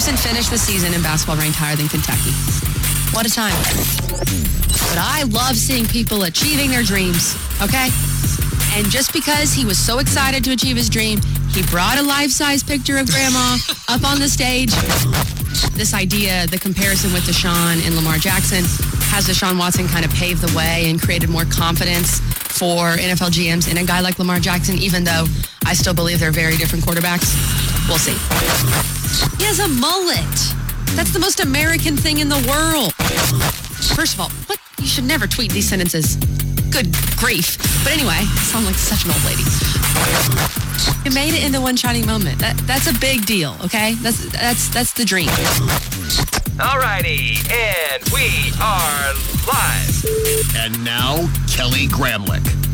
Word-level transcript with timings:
Clemson 0.00 0.18
finished 0.18 0.50
the 0.50 0.56
season 0.56 0.94
in 0.94 1.02
basketball 1.02 1.36
ranked 1.36 1.58
higher 1.58 1.76
than 1.76 1.86
Kentucky. 1.86 2.32
What 3.12 3.28
a 3.28 3.28
time. 3.28 3.52
But 4.88 4.96
I 4.96 5.28
love 5.28 5.56
seeing 5.56 5.84
people 5.84 6.22
achieving 6.22 6.70
their 6.70 6.82
dreams, 6.82 7.36
okay? 7.60 7.92
And 8.80 8.88
just 8.88 9.12
because 9.12 9.52
he 9.52 9.66
was 9.66 9.76
so 9.76 9.98
excited 9.98 10.42
to 10.44 10.52
achieve 10.52 10.78
his 10.78 10.88
dream, 10.88 11.20
he 11.52 11.60
brought 11.68 11.98
a 11.98 12.02
life 12.02 12.30
size 12.30 12.62
picture 12.62 12.96
of 12.96 13.10
grandma 13.10 13.58
up 13.92 14.02
on 14.08 14.18
the 14.18 14.30
stage. 14.30 14.72
This 15.76 15.92
idea, 15.92 16.46
the 16.46 16.58
comparison 16.58 17.12
with 17.12 17.24
Deshaun 17.24 17.84
and 17.84 17.94
Lamar 17.94 18.16
Jackson, 18.16 18.64
has 19.12 19.28
Deshaun 19.28 19.58
Watson 19.58 19.86
kind 19.86 20.06
of 20.06 20.10
paved 20.14 20.40
the 20.40 20.56
way 20.56 20.88
and 20.88 20.98
created 20.98 21.28
more 21.28 21.44
confidence 21.44 22.20
for 22.48 22.96
NFL 22.96 23.36
GMs 23.36 23.70
in 23.70 23.76
a 23.76 23.84
guy 23.84 24.00
like 24.00 24.18
Lamar 24.18 24.40
Jackson, 24.40 24.78
even 24.78 25.04
though 25.04 25.26
I 25.66 25.74
still 25.74 25.92
believe 25.92 26.20
they're 26.20 26.32
very 26.32 26.56
different 26.56 26.86
quarterbacks? 26.86 27.36
We'll 27.86 27.98
see. 28.00 28.16
He 29.38 29.44
has 29.44 29.58
a 29.58 29.68
mullet. 29.68 30.54
That's 30.96 31.12
the 31.12 31.18
most 31.18 31.40
American 31.40 31.96
thing 31.96 32.18
in 32.18 32.28
the 32.28 32.40
world. 32.48 32.94
First 33.94 34.14
of 34.14 34.20
all, 34.20 34.30
what? 34.46 34.58
You 34.78 34.86
should 34.86 35.04
never 35.04 35.26
tweet 35.26 35.52
these 35.52 35.68
sentences. 35.68 36.16
Good 36.70 36.94
grief. 37.16 37.58
But 37.84 37.92
anyway, 37.92 38.16
I 38.16 38.42
sound 38.42 38.66
like 38.66 38.76
such 38.76 39.04
an 39.04 39.10
old 39.10 39.24
lady. 39.24 39.42
You 41.04 41.10
made 41.14 41.34
it 41.34 41.44
in 41.44 41.52
the 41.52 41.60
one 41.60 41.76
shining 41.76 42.06
moment. 42.06 42.38
That 42.38 42.56
that's 42.66 42.86
a 42.86 42.98
big 42.98 43.26
deal, 43.26 43.56
okay? 43.64 43.94
That's 43.94 44.30
that's 44.30 44.68
that's 44.68 44.92
the 44.92 45.04
dream. 45.04 45.28
Alrighty, 46.58 47.40
and 47.50 48.02
we 48.12 48.52
are 48.60 49.14
live. 49.48 50.56
And 50.56 50.84
now, 50.84 51.28
Kelly 51.48 51.86
Gramlich. 51.88 52.69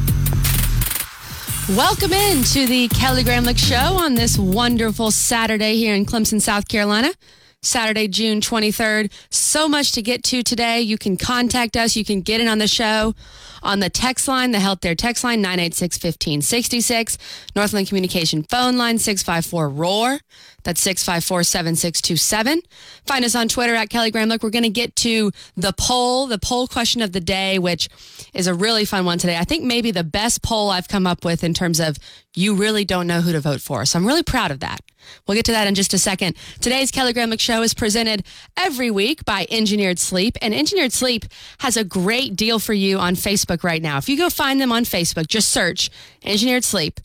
Welcome 1.75 2.13
in 2.13 2.45
to 2.45 2.65
the 2.65 2.87
Kelly 2.87 3.25
Gramlich 3.25 3.59
Show 3.59 3.97
on 3.99 4.15
this 4.15 4.39
wonderful 4.39 5.11
Saturday 5.11 5.75
here 5.75 5.97
in 5.97 6.07
Clemson, 6.07 6.41
South 6.41 6.69
Carolina. 6.69 7.13
Saturday, 7.61 8.07
June 8.07 8.41
23rd. 8.41 9.11
So 9.31 9.69
much 9.69 9.91
to 9.93 10.03
get 10.03 10.23
to 10.25 10.45
today. 10.45 10.81
You 10.81 10.97
can 10.97 11.17
contact 11.17 11.77
us. 11.77 11.97
You 11.97 12.05
can 12.05 12.21
get 12.21 12.41
in 12.41 12.47
on 12.47 12.59
the 12.59 12.69
show 12.69 13.17
on 13.65 13.81
the 13.81 13.91
text 13.91 14.29
line, 14.29 14.53
the 14.53 14.61
Health 14.61 14.81
Dare 14.81 14.95
text 14.95 15.25
line, 15.25 15.43
986 15.43 15.97
1566. 15.97 17.19
Northland 17.57 17.89
Communication 17.89 18.45
phone 18.45 18.77
line, 18.77 18.99
654 18.99 19.69
ROAR. 19.69 20.21
That's 20.67 20.81
654 20.81 21.45
7627. 21.45 22.61
Find 23.07 23.25
us 23.25 23.37
on 23.37 23.47
Twitter 23.47 23.77
at 23.77 23.89
Kelly 23.89 24.11
Graham. 24.11 24.29
Look, 24.29 24.43
we're 24.43 24.51
going 24.51 24.65
to 24.65 24.69
get 24.69 24.97
to 24.97 25.31
the 25.57 25.73
poll, 25.73 26.27
the 26.27 26.41
poll 26.41 26.67
question 26.67 27.03
of 27.03 27.13
the 27.13 27.21
day, 27.21 27.61
which 27.61 27.89
is 28.35 28.49
a 28.49 28.55
really 28.55 28.85
fun 28.85 29.05
one 29.05 29.19
today. 29.19 29.37
I 29.37 29.45
think 29.45 29.63
maybe 29.63 29.93
the 29.93 30.03
best 30.03 30.43
poll 30.43 30.71
I've 30.71 30.89
come 30.89 31.07
up 31.07 31.25
with 31.25 31.45
in 31.45 31.55
terms 31.55 31.79
of 31.79 31.99
you 32.35 32.57
really 32.57 32.85
don't 32.85 33.07
know 33.07 33.21
who 33.21 33.31
to 33.31 33.39
vote 33.39 33.61
for. 33.61 33.85
So 33.85 33.97
I'm 33.97 34.05
really 34.05 34.25
proud 34.25 34.51
of 34.51 34.59
that. 34.59 34.81
We'll 35.29 35.37
get 35.37 35.45
to 35.45 35.53
that 35.53 35.69
in 35.69 35.77
just 35.77 35.95
a 35.95 35.99
second. 35.99 36.37
Today's 36.61 36.91
Kelly 36.91 37.15
Gramlich 37.15 37.39
Show 37.39 37.63
is 37.63 37.73
presented 37.73 38.25
every 38.57 38.91
week 38.91 39.25
by 39.25 39.47
Engineered 39.49 40.01
Sleep, 40.01 40.37
and 40.43 40.53
Engineered 40.53 40.93
Sleep 40.93 41.27
has 41.59 41.77
a 41.77 41.85
great 41.85 42.35
deal 42.35 42.59
for 42.59 42.73
you 42.73 42.99
on 42.99 43.15
Facebook 43.15 43.63
right 43.63 43.81
now. 43.81 43.99
If 43.99 44.09
you 44.09 44.19
go 44.19 44.31
find 44.31 44.61
them 44.61 44.73
on 44.73 44.83
Facebook, 44.83 45.29
just 45.29 45.49
search 45.51 45.91
Engineered 46.25 46.65
Sleep. 46.65 46.99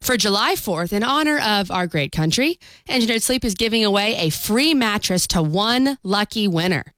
For 0.00 0.16
July 0.16 0.54
4th, 0.54 0.92
in 0.92 1.02
honor 1.02 1.38
of 1.38 1.70
our 1.70 1.86
great 1.86 2.12
country, 2.12 2.58
Engineered 2.88 3.22
Sleep 3.22 3.44
is 3.44 3.54
giving 3.54 3.84
away 3.84 4.16
a 4.16 4.30
free 4.30 4.74
mattress 4.74 5.26
to 5.28 5.42
one 5.42 5.98
lucky 6.02 6.46
winner. 6.46 6.94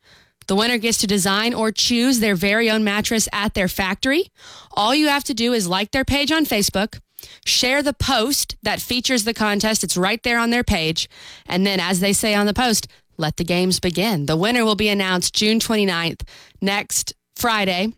The 0.46 0.56
winner 0.56 0.78
gets 0.78 0.98
to 0.98 1.06
design 1.06 1.52
or 1.52 1.70
choose 1.70 2.20
their 2.20 2.34
very 2.34 2.70
own 2.70 2.82
mattress 2.82 3.28
at 3.32 3.54
their 3.54 3.68
factory. 3.68 4.30
All 4.72 4.94
you 4.94 5.08
have 5.08 5.24
to 5.24 5.34
do 5.34 5.52
is 5.52 5.68
like 5.68 5.90
their 5.90 6.04
page 6.04 6.32
on 6.32 6.46
Facebook, 6.46 7.00
share 7.44 7.82
the 7.82 7.92
post 7.92 8.56
that 8.62 8.80
features 8.80 9.24
the 9.24 9.34
contest. 9.34 9.84
It's 9.84 9.96
right 9.96 10.22
there 10.22 10.38
on 10.38 10.50
their 10.50 10.64
page. 10.64 11.08
And 11.46 11.66
then, 11.66 11.80
as 11.80 12.00
they 12.00 12.14
say 12.14 12.34
on 12.34 12.46
the 12.46 12.54
post, 12.54 12.88
let 13.18 13.36
the 13.36 13.44
games 13.44 13.78
begin. 13.78 14.26
The 14.26 14.36
winner 14.36 14.64
will 14.64 14.76
be 14.76 14.88
announced 14.88 15.34
June 15.34 15.58
29th, 15.58 16.22
next 16.62 17.14
Friday 17.36 17.92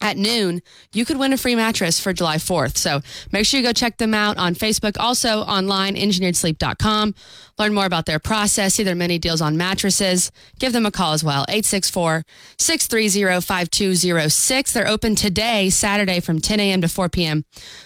at 0.00 0.16
noon, 0.16 0.62
you 0.92 1.04
could 1.04 1.18
win 1.18 1.32
a 1.32 1.36
free 1.36 1.54
mattress 1.54 1.98
for 1.98 2.12
July 2.12 2.36
4th. 2.36 2.76
So 2.76 3.00
make 3.32 3.46
sure 3.46 3.60
you 3.60 3.66
go 3.66 3.72
check 3.72 3.96
them 3.96 4.14
out 4.14 4.36
on 4.38 4.54
Facebook, 4.54 4.96
also 4.98 5.40
online, 5.40 5.94
engineeredsleep.com. 5.96 7.14
Learn 7.58 7.74
more 7.74 7.86
about 7.86 8.06
their 8.06 8.18
process, 8.18 8.74
see 8.74 8.82
their 8.82 8.94
many 8.94 9.18
deals 9.18 9.40
on 9.40 9.56
mattresses. 9.56 10.30
Give 10.58 10.72
them 10.72 10.86
a 10.86 10.90
call 10.90 11.12
as 11.12 11.24
well, 11.24 11.44
864 11.48 12.24
630 12.58 13.40
5206. 13.40 14.72
They're 14.72 14.88
open 14.88 15.14
today, 15.14 15.70
Saturday, 15.70 16.20
from 16.20 16.40
10 16.40 16.60
a.m. 16.60 16.80
to 16.82 16.88
4 16.88 17.08
p.m. 17.08 17.44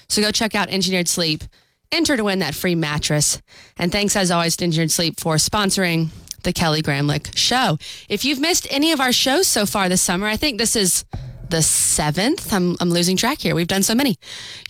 So 0.08 0.20
go 0.20 0.30
check 0.30 0.54
out 0.54 0.68
Engineered 0.68 1.08
Sleep. 1.08 1.42
Enter 1.90 2.16
to 2.16 2.24
win 2.24 2.38
that 2.38 2.54
free 2.54 2.74
mattress. 2.74 3.40
And 3.76 3.92
thanks, 3.92 4.16
as 4.16 4.30
always, 4.30 4.56
to 4.56 4.64
Engineered 4.64 4.90
Sleep 4.90 5.20
for 5.20 5.36
sponsoring 5.36 6.08
the 6.42 6.52
Kelly 6.52 6.82
Gramlich 6.82 7.36
Show. 7.36 7.78
If 8.08 8.24
you've 8.24 8.40
missed 8.40 8.66
any 8.70 8.92
of 8.92 9.00
our 9.00 9.12
shows 9.12 9.46
so 9.46 9.66
far 9.66 9.88
this 9.88 10.02
summer, 10.02 10.26
I 10.26 10.36
think 10.36 10.58
this 10.58 10.76
is 10.76 11.04
the 11.52 11.62
seventh. 11.62 12.52
I'm, 12.52 12.76
I'm 12.80 12.90
losing 12.90 13.16
track 13.16 13.38
here. 13.38 13.54
We've 13.54 13.68
done 13.68 13.82
so 13.82 13.94
many. 13.94 14.16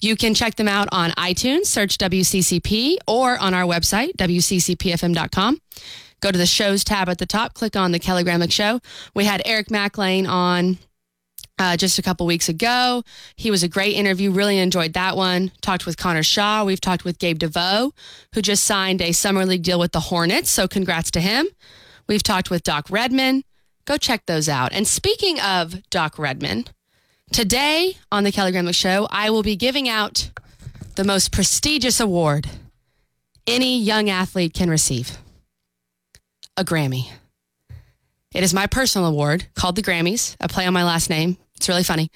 You 0.00 0.16
can 0.16 0.34
check 0.34 0.56
them 0.56 0.68
out 0.68 0.88
on 0.92 1.12
iTunes, 1.12 1.66
search 1.66 1.96
WCCP, 1.96 2.98
or 3.06 3.38
on 3.38 3.54
our 3.54 3.62
website, 3.62 4.16
WCCPFM.com. 4.16 5.58
Go 6.20 6.30
to 6.30 6.38
the 6.38 6.46
shows 6.46 6.84
tab 6.84 7.08
at 7.08 7.18
the 7.18 7.26
top, 7.26 7.54
click 7.54 7.76
on 7.76 7.92
the 7.92 7.98
Kelly 7.98 8.24
Show. 8.48 8.80
We 9.14 9.24
had 9.24 9.42
Eric 9.44 9.70
Mac 9.70 9.96
Lain 9.96 10.26
on 10.26 10.78
uh, 11.58 11.76
just 11.76 11.98
a 12.00 12.02
couple 12.02 12.26
weeks 12.26 12.48
ago. 12.48 13.04
He 13.36 13.50
was 13.50 13.62
a 13.62 13.68
great 13.68 13.94
interview. 13.94 14.32
Really 14.32 14.58
enjoyed 14.58 14.92
that 14.94 15.16
one. 15.16 15.52
Talked 15.60 15.86
with 15.86 15.96
Connor 15.96 16.24
Shaw. 16.24 16.64
We've 16.64 16.80
talked 16.80 17.04
with 17.04 17.20
Gabe 17.20 17.38
DeVoe, 17.38 17.92
who 18.34 18.42
just 18.42 18.64
signed 18.64 19.00
a 19.00 19.12
summer 19.12 19.46
league 19.46 19.62
deal 19.62 19.78
with 19.78 19.92
the 19.92 20.00
Hornets. 20.00 20.50
So 20.50 20.66
congrats 20.66 21.12
to 21.12 21.20
him. 21.20 21.46
We've 22.08 22.22
talked 22.22 22.50
with 22.50 22.64
Doc 22.64 22.86
Redman. 22.90 23.44
Go 23.84 23.96
check 23.96 24.26
those 24.26 24.48
out. 24.48 24.72
And 24.72 24.86
speaking 24.86 25.40
of 25.40 25.88
Doc 25.90 26.18
Redman, 26.18 26.66
today 27.32 27.96
on 28.10 28.24
the 28.24 28.32
Kelly 28.32 28.52
Gramlich 28.52 28.74
Show, 28.74 29.08
I 29.10 29.30
will 29.30 29.42
be 29.42 29.56
giving 29.56 29.88
out 29.88 30.30
the 30.94 31.04
most 31.04 31.32
prestigious 31.32 32.00
award 32.00 32.48
any 33.46 33.80
young 33.80 34.08
athlete 34.08 34.54
can 34.54 34.70
receive 34.70 35.18
a 36.56 36.64
Grammy. 36.64 37.10
It 38.34 38.42
is 38.42 38.54
my 38.54 38.66
personal 38.66 39.08
award 39.08 39.46
called 39.54 39.76
the 39.76 39.82
Grammys. 39.82 40.36
I 40.40 40.46
play 40.46 40.66
on 40.66 40.72
my 40.72 40.84
last 40.84 41.10
name. 41.10 41.36
It's 41.56 41.68
really 41.68 41.82
funny. 41.82 42.10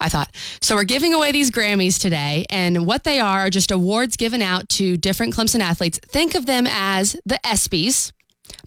I 0.00 0.08
thought. 0.08 0.34
So 0.60 0.74
we're 0.74 0.84
giving 0.84 1.14
away 1.14 1.30
these 1.30 1.52
Grammys 1.52 1.98
today, 1.98 2.44
and 2.50 2.86
what 2.86 3.04
they 3.04 3.20
are 3.20 3.40
are 3.40 3.50
just 3.50 3.70
awards 3.70 4.16
given 4.16 4.42
out 4.42 4.68
to 4.70 4.96
different 4.96 5.32
Clemson 5.34 5.60
athletes. 5.60 6.00
Think 6.08 6.34
of 6.34 6.46
them 6.46 6.66
as 6.68 7.16
the 7.24 7.38
ESPYs, 7.44 8.10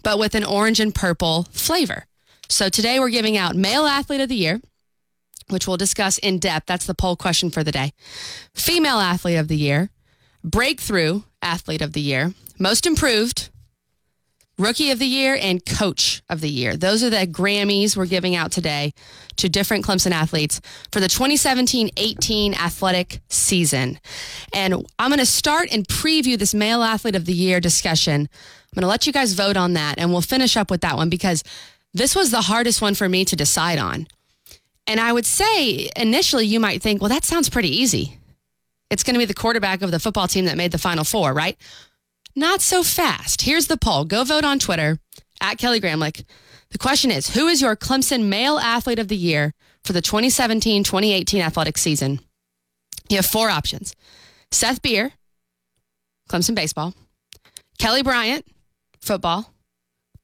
but 0.02 0.18
with 0.18 0.34
an 0.34 0.44
orange 0.44 0.80
and 0.80 0.94
purple 0.94 1.44
flavor. 1.50 2.04
So 2.48 2.68
today 2.68 3.00
we're 3.00 3.10
giving 3.10 3.36
out 3.36 3.56
Male 3.56 3.86
Athlete 3.86 4.20
of 4.20 4.28
the 4.28 4.36
Year, 4.36 4.60
which 5.48 5.66
we'll 5.66 5.76
discuss 5.76 6.18
in 6.18 6.38
depth. 6.38 6.66
That's 6.66 6.86
the 6.86 6.94
poll 6.94 7.16
question 7.16 7.50
for 7.50 7.64
the 7.64 7.72
day. 7.72 7.92
Female 8.54 8.98
Athlete 8.98 9.38
of 9.38 9.48
the 9.48 9.56
Year, 9.56 9.90
Breakthrough 10.44 11.22
Athlete 11.42 11.82
of 11.82 11.92
the 11.92 12.00
Year, 12.00 12.34
Most 12.58 12.86
Improved, 12.86 13.50
Rookie 14.58 14.90
of 14.90 14.98
the 14.98 15.06
Year, 15.06 15.36
and 15.38 15.64
Coach 15.64 16.22
of 16.30 16.40
the 16.40 16.48
Year. 16.48 16.76
Those 16.76 17.04
are 17.04 17.10
the 17.10 17.26
Grammys 17.26 17.94
we're 17.94 18.06
giving 18.06 18.34
out 18.34 18.52
today 18.52 18.94
to 19.36 19.50
different 19.50 19.84
Clemson 19.84 20.12
athletes 20.12 20.62
for 20.90 21.00
the 21.00 21.08
2017 21.08 21.90
18 21.96 22.54
athletic 22.54 23.20
season. 23.28 23.98
And 24.54 24.86
I'm 24.98 25.10
going 25.10 25.18
to 25.18 25.26
start 25.26 25.68
and 25.72 25.86
preview 25.86 26.38
this 26.38 26.54
Male 26.54 26.82
Athlete 26.82 27.16
of 27.16 27.26
the 27.26 27.34
Year 27.34 27.60
discussion. 27.60 28.28
I'm 28.76 28.82
going 28.82 28.88
to 28.88 28.90
let 28.90 29.06
you 29.06 29.12
guys 29.12 29.32
vote 29.32 29.56
on 29.56 29.72
that, 29.72 29.94
and 29.98 30.12
we'll 30.12 30.20
finish 30.20 30.54
up 30.54 30.70
with 30.70 30.82
that 30.82 30.96
one 30.96 31.08
because 31.08 31.42
this 31.94 32.14
was 32.14 32.30
the 32.30 32.42
hardest 32.42 32.82
one 32.82 32.94
for 32.94 33.08
me 33.08 33.24
to 33.24 33.34
decide 33.34 33.78
on. 33.78 34.06
And 34.86 35.00
I 35.00 35.14
would 35.14 35.24
say 35.24 35.88
initially 35.96 36.44
you 36.44 36.60
might 36.60 36.82
think, 36.82 37.00
well, 37.00 37.08
that 37.08 37.24
sounds 37.24 37.48
pretty 37.48 37.74
easy. 37.74 38.18
It's 38.90 39.02
going 39.02 39.14
to 39.14 39.18
be 39.18 39.24
the 39.24 39.32
quarterback 39.32 39.80
of 39.80 39.92
the 39.92 39.98
football 39.98 40.28
team 40.28 40.44
that 40.44 40.58
made 40.58 40.72
the 40.72 40.78
Final 40.78 41.04
Four, 41.04 41.32
right? 41.32 41.56
Not 42.36 42.60
so 42.60 42.82
fast. 42.82 43.42
Here's 43.42 43.66
the 43.66 43.78
poll. 43.78 44.04
Go 44.04 44.24
vote 44.24 44.44
on 44.44 44.58
Twitter 44.58 44.98
at 45.40 45.56
Kelly 45.56 45.80
Gramlich. 45.80 46.24
The 46.70 46.78
question 46.78 47.10
is 47.10 47.34
Who 47.34 47.48
is 47.48 47.62
your 47.62 47.76
Clemson 47.76 48.24
Male 48.24 48.58
Athlete 48.58 48.98
of 48.98 49.08
the 49.08 49.16
Year 49.16 49.54
for 49.84 49.94
the 49.94 50.02
2017 50.02 50.84
2018 50.84 51.40
athletic 51.40 51.78
season? 51.78 52.20
You 53.08 53.16
have 53.16 53.26
four 53.26 53.48
options 53.48 53.96
Seth 54.50 54.82
Beer, 54.82 55.12
Clemson 56.28 56.54
baseball, 56.54 56.94
Kelly 57.78 58.02
Bryant, 58.02 58.44
football, 59.06 59.52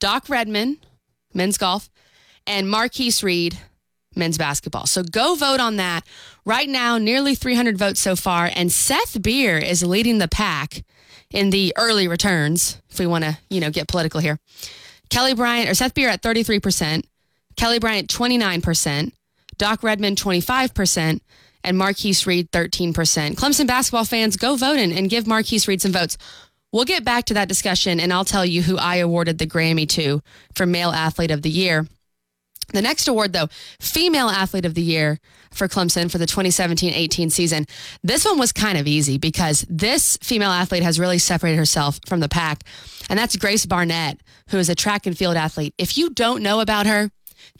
Doc 0.01 0.29
Redman, 0.29 0.79
men's 1.33 1.59
golf, 1.59 1.91
and 2.47 2.69
Marcquise 2.69 3.23
Reed, 3.23 3.59
men's 4.17 4.39
basketball. 4.39 4.87
So 4.87 5.03
go 5.03 5.35
vote 5.35 5.61
on 5.61 5.77
that. 5.77 6.03
Right 6.45 6.69
now, 6.69 6.99
nearly 6.99 7.35
300 7.35 7.79
votes 7.79 8.01
so 8.01 8.17
far, 8.17 8.51
and 8.55 8.71
Seth 8.71 9.23
Beer 9.23 9.59
is 9.59 9.83
leading 9.83 10.19
the 10.19 10.29
pack 10.29 10.85
in 11.31 11.51
the 11.51 11.73
early 11.79 12.09
returns, 12.09 12.81
if 12.91 12.99
we 12.99 13.07
want 13.07 13.25
to, 13.25 13.39
you 13.49 13.61
know, 13.61 13.71
get 13.71 13.89
political 13.89 14.21
here. 14.21 14.39
Kelly 15.09 15.35
Bryant 15.35 15.69
or 15.69 15.75
Seth 15.75 15.95
Beer 15.95 16.09
at 16.09 16.23
33%, 16.23 17.05
Kelly 17.57 17.79
Bryant 17.79 18.09
29%, 18.09 19.13
Doc 19.59 19.83
Redman 19.83 20.17
25%, 20.17 21.21
and 21.65 21.79
Marcquise 21.79 22.27
Reed 22.27 22.51
13%. 22.51 22.93
Clemson 23.35 23.67
basketball 23.67 24.05
fans, 24.05 24.37
go 24.37 24.57
vote 24.57 24.79
and, 24.79 24.93
and 24.93 25.09
give 25.09 25.27
Marcquise 25.27 25.69
Reed 25.69 25.81
some 25.81 25.93
votes. 25.93 26.19
We'll 26.73 26.85
get 26.85 27.05
back 27.05 27.27
to 27.27 27.35
that 27.35 27.49
discussion 27.49 28.01
and 28.01 28.13
I'll 28.13 28.25
tell 28.25 28.47
you 28.47 28.63
who 28.63 28.79
I 28.79 28.97
awarded 28.97 29.39
the 29.39 29.47
Grammy 29.47 29.89
to 29.91 30.23
for 30.55 30.67
Male 30.67 30.91
Athlete 30.91 31.31
of 31.31 31.43
the 31.43 31.51
Year. 31.51 31.87
The 32.73 32.83
next 32.83 33.07
award, 33.09 33.33
though, 33.35 33.49
Female 33.81 34.29
Athlete 34.29 34.65
of 34.65 34.75
the 34.75 34.83
Year 34.83 35.19
for 35.51 35.69
Clemson 35.69 36.11
for 36.11 36.19
the 36.19 36.27
2017 36.27 36.95
18 36.95 37.29
season. 37.29 37.67
This 38.03 38.25
one 38.25 38.39
was 38.39 38.53
kind 38.53 38.79
of 38.79 38.87
easy 38.87 39.19
because 39.19 39.67
this 39.69 40.17
female 40.23 40.51
athlete 40.51 40.83
has 40.83 40.99
really 40.99 41.19
separated 41.19 41.59
herself 41.59 42.01
from 42.07 42.21
the 42.21 42.29
pack, 42.29 42.65
and 43.11 43.19
that's 43.19 43.37
Grace 43.37 43.67
Barnett, 43.67 44.21
who 44.49 44.59
is 44.59 44.71
a 44.71 44.75
track 44.75 45.07
and 45.07 45.17
field 45.17 45.37
athlete. 45.37 45.75
If 45.77 45.99
you 45.99 46.11
don't 46.11 46.43
know 46.43 46.61
about 46.61 46.87
her, 46.87 47.11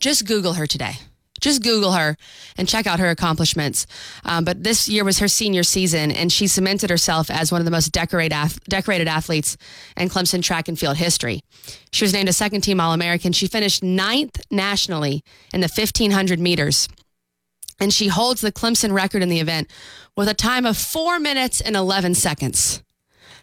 just 0.01 0.27
Google 0.27 0.55
her 0.55 0.67
today. 0.67 0.95
Just 1.43 1.63
Google 1.63 1.93
her 1.93 2.17
and 2.57 2.69
check 2.69 2.87
out 2.87 3.01
her 3.01 3.11
accomplishments. 3.11 3.87
Um, 4.25 4.45
but 4.45 4.63
this 4.63 4.89
year 4.89 5.05
was 5.05 5.19
her 5.19 5.29
senior 5.29 5.65
season, 5.65 6.13
and 6.13 6.33
she 6.33 6.47
cemented 6.47 6.89
herself 6.89 7.31
as 7.31 7.53
one 7.53 7.61
of 7.61 7.65
the 7.65 7.71
most 7.71 7.93
decorated, 7.93 8.37
decorated 8.69 9.09
athletes 9.09 9.57
in 9.97 10.09
Clemson 10.09 10.43
track 10.43 10.69
and 10.69 10.79
field 10.79 10.97
history. 10.97 11.43
She 11.91 12.05
was 12.05 12.13
named 12.13 12.29
a 12.29 12.33
second 12.33 12.63
team 12.63 12.81
All 12.81 12.95
American. 12.95 13.33
She 13.33 13.49
finished 13.49 13.83
ninth 13.83 14.41
nationally 14.51 15.23
in 15.53 15.61
the 15.61 15.69
1500 15.69 16.39
meters, 16.39 16.89
and 17.81 17.93
she 17.93 18.07
holds 18.07 18.41
the 18.41 18.53
Clemson 18.53 18.93
record 18.93 19.23
in 19.23 19.29
the 19.29 19.41
event 19.41 19.69
with 20.17 20.29
a 20.29 20.35
time 20.35 20.65
of 20.65 20.77
four 20.77 21.19
minutes 21.19 21.61
and 21.61 21.75
11 21.75 22.15
seconds 22.15 22.83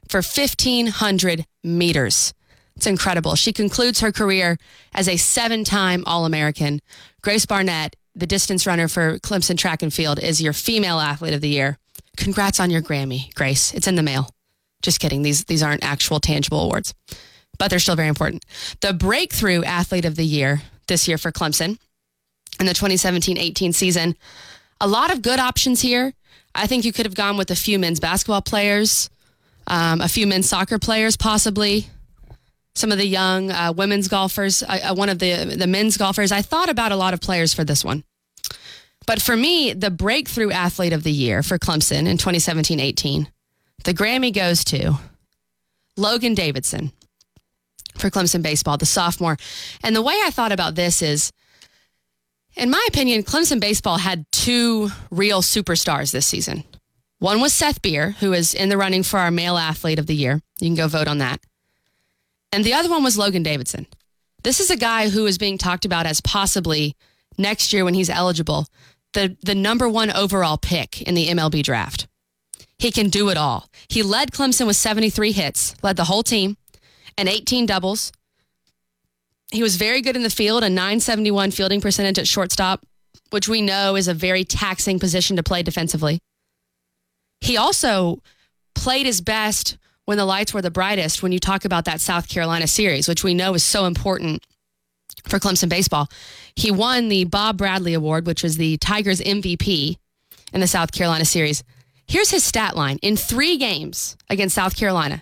for 0.08 0.20
1500 0.20 1.46
meters. 1.64 2.34
It's 2.80 2.88
incredible. 2.88 3.36
She 3.36 3.52
concludes 3.52 4.00
her 4.00 4.14
career 4.14 4.58
as 4.94 5.10
a 5.10 5.18
seven 5.18 5.66
time 5.66 6.02
All 6.06 6.24
American. 6.24 6.80
Grace 7.22 7.46
Barnett, 7.46 7.98
the 8.16 8.26
distance 8.26 8.66
runner 8.66 8.88
for 8.88 9.20
Clemson 9.20 9.58
Track 9.58 9.84
and 9.84 9.94
Field, 9.94 10.18
is 10.18 10.42
your 10.42 10.54
female 10.54 11.02
athlete 11.02 11.34
of 11.34 11.42
the 11.42 11.50
year. 11.50 11.78
Congrats 12.16 12.58
on 12.58 12.70
your 12.70 12.82
Grammy, 12.82 13.34
Grace. 13.34 13.74
It's 13.74 13.86
in 13.86 13.96
the 13.96 14.02
mail. 14.02 14.30
Just 14.82 15.02
kidding. 15.02 15.24
These, 15.24 15.44
these 15.44 15.62
aren't 15.62 15.84
actual 15.84 16.22
tangible 16.22 16.62
awards, 16.62 16.94
but 17.58 17.70
they're 17.70 17.80
still 17.80 17.98
very 17.98 18.08
important. 18.08 18.46
The 18.80 18.94
breakthrough 18.94 19.62
athlete 19.64 20.06
of 20.06 20.16
the 20.16 20.24
year 20.24 20.62
this 20.88 21.06
year 21.06 21.18
for 21.18 21.34
Clemson 21.34 21.80
in 22.62 22.66
the 22.66 22.74
2017 22.74 23.38
18 23.38 23.74
season. 23.74 24.16
A 24.80 24.88
lot 24.88 25.12
of 25.12 25.22
good 25.22 25.40
options 25.40 25.82
here. 25.82 26.14
I 26.56 26.66
think 26.66 26.86
you 26.86 26.94
could 26.94 27.06
have 27.06 27.16
gone 27.16 27.36
with 27.36 27.52
a 27.52 27.58
few 27.58 27.78
men's 27.78 28.00
basketball 28.00 28.42
players, 28.42 29.10
um, 29.68 30.00
a 30.00 30.08
few 30.08 30.26
men's 30.26 30.48
soccer 30.48 30.80
players, 30.80 31.18
possibly 31.18 31.90
some 32.80 32.92
of 32.92 32.98
the 32.98 33.06
young 33.06 33.52
uh, 33.52 33.74
women's 33.76 34.08
golfers, 34.08 34.64
uh, 34.64 34.94
one 34.96 35.10
of 35.10 35.20
the 35.20 35.56
the 35.58 35.68
men's 35.68 35.98
golfers. 35.98 36.32
I 36.32 36.42
thought 36.42 36.70
about 36.70 36.92
a 36.92 36.96
lot 36.96 37.14
of 37.14 37.22
players 37.22 37.54
for 37.54 37.64
this 37.64 37.84
one. 37.84 38.04
But 39.06 39.22
for 39.22 39.36
me, 39.36 39.74
the 39.74 39.92
breakthrough 39.92 40.52
athlete 40.52 40.94
of 40.94 41.04
the 41.04 41.12
year 41.12 41.42
for 41.42 41.58
Clemson 41.58 42.08
in 42.08 42.18
2017-18, 42.18 43.28
the 43.84 43.94
Grammy 43.94 44.32
goes 44.32 44.64
to 44.66 45.00
Logan 45.98 46.36
Davidson 46.36 46.92
for 47.98 48.10
Clemson 48.10 48.44
baseball, 48.44 48.78
the 48.78 48.86
sophomore. 48.86 49.38
And 49.84 49.96
the 49.96 50.02
way 50.02 50.14
I 50.24 50.30
thought 50.30 50.52
about 50.52 50.76
this 50.76 51.02
is 51.02 51.32
in 52.56 52.70
my 52.70 52.86
opinion, 52.88 53.24
Clemson 53.24 53.60
baseball 53.60 53.98
had 53.98 54.26
two 54.32 54.90
real 55.12 55.42
superstars 55.42 56.12
this 56.12 56.26
season. 56.26 56.64
One 57.20 57.42
was 57.42 57.54
Seth 57.54 57.82
Beer, 57.82 58.12
who 58.20 58.34
is 58.34 58.54
in 58.54 58.70
the 58.70 58.78
running 58.78 59.04
for 59.04 59.20
our 59.20 59.32
male 59.32 59.58
athlete 59.58 60.00
of 60.00 60.08
the 60.08 60.16
year. 60.16 60.42
You 60.60 60.68
can 60.68 60.76
go 60.76 60.88
vote 60.88 61.08
on 61.08 61.18
that. 61.20 61.40
And 62.52 62.64
the 62.64 62.74
other 62.74 62.90
one 62.90 63.04
was 63.04 63.18
Logan 63.18 63.44
Davidson. 63.44 63.88
This 64.44 64.60
is 64.60 64.70
a 64.70 64.78
guy 64.78 65.10
who 65.10 65.26
is 65.26 65.38
being 65.38 65.58
talked 65.58 65.86
about 65.86 66.06
as 66.06 66.22
possibly 66.22 66.96
next 67.38 67.74
year 67.74 67.86
when 67.86 67.94
he's 67.94 68.10
eligible, 68.10 68.68
the, 69.14 69.38
the 69.44 69.56
number 69.56 69.88
one 69.88 70.12
overall 70.12 70.58
pick 70.58 71.02
in 71.02 71.16
the 71.16 71.28
MLB 71.28 71.64
draft. 71.64 72.08
He 72.78 72.92
can 72.92 73.10
do 73.10 73.30
it 73.30 73.38
all. 73.38 73.70
He 73.90 74.04
led 74.04 74.32
Clemson 74.32 74.66
with 74.66 74.78
73 74.78 75.32
hits, 75.34 75.76
led 75.84 75.98
the 75.98 76.06
whole 76.06 76.24
team, 76.24 76.58
and 77.18 77.28
18 77.28 77.66
doubles. 77.66 78.12
He 79.52 79.62
was 79.62 79.76
very 79.76 80.02
good 80.02 80.16
in 80.16 80.24
the 80.24 80.30
field, 80.30 80.64
a 80.64 80.70
971 80.70 81.52
fielding 81.52 81.82
percentage 81.82 82.20
at 82.20 82.28
shortstop, 82.28 82.86
which 83.32 83.50
we 83.50 83.62
know 83.62 83.96
is 83.96 84.08
a 84.08 84.14
very 84.14 84.44
taxing 84.44 85.00
position 85.00 85.36
to 85.36 85.44
play 85.44 85.64
defensively. 85.64 86.20
He 87.42 87.58
also 87.58 88.22
played 88.76 89.06
his 89.06 89.22
best 89.22 89.78
when 90.10 90.18
the 90.18 90.26
lights 90.26 90.56
were 90.56 90.62
the 90.64 90.72
brightest 90.72 91.22
when 91.22 91.32
you 91.32 91.38
talk 91.38 91.66
about 91.66 91.86
that 91.86 92.02
South 92.02 92.28
Carolina 92.28 92.66
series, 92.66 93.08
which 93.08 93.24
we 93.24 93.36
know 93.36 93.54
is 93.54 93.64
so 93.64 93.86
important 93.86 94.44
for 95.26 95.38
Clemson 95.38 95.70
baseball. 95.70 96.08
He 96.56 96.72
won 96.72 97.10
the 97.10 97.26
Bob 97.26 97.60
Bradley 97.60 97.94
Award, 97.94 98.26
which 98.26 98.42
was 98.42 98.58
the 98.58 98.78
Tigers 98.78 99.22
MVP 99.22 99.98
in 100.52 100.62
the 100.62 100.66
South 100.66 100.94
Carolina 100.94 101.26
series. 101.26 101.64
Here's 102.08 102.32
his 102.32 102.44
stat 102.44 102.76
line 102.76 102.98
in 103.04 103.18
three 103.18 103.56
games 103.58 104.18
against 104.32 104.56
South 104.56 104.76
Carolina. 104.76 105.22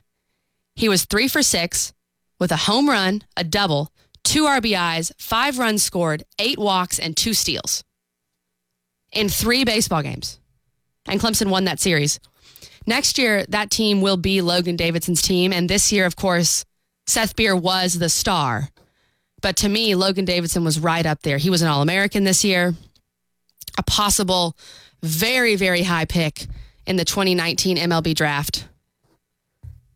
He 0.73 0.87
was 0.87 1.03
three 1.03 1.27
for 1.27 1.43
six 1.43 1.91
with 2.39 2.53
a 2.53 2.55
home 2.55 2.89
run, 2.89 3.23
a 3.35 3.43
double, 3.43 3.91
two 4.23 4.45
RBIs, 4.45 5.11
five 5.17 5.59
runs 5.59 5.83
scored, 5.83 6.23
eight 6.39 6.57
walks, 6.59 6.97
and 6.97 7.17
two 7.17 7.33
steals 7.33 7.83
in 9.11 9.27
three 9.27 9.65
baseball 9.65 10.01
games. 10.01 10.39
And 11.07 11.19
Clemson 11.19 11.49
won 11.49 11.65
that 11.65 11.81
series. 11.81 12.21
Next 12.87 13.17
year, 13.17 13.45
that 13.49 13.69
team 13.69 14.01
will 14.01 14.15
be 14.15 14.41
Logan 14.41 14.77
Davidson's 14.77 15.21
team. 15.21 15.51
And 15.51 15.69
this 15.69 15.91
year, 15.91 16.05
of 16.05 16.15
course, 16.15 16.63
Seth 17.05 17.35
Beer 17.35 17.55
was 17.55 17.99
the 17.99 18.09
star. 18.09 18.69
But 19.41 19.57
to 19.57 19.69
me, 19.69 19.93
Logan 19.93 20.25
Davidson 20.25 20.63
was 20.63 20.79
right 20.79 21.05
up 21.05 21.21
there. 21.21 21.37
He 21.37 21.49
was 21.49 21.61
an 21.61 21.67
All 21.67 21.81
American 21.81 22.23
this 22.23 22.45
year, 22.45 22.73
a 23.77 23.83
possible 23.83 24.57
very, 25.03 25.55
very 25.57 25.83
high 25.83 26.05
pick 26.05 26.47
in 26.87 26.95
the 26.95 27.05
2019 27.05 27.77
MLB 27.77 28.15
draft. 28.15 28.67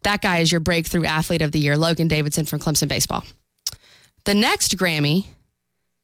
That 0.04 0.22
guy 0.22 0.40
is 0.40 0.52
your 0.52 0.62
breakthrough 0.62 1.06
athlete 1.06 1.42
of 1.42 1.54
the 1.54 1.60
year, 1.60 1.78
Logan 1.78 2.08
Davidson 2.08 2.46
from 2.46 2.60
Clemson 2.60 2.88
Baseball. 2.88 3.24
The 4.26 4.34
next 4.34 4.78
Grammy 4.78 5.28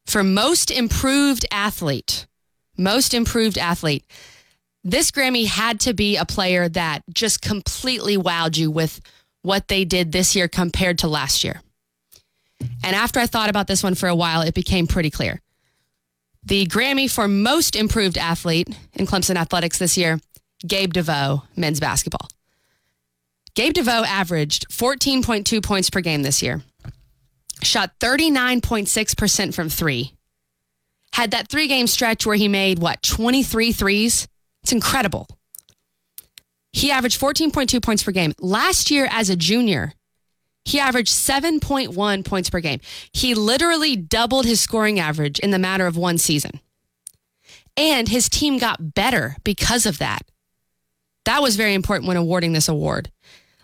for 0.06 0.24
most 0.24 0.72
improved 0.72 1.46
athlete, 1.52 2.26
most 2.78 3.14
improved 3.14 3.58
athlete 3.58 4.06
this 4.88 5.12
Grammy 5.12 5.46
had 5.46 5.82
to 5.82 5.94
be 5.94 6.16
a 6.16 6.24
player 6.24 6.70
that 6.70 7.04
just 7.14 7.42
completely 7.42 8.18
wowed 8.18 8.56
you 8.58 8.72
with 8.72 9.02
what 9.42 9.68
they 9.68 9.84
did 9.84 10.14
this 10.14 10.34
year 10.34 10.48
compared 10.48 11.00
to 11.00 11.10
last 11.10 11.44
year. 11.44 11.62
And 12.84 12.96
after 12.96 13.20
I 13.20 13.28
thought 13.28 13.50
about 13.50 13.68
this 13.68 13.84
one 13.84 13.96
for 13.96 14.08
a 14.08 14.16
while, 14.16 14.42
it 14.42 14.54
became 14.54 14.88
pretty 14.88 15.10
clear. 15.10 15.42
The 16.44 16.66
Grammy 16.68 17.12
for 17.12 17.28
most 17.28 17.76
improved 17.76 18.18
athlete 18.18 18.70
in 18.94 19.06
Clemson 19.06 19.36
athletics 19.36 19.78
this 19.78 19.98
year, 19.98 20.22
Gabe 20.66 20.94
DeVoe, 20.94 21.44
men's 21.58 21.82
basketball. 21.82 22.30
Gabe 23.56 23.74
DeVoe 23.74 24.06
averaged 24.06 24.70
14.2 24.70 25.62
points 25.62 25.90
per 25.90 26.00
game 26.00 26.24
this 26.24 26.42
year, 26.42 26.64
shot 27.62 27.92
39.6% 28.00 29.54
from 29.54 29.68
three, 29.68 30.14
had 31.12 31.32
that 31.32 31.50
three 31.50 31.68
game 31.68 31.88
stretch 31.88 32.26
where 32.26 32.38
he 32.38 32.48
made, 32.48 32.80
what, 32.80 33.04
23 33.04 33.74
threes? 33.74 34.30
It's 34.68 34.74
incredible. 34.74 35.30
He 36.74 36.92
averaged 36.92 37.22
14.2 37.22 37.82
points 37.82 38.04
per 38.04 38.12
game. 38.12 38.34
Last 38.38 38.92
year, 38.92 39.08
as 39.10 39.30
a 39.30 39.38
junior, 39.38 39.94
he 40.66 40.78
averaged 40.78 41.14
7.1 41.14 42.26
points 42.26 42.50
per 42.50 42.60
game. 42.60 42.82
He 43.14 43.34
literally 43.34 43.96
doubled 43.96 44.46
his 44.46 44.60
scoring 44.60 45.00
average 45.00 45.40
in 45.40 45.52
the 45.52 45.58
matter 45.58 45.88
of 45.88 45.96
one 45.96 46.18
season. 46.18 46.60
And 47.78 48.10
his 48.10 48.28
team 48.28 48.58
got 48.58 48.94
better 48.94 49.38
because 49.46 49.86
of 49.86 50.00
that. 50.00 50.24
That 51.24 51.42
was 51.42 51.56
very 51.56 51.74
important 51.74 52.10
when 52.10 52.18
awarding 52.18 52.52
this 52.52 52.68
award. 52.68 53.10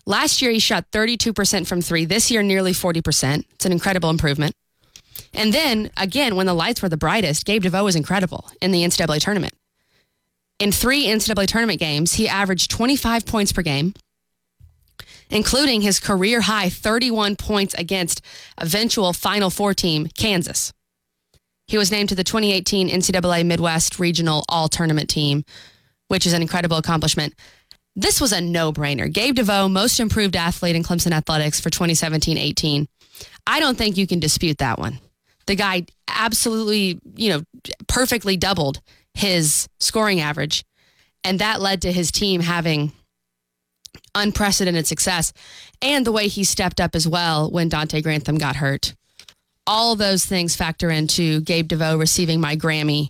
Last 0.06 0.42
year, 0.42 0.52
he 0.52 0.60
shot 0.60 0.90
32% 0.92 1.68
from 1.68 1.82
three. 1.82 2.06
This 2.06 2.32
year, 2.32 2.44
nearly 2.44 2.72
40%. 2.72 3.44
It's 3.56 3.66
an 3.66 3.74
incredible 3.74 4.10
improvement. 4.10 4.56
And 5.34 5.52
then 5.52 5.92
again, 5.98 6.38
when 6.38 6.46
the 6.46 6.54
lights 6.54 6.82
were 6.82 6.88
the 6.88 6.96
brightest, 6.96 7.46
Gabe 7.46 7.64
DeVoe 7.64 7.84
was 7.84 7.98
incredible 7.98 8.50
in 8.62 8.72
the 8.72 8.86
NCAA 8.86 9.20
tournament. 9.20 9.54
In 10.64 10.72
three 10.72 11.08
NCAA 11.08 11.46
tournament 11.48 11.78
games, 11.78 12.14
he 12.14 12.30
averaged 12.30 12.72
25 12.72 13.26
points 13.26 13.52
per 13.52 13.62
game, 13.62 13.94
including 15.30 15.82
his 15.82 16.00
career 16.00 16.40
high 16.40 16.70
31 16.70 17.36
points 17.36 17.74
against 17.74 18.22
eventual 18.58 19.12
Final 19.12 19.50
Four 19.50 19.74
team, 19.74 20.08
Kansas. 20.18 20.72
He 21.68 21.78
was 21.78 21.92
named 21.92 22.08
to 22.08 22.16
the 22.16 22.24
2018 22.24 22.88
NCAA 22.88 23.46
Midwest 23.46 24.00
Regional 24.00 24.46
All 24.48 24.70
Tournament 24.70 25.10
team, 25.10 25.44
which 26.08 26.26
is 26.26 26.32
an 26.32 26.42
incredible 26.42 26.78
accomplishment. 26.78 27.34
This 27.98 28.22
was 28.22 28.32
a 28.32 28.40
no 28.40 28.72
brainer. 28.72 29.12
Gabe 29.12 29.36
DeVoe, 29.36 29.68
most 29.68 30.00
improved 30.00 30.38
athlete 30.38 30.78
in 30.78 30.84
Clemson 30.84 31.12
athletics 31.12 31.60
for 31.60 31.72
2017 31.72 32.38
18. 32.38 32.88
I 33.46 33.60
don't 33.60 33.78
think 33.78 33.98
you 33.98 34.08
can 34.08 34.22
dispute 34.22 34.60
that 34.60 34.80
one. 34.80 35.02
The 35.46 35.56
guy 35.56 35.88
absolutely, 36.08 37.02
you 37.18 37.32
know, 37.32 37.42
perfectly 37.90 38.38
doubled 38.38 38.80
his 39.14 39.68
scoring 39.80 40.20
average. 40.20 40.64
And 41.24 41.40
that 41.40 41.62
led 41.62 41.82
to 41.84 41.92
his 41.92 42.12
team 42.12 42.42
having 42.42 42.92
unprecedented 44.16 44.88
success 44.88 45.34
and 45.82 46.06
the 46.06 46.12
way 46.12 46.28
he 46.28 46.44
stepped 46.44 46.80
up 46.80 46.96
as 46.96 47.08
well 47.08 47.50
when 47.50 47.70
Donte 47.70 48.02
Grantham 48.04 48.38
got 48.38 48.58
hurt. 48.58 48.94
All 49.66 49.96
those 49.96 50.26
things 50.26 50.56
factor 50.56 50.90
into 50.90 51.42
Gabe 51.42 51.68
DeVoe 51.68 51.98
receiving 51.98 52.42
my 52.42 52.56
Grammy 52.56 53.10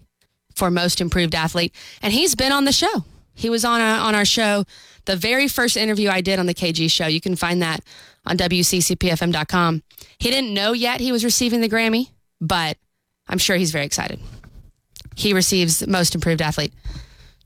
for 0.55 0.69
most 0.69 1.01
improved 1.01 1.33
athlete. 1.33 1.73
And 2.01 2.13
he's 2.13 2.35
been 2.35 2.51
on 2.51 2.65
the 2.65 2.71
show. 2.71 3.05
He 3.33 3.49
was 3.49 3.65
on, 3.65 3.81
a, 3.81 3.83
on 3.83 4.13
our 4.13 4.25
show, 4.25 4.65
the 5.05 5.15
very 5.15 5.47
first 5.47 5.75
interview 5.75 6.09
I 6.09 6.21
did 6.21 6.37
on 6.37 6.45
the 6.45 6.53
KG 6.53 6.89
show. 6.91 7.07
You 7.07 7.19
can 7.19 7.35
find 7.35 7.61
that 7.63 7.81
on 8.25 8.37
WCCPFM.com. 8.37 9.81
He 10.19 10.29
didn't 10.29 10.53
know 10.53 10.73
yet 10.73 11.01
he 11.01 11.11
was 11.11 11.23
receiving 11.23 11.61
the 11.61 11.69
Grammy, 11.69 12.09
but 12.39 12.77
I'm 13.27 13.39
sure 13.39 13.55
he's 13.55 13.71
very 13.71 13.85
excited. 13.85 14.19
He 15.15 15.33
receives 15.33 15.85
Most 15.87 16.15
Improved 16.15 16.41
Athlete. 16.41 16.73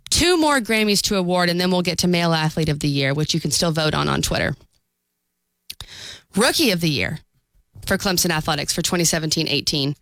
Two 0.10 0.38
more 0.38 0.60
Grammys 0.60 1.02
to 1.04 1.18
award, 1.18 1.50
and 1.50 1.60
then 1.60 1.70
we'll 1.72 1.82
get 1.82 2.00
to 2.00 2.08
Male 2.08 2.34
Athlete 2.34 2.70
of 2.70 2.80
the 2.80 2.88
Year, 2.88 3.14
which 3.14 3.34
you 3.34 3.40
can 3.40 3.52
still 3.52 3.72
vote 3.72 3.94
on 3.94 4.08
on 4.08 4.22
Twitter. 4.22 4.56
Rookie 6.36 6.72
of 6.72 6.82
the 6.82 6.90
Year 6.90 7.20
for 7.86 7.98
Clemson 7.98 8.30
Athletics 8.30 8.74
for 8.74 8.82
2017 8.82 9.48
18. 9.48 9.96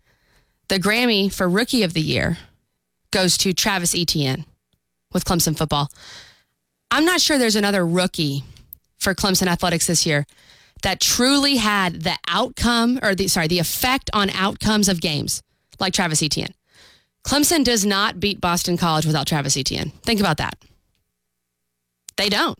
The 0.68 0.78
Grammy 0.78 1.32
for 1.32 1.48
Rookie 1.48 1.82
of 1.82 1.94
the 1.94 2.00
Year 2.00 2.38
goes 3.10 3.36
to 3.38 3.52
Travis 3.52 3.94
Etienne 3.94 4.44
with 5.12 5.24
Clemson 5.24 5.56
football. 5.56 5.88
I'm 6.90 7.04
not 7.04 7.20
sure 7.20 7.38
there's 7.38 7.56
another 7.56 7.86
rookie 7.86 8.44
for 8.98 9.14
Clemson 9.14 9.46
Athletics 9.46 9.86
this 9.86 10.06
year 10.06 10.26
that 10.82 11.00
truly 11.00 11.56
had 11.56 12.02
the 12.02 12.16
outcome 12.28 12.98
or 13.02 13.14
the 13.14 13.28
sorry, 13.28 13.46
the 13.46 13.58
effect 13.58 14.10
on 14.12 14.30
outcomes 14.30 14.88
of 14.88 15.00
games 15.00 15.42
like 15.78 15.92
Travis 15.92 16.22
Etienne. 16.22 16.54
Clemson 17.26 17.64
does 17.64 17.84
not 17.84 18.20
beat 18.20 18.40
Boston 18.40 18.76
College 18.76 19.04
without 19.04 19.26
Travis 19.26 19.56
Etienne. 19.56 19.90
Think 20.02 20.20
about 20.20 20.36
that. 20.36 20.56
They 22.16 22.28
don't. 22.28 22.58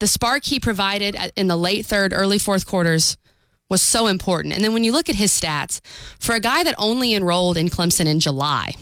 The 0.00 0.08
spark 0.08 0.44
he 0.44 0.58
provided 0.58 1.16
in 1.36 1.46
the 1.46 1.56
late 1.56 1.86
third, 1.86 2.12
early 2.12 2.38
fourth 2.38 2.66
quarters 2.66 3.16
was 3.70 3.80
so 3.80 4.08
important. 4.08 4.52
And 4.52 4.64
then 4.64 4.72
when 4.72 4.82
you 4.82 4.90
look 4.90 5.08
at 5.08 5.14
his 5.14 5.30
stats, 5.30 5.80
for 6.18 6.34
a 6.34 6.40
guy 6.40 6.64
that 6.64 6.74
only 6.76 7.14
enrolled 7.14 7.56
in 7.56 7.68
Clemson 7.68 8.06
in 8.06 8.18
July, 8.18 8.74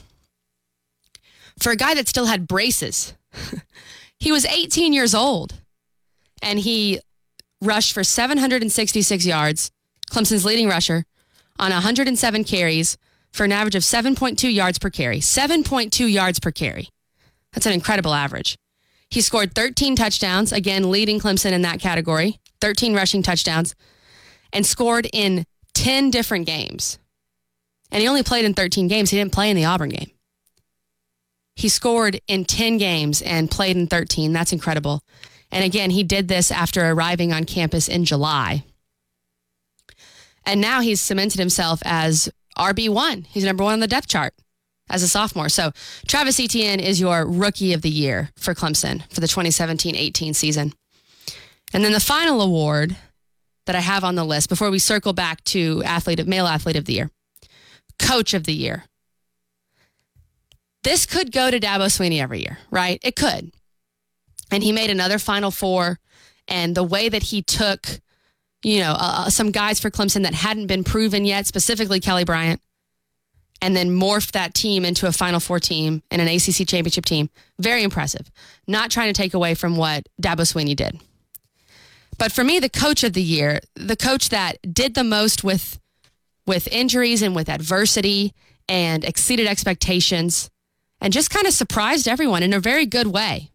for 1.61 1.71
a 1.71 1.77
guy 1.77 1.93
that 1.93 2.09
still 2.09 2.27
had 2.27 2.49
braces, 2.49 3.13
he 4.19 4.33
was 4.33 4.47
18 4.47 4.95
years 4.95 5.15
old 5.15 5.61
and 6.41 6.59
he 6.59 7.01
rushed 7.61 7.93
for 7.93 8.03
766 8.03 9.27
yards, 9.27 9.71
Clemson's 10.11 10.47
leading 10.47 10.69
rusher, 10.69 11.05
on 11.59 11.71
107 11.71 12.45
carries 12.45 12.97
for 13.33 13.45
an 13.45 13.53
average 13.53 13.75
of 13.75 13.83
7.2 13.83 14.53
yards 14.53 14.79
per 14.79 14.91
carry. 14.91 15.19
7.2 15.19 16.11
yards 16.11 16.39
per 16.39 16.51
carry. 16.51 16.89
That's 17.53 17.67
an 17.67 17.73
incredible 17.73 18.15
average. 18.15 18.57
He 19.11 19.21
scored 19.21 19.55
13 19.55 19.97
touchdowns, 19.97 20.53
again, 20.53 20.91
leading 20.91 21.21
Clemson 21.21 21.53
in 21.53 21.63
that 21.63 21.81
category, 21.81 22.41
13 22.61 22.95
rushing 22.95 23.23
touchdowns, 23.23 23.75
and 24.53 24.65
scored 24.65 25.07
in 25.13 25.45
10 25.75 26.11
different 26.11 26.47
games. 26.47 26.99
And 27.91 28.01
he 28.01 28.09
only 28.09 28.23
played 28.23 28.47
in 28.47 28.55
13 28.55 28.89
games. 28.89 29.11
He 29.11 29.19
didn't 29.19 29.33
play 29.33 29.51
in 29.51 29.57
the 29.57 29.67
Auburn 29.67 29.91
game. 29.91 30.11
He 31.57 31.69
scored 31.69 32.21
in 32.27 32.47
10 32.47 32.79
games 32.79 33.21
and 33.21 33.51
played 33.51 33.77
in 33.77 33.87
13. 33.87 34.33
That's 34.33 34.53
incredible. 34.53 35.03
And 35.51 35.65
again, 35.65 35.91
he 35.91 36.03
did 36.03 36.29
this 36.29 36.51
after 36.51 36.89
arriving 36.89 37.33
on 37.33 37.45
campus 37.45 37.89
in 37.89 38.07
July. 38.07 38.65
And 40.47 40.61
now 40.61 40.81
he's 40.81 41.01
cemented 41.01 41.39
himself 41.39 41.83
as 41.85 42.31
RB1. 42.59 43.27
He's 43.27 43.45
number 43.45 43.65
one 43.65 43.75
on 43.75 43.81
the 43.81 43.87
depth 43.87 44.09
chart 44.09 44.35
as 44.91 45.03
a 45.03 45.09
sophomore. 45.09 45.49
So 45.49 45.73
Travis 46.07 46.39
Etienne 46.39 46.81
is 46.81 47.01
your 47.01 47.27
rookie 47.27 47.73
of 47.73 47.83
the 47.83 47.91
year 47.91 48.31
for 48.37 48.55
Clemson 48.55 49.03
for 49.13 49.21
the 49.21 49.29
2017 49.29 49.97
18 49.97 50.35
season. 50.35 50.73
And 51.73 51.85
then 51.85 51.93
the 51.93 52.01
final 52.01 52.41
award 52.41 52.97
that 53.67 53.77
I 53.77 53.81
have 53.81 54.05
on 54.05 54.15
the 54.15 54.25
list 54.25 54.49
before 54.49 54.71
we 54.71 54.79
circle 54.79 55.13
back 55.13 55.43
to 55.45 55.83
athlete 55.85 56.27
male 56.27 56.47
athlete 56.47 56.77
of 56.77 56.85
the 56.85 56.95
year, 56.95 57.11
coach 57.99 58.35
of 58.35 58.45
the 58.45 58.53
year. 58.53 58.85
This 60.83 61.07
could 61.07 61.31
go 61.31 61.51
to 61.51 61.61
Dabo 61.61 61.87
Swinney 61.87 62.21
every 62.21 62.41
year, 62.41 62.59
right? 62.71 62.99
It 63.03 63.15
could. 63.15 63.53
And 64.51 64.63
he 64.63 64.73
made 64.73 64.91
another 64.91 65.19
Final 65.19 65.51
Four. 65.51 65.99
And 66.49 66.75
the 66.75 66.83
way 66.83 67.09
that 67.09 67.23
he 67.25 67.41
took, 67.41 68.01
you 68.63 68.81
know, 68.81 68.93
uh, 68.93 69.25
uh, 69.27 69.31
some 69.31 69.51
guys 69.51 69.81
for 69.81 69.91
Clemson 69.91 70.23
that 70.23 70.35
hadn't 70.35 70.67
been 70.67 70.85
proven 70.85 71.25
yet, 71.25 71.47
specifically 71.47 72.01
Kelly 72.01 72.25
Bryant, 72.25 72.61
and 73.61 73.77
then 73.77 73.91
morphed 73.91 74.33
that 74.33 74.55
team 74.55 74.85
into 74.85 75.07
a 75.07 75.13
Final 75.13 75.41
Four 75.41 75.61
team 75.61 76.03
and 76.11 76.23
an 76.23 76.29
ACC 76.29 76.67
championship 76.67 77.05
team. 77.05 77.31
Very 77.59 77.83
impressive. 77.83 78.31
Not 78.67 78.91
trying 78.91 79.13
to 79.13 79.21
take 79.21 79.35
away 79.35 79.55
from 79.55 79.77
what 79.77 80.09
Dabo 80.21 80.41
Swinney 80.41 80.77
did. 80.77 81.01
But 82.19 82.33
for 82.33 82.45
me, 82.45 82.59
the 82.59 82.69
coach 82.69 83.03
of 83.05 83.15
the 83.15 83.23
year, 83.23 83.61
the 83.75 83.97
coach 83.97 84.29
that 84.29 84.59
did 84.73 84.95
the 84.95 85.05
most 85.05 85.43
with 85.43 85.79
with 86.47 86.69
injuries 86.69 87.23
and 87.23 87.35
with 87.37 87.49
adversity 87.49 88.35
and 88.69 89.05
exceeded 89.05 89.47
expectations 89.47 90.51
and 91.01 91.13
just 91.13 91.31
kind 91.31 91.47
of 91.47 91.53
surprised 91.53 92.09
everyone 92.09 92.43
in 92.43 92.53
a 92.53 92.61
very 92.61 92.87
good 92.87 93.09
way. 93.09 93.51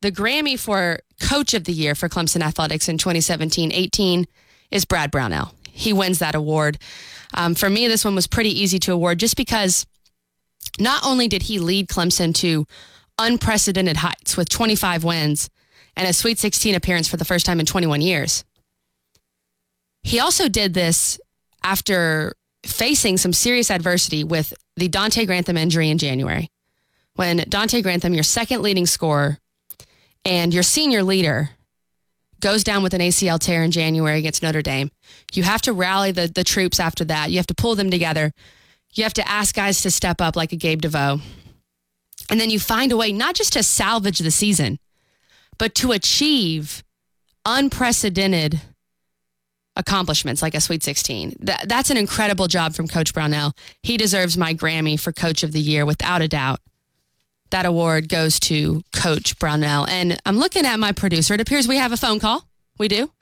The 0.00 0.12
Grammy 0.12 0.58
for 0.58 1.00
Coach 1.20 1.54
of 1.54 1.64
the 1.64 1.72
Year 1.72 1.94
for 1.94 2.08
Clemson 2.08 2.42
Athletics 2.42 2.88
in 2.88 2.98
2017 2.98 3.72
18 3.72 4.26
is 4.70 4.84
Brad 4.84 5.10
Brownell. 5.10 5.54
He 5.70 5.92
wins 5.92 6.18
that 6.20 6.34
award. 6.34 6.78
Um, 7.34 7.54
for 7.54 7.68
me, 7.68 7.88
this 7.88 8.04
one 8.04 8.14
was 8.14 8.26
pretty 8.26 8.50
easy 8.50 8.78
to 8.80 8.92
award 8.92 9.18
just 9.18 9.36
because 9.36 9.86
not 10.78 11.04
only 11.04 11.28
did 11.28 11.42
he 11.42 11.58
lead 11.58 11.88
Clemson 11.88 12.34
to 12.36 12.66
unprecedented 13.18 13.96
heights 13.96 14.36
with 14.36 14.48
25 14.48 15.04
wins 15.04 15.50
and 15.96 16.08
a 16.08 16.12
Sweet 16.12 16.38
16 16.38 16.74
appearance 16.74 17.08
for 17.08 17.16
the 17.16 17.24
first 17.24 17.46
time 17.46 17.60
in 17.60 17.66
21 17.66 18.00
years, 18.00 18.44
he 20.02 20.20
also 20.20 20.48
did 20.48 20.74
this 20.74 21.18
after 21.62 22.34
facing 22.64 23.16
some 23.16 23.32
serious 23.32 23.70
adversity 23.70 24.24
with 24.24 24.52
the 24.76 24.88
Donte 24.88 25.26
Grantham 25.26 25.56
injury 25.56 25.90
in 25.90 25.98
January. 25.98 26.48
When 27.14 27.38
Donte 27.38 27.82
Grantham, 27.82 28.14
your 28.14 28.24
second 28.24 28.62
leading 28.62 28.86
scorer 28.86 29.38
and 30.24 30.52
your 30.54 30.62
senior 30.62 31.02
leader, 31.02 31.50
goes 32.44 32.62
down 32.62 32.82
with 32.82 32.92
an 32.92 33.00
ACL 33.00 33.38
tear 33.38 33.62
in 33.62 33.70
January 33.70 34.18
against 34.18 34.42
Notre 34.42 34.60
Dame, 34.60 34.90
you 35.32 35.42
have 35.44 35.62
to 35.62 35.72
rally 35.72 36.12
the, 36.12 36.28
the 36.28 36.44
troops 36.44 36.78
after 36.78 37.02
that. 37.06 37.30
You 37.30 37.38
have 37.38 37.46
to 37.46 37.54
pull 37.54 37.74
them 37.74 37.90
together. 37.90 38.32
You 38.92 39.02
have 39.04 39.14
to 39.14 39.26
ask 39.26 39.54
guys 39.54 39.80
to 39.80 39.90
step 39.90 40.20
up 40.20 40.36
like 40.36 40.52
a 40.52 40.56
Gabe 40.56 40.82
DeVoe. 40.82 41.20
And 42.30 42.38
then 42.38 42.50
you 42.50 42.60
find 42.60 42.92
a 42.92 42.98
way 42.98 43.12
not 43.12 43.34
just 43.34 43.54
to 43.54 43.62
salvage 43.62 44.18
the 44.18 44.30
season, 44.30 44.78
but 45.56 45.74
to 45.76 45.92
achieve 45.92 46.84
unprecedented 47.46 48.60
accomplishments 49.74 50.42
like 50.42 50.54
a 50.54 50.60
Sweet 50.60 50.82
16. 50.82 51.36
That, 51.40 51.66
that's 51.66 51.88
an 51.88 51.96
incredible 51.96 52.46
job 52.46 52.74
from 52.74 52.88
Coach 52.88 53.14
Brownell. 53.14 53.54
He 53.82 53.96
deserves 53.96 54.36
my 54.36 54.52
Grammy 54.52 55.00
for 55.00 55.12
Coach 55.12 55.42
of 55.42 55.52
the 55.52 55.60
Year 55.60 55.86
without 55.86 56.20
a 56.20 56.28
doubt. 56.28 56.60
That 57.54 57.66
award 57.66 58.08
goes 58.08 58.40
to 58.40 58.82
Coach 58.92 59.38
Brownell. 59.38 59.86
And 59.86 60.20
I'm 60.26 60.38
looking 60.38 60.66
at 60.66 60.80
my 60.80 60.90
producer. 60.90 61.34
It 61.34 61.40
appears 61.40 61.68
we 61.68 61.76
have 61.76 61.92
a 61.92 61.96
phone 61.96 62.18
call. 62.18 62.48
We 62.78 62.88
do. 62.88 63.12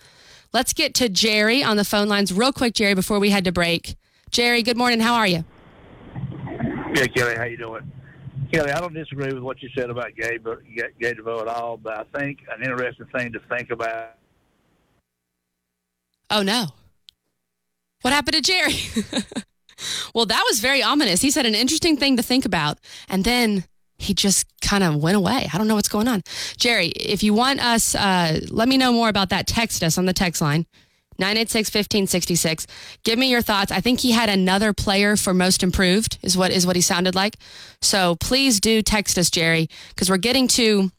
Let's 0.55 0.73
get 0.73 0.95
to 0.95 1.11
Jerry 1.11 1.63
on 1.63 1.77
the 1.77 1.85
phone 1.85 2.09
lines 2.09 2.33
real 2.33 2.51
quick, 2.51 2.73
Jerry, 2.73 2.95
before 2.95 3.19
we 3.19 3.29
head 3.29 3.45
to 3.45 3.53
break. 3.53 3.95
Jerry, 4.31 4.63
good 4.63 4.79
morning. 4.79 5.01
How 5.01 5.17
are 5.17 5.27
you? 5.27 5.45
Yeah, 6.95 7.09
Kelly, 7.15 7.37
how 7.37 7.45
you 7.45 7.59
doing? 7.59 7.93
Kelly, 8.51 8.73
I 8.73 8.81
don't 8.81 8.95
disagree 8.95 9.35
with 9.35 9.43
what 9.43 9.63
you 9.63 9.69
said 9.77 9.91
about 9.91 10.17
Gabe, 10.17 10.47
uh, 10.47 10.55
Gabe 10.99 11.17
DeVoe 11.19 11.43
at 11.43 11.49
all, 11.49 11.77
but 11.77 11.93
I 11.99 12.19
think 12.19 12.39
an 12.57 12.63
interesting 12.63 13.09
thing 13.15 13.33
to 13.33 13.41
think 13.51 13.71
about 13.71 14.15
Oh 16.31 16.43
no. 16.43 16.69
What 18.01 18.15
happened 18.15 18.37
to 18.37 18.41
Jerry? 18.41 18.77
well, 20.15 20.25
that 20.25 20.43
was 20.49 20.61
very 20.61 20.83
ominous. 20.83 21.21
He 21.21 21.31
said 21.31 21.45
an 21.45 21.55
interesting 21.55 21.99
thing 21.99 22.17
to 22.17 22.23
think 22.23 22.47
about. 22.47 22.79
And 23.11 23.25
then 23.25 23.65
he 24.03 24.15
just 24.15 24.47
kind 24.61 24.83
of 24.85 24.97
went 24.97 25.17
away. 25.17 25.49
I 25.53 25.59
don't 25.59 25.69
know 25.69 25.75
what's 25.75 25.89
going 25.89 26.09
on. 26.09 26.23
Jerry, 26.57 26.89
if 26.89 27.23
you 27.23 27.35
want 27.35 27.61
us, 27.61 27.95
uh, 27.95 28.41
let 28.51 28.69
me 28.69 28.77
know 28.77 28.93
more 28.93 29.09
about 29.09 29.31
that. 29.31 29.47
Text 29.47 29.83
us 29.83 29.99
on 29.99 30.07
the 30.07 30.13
text 30.13 30.41
line. 30.41 30.67
986 31.19 31.69
1566. 31.69 32.67
Give 33.05 33.19
me 33.19 33.31
your 33.31 33.43
thoughts. 33.43 33.71
I 33.71 33.81
think 33.81 34.01
he 34.01 34.13
had 34.13 34.29
another 34.29 34.73
player 34.73 35.17
for 35.17 35.35
most 35.35 35.63
improved, 35.63 36.19
is 36.23 36.37
what 36.37 36.51
is 36.51 36.67
what 36.67 36.75
he 36.75 36.83
sounded 36.83 37.15
like. 37.15 37.37
So 37.81 38.17
please 38.17 38.61
do 38.61 38.83
text 38.83 39.19
us, 39.19 39.31
Jerry, 39.31 39.69
because 39.91 40.09
we're 40.11 40.17
getting 40.17 40.49
to 40.49 40.91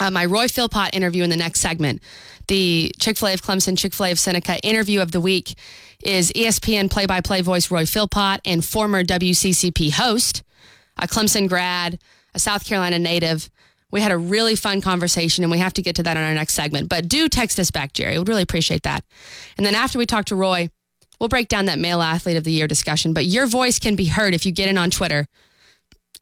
uh, 0.00 0.10
my 0.10 0.24
Roy 0.24 0.48
Philpott 0.48 0.94
interview 0.94 1.22
in 1.22 1.30
the 1.30 1.36
next 1.36 1.60
segment. 1.60 2.02
The 2.48 2.92
Chick 2.98 3.16
fil 3.16 3.28
A 3.28 3.34
of 3.34 3.42
Clemson, 3.42 3.78
Chick 3.78 3.94
fil 3.94 4.06
A 4.06 4.12
of 4.12 4.18
Seneca 4.18 4.58
interview 4.60 5.00
of 5.00 5.12
the 5.12 5.20
week 5.20 5.56
is 6.02 6.32
ESPN 6.32 6.90
play 6.90 7.06
by 7.06 7.20
play 7.20 7.40
voice 7.40 7.70
Roy 7.70 7.86
Philpott 7.86 8.40
and 8.44 8.64
former 8.64 9.02
WCCP 9.02 9.92
host, 9.92 10.42
a 10.96 11.06
Clemson 11.06 11.48
grad, 11.48 11.98
a 12.34 12.38
South 12.38 12.64
Carolina 12.66 12.98
native. 12.98 13.50
We 13.90 14.00
had 14.00 14.12
a 14.12 14.18
really 14.18 14.56
fun 14.56 14.80
conversation, 14.80 15.44
and 15.44 15.50
we 15.50 15.58
have 15.58 15.74
to 15.74 15.82
get 15.82 15.96
to 15.96 16.02
that 16.02 16.16
in 16.16 16.22
our 16.22 16.34
next 16.34 16.54
segment. 16.54 16.88
But 16.88 17.08
do 17.08 17.28
text 17.28 17.60
us 17.60 17.70
back, 17.70 17.92
Jerry. 17.92 18.18
We'd 18.18 18.28
really 18.28 18.42
appreciate 18.42 18.82
that. 18.82 19.04
And 19.56 19.64
then 19.64 19.74
after 19.74 19.98
we 19.98 20.06
talk 20.06 20.24
to 20.26 20.36
Roy, 20.36 20.70
we'll 21.20 21.28
break 21.28 21.48
down 21.48 21.66
that 21.66 21.78
male 21.78 22.02
athlete 22.02 22.36
of 22.36 22.44
the 22.44 22.52
year 22.52 22.66
discussion. 22.66 23.12
But 23.12 23.26
your 23.26 23.46
voice 23.46 23.78
can 23.78 23.94
be 23.94 24.06
heard 24.06 24.34
if 24.34 24.44
you 24.44 24.52
get 24.52 24.68
in 24.68 24.78
on 24.78 24.90
Twitter 24.90 25.26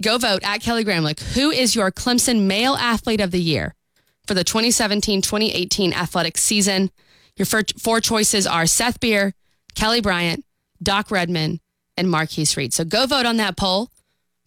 Go 0.02 0.18
vote 0.18 0.42
at 0.42 0.60
Kelly 0.60 0.84
Gramlich. 0.84 1.20
Who 1.34 1.50
is 1.50 1.76
your 1.76 1.92
Clemson 1.92 2.46
male 2.46 2.74
athlete 2.74 3.20
of 3.20 3.30
the 3.30 3.40
year 3.40 3.74
for 4.26 4.34
the 4.34 4.42
2017 4.42 5.22
2018 5.22 5.92
athletic 5.92 6.36
season? 6.36 6.90
Your 7.36 7.46
four 7.46 8.00
choices 8.00 8.46
are 8.46 8.66
Seth 8.66 8.98
Beer, 9.00 9.32
Kelly 9.74 10.00
Bryant, 10.00 10.44
Doc 10.82 11.10
Redman, 11.10 11.60
and 11.96 12.10
Marcquise 12.10 12.56
Reed. 12.56 12.74
So 12.74 12.84
go 12.84 13.06
vote 13.06 13.26
on 13.26 13.36
that 13.36 13.56
poll. 13.56 13.90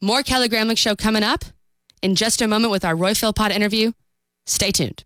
More 0.02 0.24
Kelly 0.24 0.50
Gramlich 0.50 0.78
show 0.78 0.96
coming 0.96 1.24
up 1.24 1.46
in 2.02 2.16
just 2.16 2.42
a 2.42 2.48
moment 2.48 2.72
with 2.72 2.86
our 2.86 2.96
Roy 2.96 3.14
Philpott 3.14 3.52
interview. 3.52 3.92
Stay 4.46 4.72
tuned. 4.72 5.04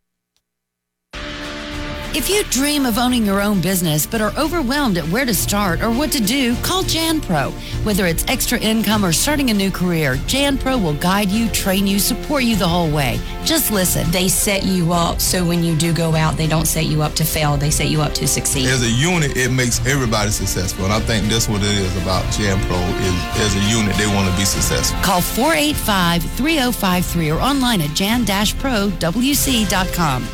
If 2.15 2.27
you 2.27 2.43
dream 2.45 2.87
of 2.87 2.97
owning 2.97 3.23
your 3.23 3.39
own 3.39 3.61
business 3.61 4.07
but 4.07 4.19
are 4.19 4.33
overwhelmed 4.35 4.97
at 4.97 5.07
where 5.09 5.25
to 5.25 5.33
start 5.33 5.83
or 5.83 5.91
what 5.91 6.11
to 6.13 6.19
do, 6.19 6.55
call 6.63 6.81
Jan 6.81 7.21
Pro. 7.21 7.51
Whether 7.83 8.07
it's 8.07 8.25
extra 8.27 8.57
income 8.59 9.05
or 9.05 9.13
starting 9.13 9.51
a 9.51 9.53
new 9.53 9.69
career, 9.69 10.15
Jan 10.25 10.57
Pro 10.57 10.79
will 10.79 10.95
guide 10.95 11.29
you, 11.29 11.47
train 11.49 11.85
you, 11.85 11.99
support 11.99 12.43
you 12.43 12.55
the 12.55 12.67
whole 12.67 12.89
way. 12.89 13.19
Just 13.45 13.71
listen. 13.71 14.09
They 14.09 14.27
set 14.27 14.63
you 14.63 14.91
up 14.91 15.21
so 15.21 15.45
when 15.45 15.63
you 15.63 15.75
do 15.75 15.93
go 15.93 16.15
out, 16.15 16.35
they 16.35 16.47
don't 16.47 16.65
set 16.65 16.87
you 16.87 17.03
up 17.03 17.13
to 17.13 17.23
fail, 17.23 17.57
they 17.57 17.69
set 17.69 17.89
you 17.89 18.01
up 18.01 18.15
to 18.15 18.27
succeed. 18.27 18.65
As 18.65 18.81
a 18.81 18.89
unit, 18.89 19.37
it 19.37 19.51
makes 19.51 19.85
everybody 19.85 20.31
successful. 20.31 20.85
And 20.85 20.93
I 20.93 21.01
think 21.01 21.27
that's 21.27 21.47
what 21.47 21.61
it 21.61 21.77
is 21.77 21.95
about 22.01 22.25
Jan 22.33 22.59
Pro 22.65 22.77
is 22.77 23.13
as 23.37 23.55
a 23.55 23.61
unit, 23.69 23.95
they 23.97 24.07
want 24.07 24.27
to 24.31 24.35
be 24.35 24.45
successful. 24.45 24.99
Call 25.03 25.21
485-3053 25.21 27.35
or 27.35 27.39
online 27.39 27.81
at 27.81 27.93
jan-prowc.com. 27.93 30.27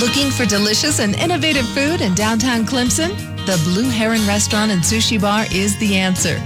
Looking 0.00 0.30
for 0.30 0.46
delicious 0.46 1.00
and 1.00 1.16
innovative 1.16 1.68
food 1.70 2.00
in 2.02 2.14
downtown 2.14 2.64
Clemson? 2.64 3.16
The 3.46 3.60
Blue 3.64 3.88
Heron 3.88 4.24
Restaurant 4.28 4.70
and 4.70 4.80
Sushi 4.80 5.20
Bar 5.20 5.46
is 5.52 5.76
the 5.78 5.96
answer. 5.96 6.38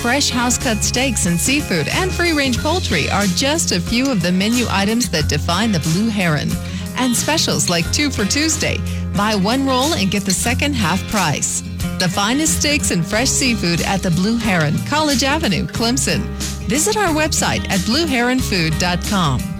Fresh 0.00 0.30
house 0.30 0.56
cut 0.56 0.84
steaks 0.84 1.26
and 1.26 1.38
seafood 1.38 1.88
and 1.88 2.12
free 2.12 2.32
range 2.32 2.58
poultry 2.58 3.10
are 3.10 3.26
just 3.34 3.72
a 3.72 3.80
few 3.80 4.08
of 4.08 4.22
the 4.22 4.30
menu 4.30 4.64
items 4.70 5.10
that 5.10 5.28
define 5.28 5.72
the 5.72 5.80
Blue 5.80 6.08
Heron. 6.08 6.50
And 6.98 7.16
specials 7.16 7.68
like 7.68 7.90
two 7.92 8.10
for 8.10 8.24
Tuesday. 8.24 8.76
Buy 9.16 9.34
one 9.34 9.66
roll 9.66 9.94
and 9.94 10.08
get 10.08 10.24
the 10.24 10.30
second 10.30 10.74
half 10.74 11.02
price. 11.10 11.62
The 11.98 12.08
finest 12.08 12.60
steaks 12.60 12.92
and 12.92 13.04
fresh 13.04 13.28
seafood 13.28 13.80
at 13.80 14.02
the 14.02 14.12
Blue 14.12 14.36
Heron, 14.36 14.78
College 14.86 15.24
Avenue, 15.24 15.66
Clemson. 15.66 16.20
Visit 16.68 16.96
our 16.96 17.12
website 17.12 17.68
at 17.70 17.80
blueheronfood.com. 17.80 19.59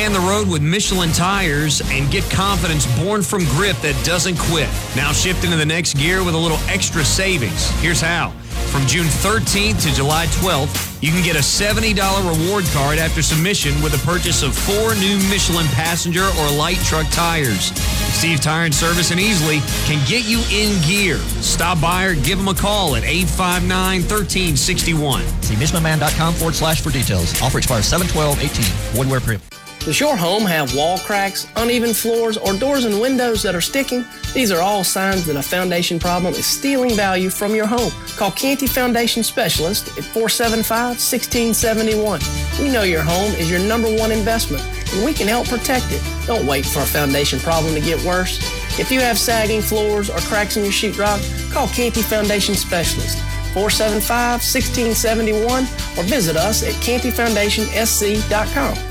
Command 0.00 0.14
the 0.14 0.30
road 0.30 0.48
with 0.48 0.62
Michelin 0.62 1.12
tires 1.12 1.82
and 1.90 2.10
get 2.10 2.24
confidence 2.30 2.86
born 2.98 3.20
from 3.20 3.44
grip 3.52 3.76
that 3.82 3.92
doesn't 4.02 4.38
quit. 4.38 4.66
Now 4.96 5.12
shift 5.12 5.44
into 5.44 5.58
the 5.58 5.66
next 5.66 5.92
gear 5.98 6.24
with 6.24 6.34
a 6.34 6.38
little 6.38 6.56
extra 6.70 7.04
savings. 7.04 7.68
Here's 7.82 8.00
how. 8.00 8.30
From 8.72 8.86
June 8.86 9.04
13th 9.04 9.82
to 9.82 9.92
July 9.92 10.24
12th, 10.40 11.02
you 11.02 11.12
can 11.12 11.22
get 11.22 11.36
a 11.36 11.40
$70 11.40 11.92
reward 11.92 12.64
card 12.72 12.98
after 12.98 13.20
submission 13.20 13.74
with 13.82 13.92
a 13.92 14.06
purchase 14.06 14.42
of 14.42 14.56
four 14.56 14.94
new 14.94 15.18
Michelin 15.28 15.66
passenger 15.76 16.24
or 16.24 16.50
light 16.56 16.78
truck 16.88 17.06
tires. 17.10 17.70
Steve 18.16 18.40
Tire 18.40 18.64
and 18.64 18.74
Service 18.74 19.10
in 19.10 19.18
Easley 19.18 19.60
can 19.84 20.00
get 20.08 20.24
you 20.24 20.40
in 20.48 20.80
gear. 20.88 21.18
Stop 21.44 21.78
by 21.78 22.06
or 22.06 22.14
give 22.14 22.38
them 22.38 22.48
a 22.48 22.54
call 22.54 22.96
at 22.96 23.04
859 23.04 23.68
1361. 24.08 25.26
See 25.42 25.56
MichelinMan.com 25.56 26.32
forward 26.32 26.54
slash 26.54 26.80
for 26.80 26.88
details. 26.88 27.38
Offer 27.42 27.58
expires 27.58 27.84
712 27.84 28.40
18. 28.40 28.98
Would 28.98 29.10
wear 29.10 29.20
print. 29.20 29.42
Does 29.80 29.98
your 29.98 30.14
home 30.14 30.44
have 30.44 30.76
wall 30.76 30.98
cracks, 30.98 31.46
uneven 31.56 31.94
floors, 31.94 32.36
or 32.36 32.52
doors 32.52 32.84
and 32.84 33.00
windows 33.00 33.42
that 33.42 33.54
are 33.54 33.62
sticking? 33.62 34.04
These 34.34 34.52
are 34.52 34.60
all 34.60 34.84
signs 34.84 35.24
that 35.24 35.36
a 35.36 35.42
foundation 35.42 35.98
problem 35.98 36.34
is 36.34 36.44
stealing 36.44 36.94
value 36.94 37.30
from 37.30 37.54
your 37.54 37.66
home. 37.66 37.90
Call 38.16 38.30
Canty 38.32 38.66
Foundation 38.66 39.22
Specialist 39.22 39.88
at 39.96 40.04
475 40.04 41.00
1671. 41.00 42.20
We 42.60 42.68
know 42.70 42.82
your 42.82 43.00
home 43.00 43.32
is 43.36 43.50
your 43.50 43.60
number 43.60 43.88
one 43.96 44.12
investment, 44.12 44.62
and 44.92 45.02
we 45.02 45.14
can 45.14 45.26
help 45.26 45.48
protect 45.48 45.86
it. 45.88 46.02
Don't 46.26 46.46
wait 46.46 46.66
for 46.66 46.80
a 46.80 46.86
foundation 46.86 47.40
problem 47.40 47.72
to 47.74 47.80
get 47.80 48.04
worse. 48.04 48.38
If 48.78 48.92
you 48.92 49.00
have 49.00 49.18
sagging 49.18 49.62
floors 49.62 50.10
or 50.10 50.18
cracks 50.18 50.58
in 50.58 50.62
your 50.62 50.74
sheetrock, 50.74 51.22
call 51.52 51.68
Canty 51.68 52.02
Foundation 52.02 52.54
Specialist. 52.54 53.16
475 53.54 54.42
1671 54.42 55.62
or 55.96 56.04
visit 56.04 56.36
us 56.36 56.62
at 56.62 56.74
cantyfoundationsc.com. 56.74 58.89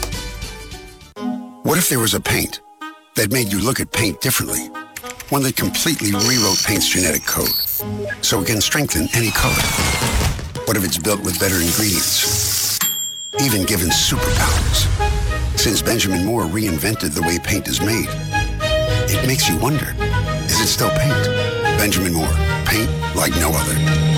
What 1.69 1.77
if 1.77 1.87
there 1.87 1.99
was 1.99 2.15
a 2.15 2.19
paint 2.19 2.61
that 3.13 3.31
made 3.31 3.53
you 3.53 3.59
look 3.59 3.79
at 3.79 3.91
paint 3.91 4.21
differently? 4.21 4.71
One 5.29 5.43
that 5.43 5.55
completely 5.55 6.09
rewrote 6.13 6.57
paint's 6.65 6.89
genetic 6.89 7.27
code 7.27 7.53
so 8.25 8.41
it 8.41 8.47
can 8.47 8.59
strengthen 8.59 9.07
any 9.13 9.29
color. 9.29 9.61
What 10.65 10.77
if 10.77 10.83
it's 10.83 10.97
built 10.97 11.23
with 11.23 11.39
better 11.39 11.61
ingredients? 11.61 12.79
Even 13.39 13.67
given 13.67 13.89
superpowers. 13.89 14.89
Since 15.59 15.83
Benjamin 15.83 16.25
Moore 16.25 16.45
reinvented 16.45 17.13
the 17.13 17.21
way 17.21 17.37
paint 17.37 17.67
is 17.67 17.79
made, 17.81 18.09
it 19.07 19.27
makes 19.27 19.47
you 19.47 19.55
wonder, 19.59 19.93
is 20.45 20.59
it 20.59 20.65
still 20.65 20.89
paint? 20.89 21.23
Benjamin 21.77 22.15
Moore, 22.15 22.33
paint 22.65 22.89
like 23.15 23.35
no 23.35 23.51
other. 23.53 24.08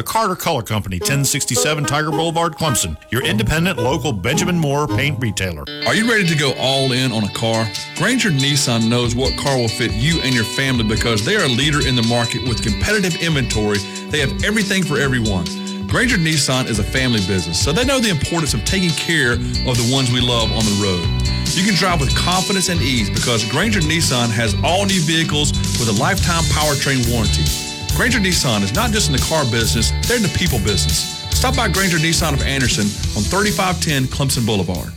The 0.00 0.04
Carter 0.04 0.34
Color 0.34 0.62
Company, 0.62 0.96
1067 0.96 1.84
Tiger 1.84 2.10
Boulevard, 2.10 2.54
Clemson, 2.54 2.96
your 3.10 3.22
independent 3.22 3.78
local 3.78 4.14
Benjamin 4.14 4.58
Moore 4.58 4.88
paint 4.88 5.20
retailer. 5.20 5.62
Are 5.86 5.94
you 5.94 6.10
ready 6.10 6.26
to 6.26 6.34
go 6.34 6.54
all 6.54 6.92
in 6.92 7.12
on 7.12 7.24
a 7.24 7.32
car? 7.34 7.70
Granger 7.96 8.30
Nissan 8.30 8.88
knows 8.88 9.14
what 9.14 9.38
car 9.38 9.58
will 9.58 9.68
fit 9.68 9.92
you 9.92 10.18
and 10.22 10.34
your 10.34 10.44
family 10.44 10.84
because 10.84 11.22
they 11.26 11.36
are 11.36 11.44
a 11.44 11.48
leader 11.48 11.86
in 11.86 11.96
the 11.96 12.02
market 12.04 12.48
with 12.48 12.62
competitive 12.62 13.20
inventory. 13.20 13.76
They 14.08 14.20
have 14.20 14.42
everything 14.42 14.84
for 14.84 14.96
everyone. 14.96 15.44
Granger 15.86 16.16
Nissan 16.16 16.70
is 16.70 16.78
a 16.78 16.84
family 16.84 17.20
business, 17.26 17.62
so 17.62 17.70
they 17.70 17.84
know 17.84 18.00
the 18.00 18.08
importance 18.08 18.54
of 18.54 18.64
taking 18.64 18.96
care 18.96 19.34
of 19.34 19.76
the 19.76 19.90
ones 19.92 20.10
we 20.10 20.22
love 20.22 20.50
on 20.50 20.64
the 20.64 20.80
road. 20.82 21.04
You 21.52 21.62
can 21.62 21.74
drive 21.74 22.00
with 22.00 22.16
confidence 22.16 22.70
and 22.70 22.80
ease 22.80 23.10
because 23.10 23.44
Granger 23.50 23.80
Nissan 23.80 24.30
has 24.30 24.56
all 24.64 24.86
new 24.86 25.02
vehicles 25.02 25.52
with 25.78 25.90
a 25.90 26.00
lifetime 26.00 26.44
powertrain 26.44 27.04
warranty. 27.12 27.69
Granger 28.00 28.18
Nissan 28.18 28.62
is 28.62 28.72
not 28.72 28.92
just 28.92 29.10
in 29.10 29.12
the 29.12 29.20
car 29.28 29.44
business, 29.50 29.90
they're 30.08 30.16
in 30.16 30.22
the 30.22 30.30
people 30.30 30.58
business. 30.60 31.20
Stop 31.36 31.54
by 31.54 31.68
Granger 31.68 31.98
Nissan 31.98 32.32
of 32.32 32.40
Anderson 32.40 32.84
on 33.12 33.28
3510 33.28 34.04
Clemson 34.04 34.46
Boulevard. 34.46 34.90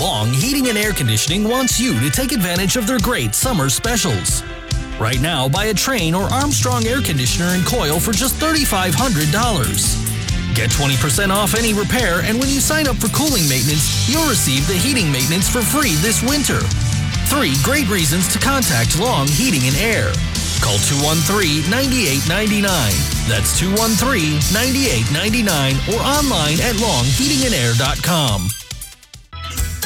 Long 0.00 0.32
Heating 0.32 0.70
and 0.70 0.78
Air 0.78 0.94
Conditioning 0.94 1.44
wants 1.44 1.78
you 1.78 2.00
to 2.00 2.08
take 2.08 2.32
advantage 2.32 2.76
of 2.76 2.86
their 2.86 2.98
great 3.00 3.34
summer 3.34 3.68
specials. 3.68 4.42
Right 4.98 5.20
now, 5.20 5.50
buy 5.50 5.66
a 5.66 5.74
Trane 5.74 6.16
or 6.16 6.32
Armstrong 6.32 6.86
air 6.86 7.02
conditioner 7.02 7.52
and 7.52 7.66
coil 7.66 8.00
for 8.00 8.12
just 8.12 8.40
$3,500. 8.40 10.56
Get 10.56 10.70
20% 10.70 11.28
off 11.28 11.54
any 11.54 11.74
repair, 11.74 12.22
and 12.22 12.40
when 12.40 12.48
you 12.48 12.60
sign 12.60 12.88
up 12.88 12.96
for 12.96 13.08
cooling 13.08 13.46
maintenance, 13.50 14.08
you'll 14.08 14.30
receive 14.30 14.66
the 14.66 14.80
heating 14.80 15.12
maintenance 15.12 15.46
for 15.46 15.60
free 15.60 15.92
this 15.96 16.22
winter. 16.22 16.60
Three 17.28 17.52
great 17.62 17.86
reasons 17.90 18.32
to 18.32 18.38
contact 18.38 18.98
Long 18.98 19.28
Heating 19.28 19.68
and 19.68 19.76
Air. 19.76 20.14
Call 20.60 20.78
213-9899. 20.78 23.28
That's 23.28 23.60
213-9899 23.60 25.94
or 25.94 26.00
online 26.00 26.60
at 26.60 26.74
longheatingandair.com. 26.76 28.48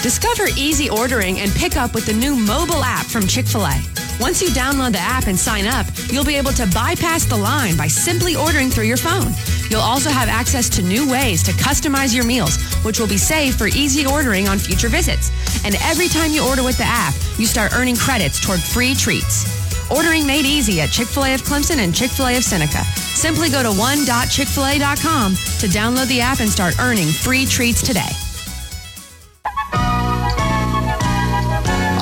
Discover 0.02 0.48
easy 0.56 0.88
ordering 0.88 1.40
and 1.40 1.52
pick 1.52 1.76
up 1.76 1.94
with 1.94 2.06
the 2.06 2.14
new 2.14 2.34
mobile 2.34 2.82
app 2.82 3.04
from 3.04 3.26
Chick 3.26 3.46
fil 3.46 3.66
A. 3.66 3.78
Once 4.18 4.40
you 4.40 4.48
download 4.48 4.92
the 4.92 4.98
app 4.98 5.26
and 5.26 5.38
sign 5.38 5.66
up, 5.66 5.86
you'll 6.08 6.24
be 6.24 6.36
able 6.36 6.52
to 6.52 6.66
bypass 6.74 7.24
the 7.24 7.36
line 7.36 7.76
by 7.76 7.86
simply 7.86 8.34
ordering 8.34 8.70
through 8.70 8.84
your 8.84 8.96
phone. 8.96 9.32
You'll 9.70 9.80
also 9.80 10.10
have 10.10 10.28
access 10.28 10.68
to 10.70 10.82
new 10.82 11.10
ways 11.10 11.42
to 11.44 11.52
customize 11.52 12.14
your 12.14 12.24
meals, 12.24 12.56
which 12.82 12.98
will 12.98 13.06
be 13.06 13.18
saved 13.18 13.58
for 13.58 13.68
easy 13.68 14.06
ordering 14.06 14.48
on 14.48 14.58
future 14.58 14.88
visits. 14.88 15.30
And 15.64 15.76
every 15.82 16.08
time 16.08 16.32
you 16.32 16.46
order 16.46 16.62
with 16.62 16.78
the 16.78 16.84
app, 16.84 17.14
you 17.38 17.46
start 17.46 17.72
earning 17.74 17.96
credits 17.96 18.40
toward 18.40 18.60
free 18.60 18.94
treats. 18.94 19.59
Ordering 19.90 20.26
made 20.26 20.46
easy 20.46 20.80
at 20.80 20.90
Chick 20.90 21.08
fil 21.08 21.24
A 21.24 21.34
of 21.34 21.42
Clemson 21.42 21.78
and 21.78 21.94
Chick 21.94 22.10
fil 22.10 22.28
A 22.28 22.36
of 22.36 22.44
Seneca. 22.44 22.84
Simply 23.14 23.50
go 23.50 23.62
to 23.62 23.70
one.chickfila.com 23.70 25.32
to 25.34 25.66
download 25.66 26.08
the 26.08 26.20
app 26.20 26.40
and 26.40 26.48
start 26.48 26.78
earning 26.80 27.08
free 27.08 27.44
treats 27.44 27.82
today. 27.82 28.10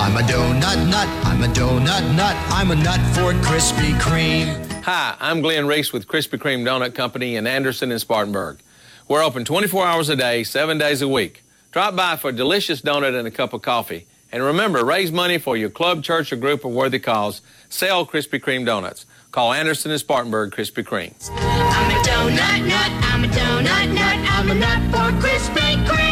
I'm 0.00 0.16
a 0.16 0.20
donut 0.20 0.88
nut. 0.88 1.08
I'm 1.24 1.42
a 1.42 1.48
donut 1.48 2.14
nut. 2.14 2.36
I'm 2.50 2.70
a 2.70 2.76
nut 2.76 3.00
for 3.14 3.32
Krispy 3.46 3.98
Kreme. 4.00 4.66
Hi, 4.82 5.16
I'm 5.20 5.42
Glenn 5.42 5.66
Reese 5.66 5.92
with 5.92 6.06
Krispy 6.06 6.38
Kreme 6.38 6.64
Donut 6.64 6.94
Company 6.94 7.36
in 7.36 7.46
Anderson 7.46 7.90
and 7.90 8.00
Spartanburg. 8.00 8.58
We're 9.06 9.22
open 9.22 9.44
24 9.44 9.86
hours 9.86 10.08
a 10.08 10.16
day, 10.16 10.44
seven 10.44 10.78
days 10.78 11.02
a 11.02 11.08
week. 11.08 11.42
Drop 11.72 11.94
by 11.94 12.16
for 12.16 12.30
a 12.30 12.32
delicious 12.32 12.80
donut 12.80 13.18
and 13.18 13.28
a 13.28 13.30
cup 13.30 13.52
of 13.52 13.60
coffee. 13.62 14.06
And 14.30 14.42
remember, 14.42 14.84
raise 14.84 15.10
money 15.10 15.38
for 15.38 15.56
your 15.56 15.70
club, 15.70 16.02
church, 16.02 16.32
or 16.32 16.36
group 16.36 16.64
of 16.64 16.72
worthy 16.72 16.98
cause. 16.98 17.40
Sell 17.68 18.06
Krispy 18.06 18.40
Kreme 18.40 18.66
donuts. 18.66 19.06
Call 19.30 19.52
Anderson 19.52 19.90
and 19.90 20.00
Spartanburg 20.00 20.52
Krispy 20.52 20.84
Kreme. 20.84 21.14
I'm 21.30 21.90
a 21.90 22.02
donut 22.04 22.66
nut. 22.66 23.04
I'm 23.12 23.24
a 23.24 23.28
donut 23.28 23.94
nut. 23.94 24.30
I'm 24.30 24.50
a 24.50 24.54
nut 24.54 24.90
for 24.90 25.26
Krispy 25.26 25.86
Kreme. 25.86 26.07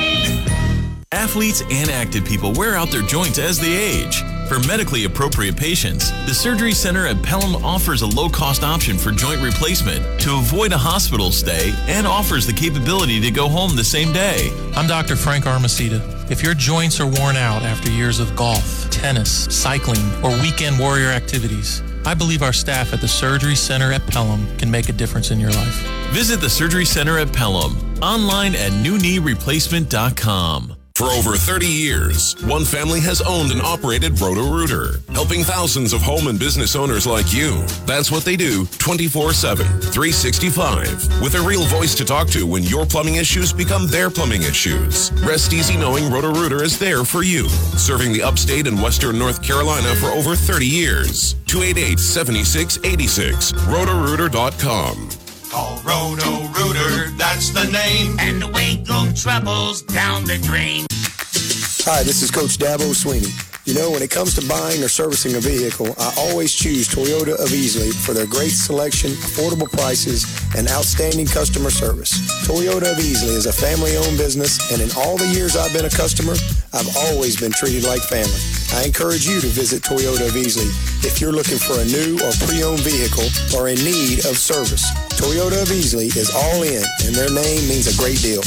Athletes 1.12 1.62
and 1.70 1.88
active 1.88 2.24
people 2.24 2.52
wear 2.52 2.74
out 2.74 2.90
their 2.90 3.02
joints 3.02 3.38
as 3.38 3.60
they 3.60 3.72
age. 3.72 4.24
For 4.48 4.58
medically 4.66 5.04
appropriate 5.04 5.56
patients, 5.56 6.10
the 6.26 6.34
Surgery 6.34 6.72
Center 6.72 7.06
at 7.06 7.22
Pelham 7.22 7.64
offers 7.64 8.02
a 8.02 8.06
low 8.06 8.28
cost 8.28 8.64
option 8.64 8.98
for 8.98 9.12
joint 9.12 9.40
replacement 9.40 10.20
to 10.20 10.34
avoid 10.34 10.72
a 10.72 10.78
hospital 10.78 11.30
stay 11.30 11.72
and 11.86 12.08
offers 12.08 12.44
the 12.46 12.52
capability 12.52 13.20
to 13.20 13.30
go 13.30 13.48
home 13.48 13.76
the 13.76 13.84
same 13.84 14.12
day. 14.12 14.50
I'm 14.74 14.88
Dr. 14.88 15.14
Frank 15.14 15.44
Armacida. 15.44 16.00
If 16.30 16.42
your 16.42 16.54
joints 16.54 17.00
are 17.00 17.06
worn 17.06 17.36
out 17.36 17.62
after 17.62 17.88
years 17.90 18.18
of 18.18 18.34
golf, 18.34 18.90
tennis, 18.90 19.46
cycling, 19.56 20.02
or 20.24 20.30
weekend 20.42 20.76
warrior 20.78 21.08
activities, 21.08 21.82
I 22.04 22.14
believe 22.14 22.42
our 22.42 22.52
staff 22.52 22.92
at 22.92 23.00
the 23.00 23.08
Surgery 23.08 23.54
Center 23.54 23.92
at 23.92 24.04
Pelham 24.08 24.44
can 24.58 24.68
make 24.70 24.88
a 24.88 24.92
difference 24.92 25.30
in 25.30 25.38
your 25.38 25.52
life. 25.52 25.86
Visit 26.10 26.40
the 26.40 26.50
Surgery 26.50 26.84
Center 26.84 27.18
at 27.18 27.32
Pelham 27.32 27.76
online 28.02 28.56
at 28.56 28.72
newkneereplacement.com. 28.72 30.75
For 30.96 31.10
over 31.10 31.36
30 31.36 31.66
years, 31.66 32.34
one 32.46 32.64
family 32.64 33.00
has 33.00 33.20
owned 33.20 33.52
and 33.52 33.60
operated 33.60 34.18
Roto-Rooter, 34.18 35.00
helping 35.12 35.44
thousands 35.44 35.92
of 35.92 36.00
home 36.00 36.26
and 36.26 36.38
business 36.38 36.74
owners 36.74 37.06
like 37.06 37.34
you. 37.34 37.66
That's 37.84 38.10
what 38.10 38.24
they 38.24 38.34
do 38.34 38.64
24-7, 38.64 39.58
365, 39.92 41.20
with 41.20 41.34
a 41.34 41.46
real 41.46 41.64
voice 41.64 41.94
to 41.96 42.06
talk 42.06 42.28
to 42.28 42.46
when 42.46 42.62
your 42.62 42.86
plumbing 42.86 43.16
issues 43.16 43.52
become 43.52 43.86
their 43.88 44.08
plumbing 44.08 44.44
issues. 44.44 45.12
Rest 45.22 45.52
easy 45.52 45.76
knowing 45.76 46.10
Roto-Rooter 46.10 46.62
is 46.62 46.78
there 46.78 47.04
for 47.04 47.22
you, 47.22 47.46
serving 47.76 48.14
the 48.14 48.22
upstate 48.22 48.66
and 48.66 48.80
western 48.80 49.18
North 49.18 49.42
Carolina 49.42 49.94
for 49.96 50.06
over 50.06 50.34
30 50.34 50.64
years. 50.64 51.34
288-7686, 51.44 53.52
rotorooter.com. 53.52 55.25
Call 55.50 55.80
Roto 55.84 56.48
Rooter, 56.48 57.10
that's 57.16 57.50
the 57.50 57.64
name. 57.70 58.16
And 58.18 58.42
away 58.42 58.76
go 58.86 59.10
troubles 59.14 59.82
down 59.82 60.24
the 60.24 60.38
drain. 60.38 60.86
Hi, 61.84 62.02
this 62.02 62.22
is 62.22 62.30
Coach 62.30 62.58
Dabo 62.58 62.92
Swinney. 62.92 63.55
You 63.66 63.74
know, 63.74 63.90
when 63.90 64.00
it 64.00 64.14
comes 64.14 64.38
to 64.38 64.46
buying 64.46 64.78
or 64.78 64.86
servicing 64.86 65.34
a 65.34 65.42
vehicle, 65.42 65.90
I 65.98 66.14
always 66.30 66.54
choose 66.54 66.86
Toyota 66.86 67.34
of 67.34 67.50
Easley 67.50 67.90
for 67.90 68.14
their 68.14 68.30
great 68.30 68.54
selection, 68.54 69.10
affordable 69.26 69.66
prices, 69.66 70.22
and 70.54 70.70
outstanding 70.70 71.26
customer 71.26 71.70
service. 71.70 72.14
Toyota 72.46 72.94
of 72.94 73.02
Easley 73.02 73.34
is 73.34 73.46
a 73.46 73.52
family-owned 73.52 74.16
business, 74.16 74.70
and 74.70 74.78
in 74.78 74.86
all 74.94 75.18
the 75.18 75.26
years 75.26 75.56
I've 75.56 75.74
been 75.74 75.84
a 75.84 75.90
customer, 75.90 76.38
I've 76.70 76.86
always 77.10 77.34
been 77.34 77.50
treated 77.50 77.82
like 77.82 78.06
family. 78.06 78.38
I 78.70 78.86
encourage 78.86 79.26
you 79.26 79.42
to 79.42 79.50
visit 79.50 79.82
Toyota 79.82 80.30
of 80.30 80.38
Easley 80.38 80.70
if 81.02 81.20
you're 81.20 81.34
looking 81.34 81.58
for 81.58 81.74
a 81.82 81.86
new 81.90 82.22
or 82.22 82.30
pre-owned 82.46 82.86
vehicle 82.86 83.26
or 83.58 83.66
in 83.66 83.82
need 83.82 84.30
of 84.30 84.38
service. 84.38 84.86
Toyota 85.18 85.58
of 85.58 85.74
Easley 85.74 86.06
is 86.14 86.30
all 86.30 86.62
in, 86.62 86.86
and 87.02 87.18
their 87.18 87.34
name 87.34 87.66
means 87.66 87.90
a 87.90 87.98
great 87.98 88.22
deal. 88.22 88.46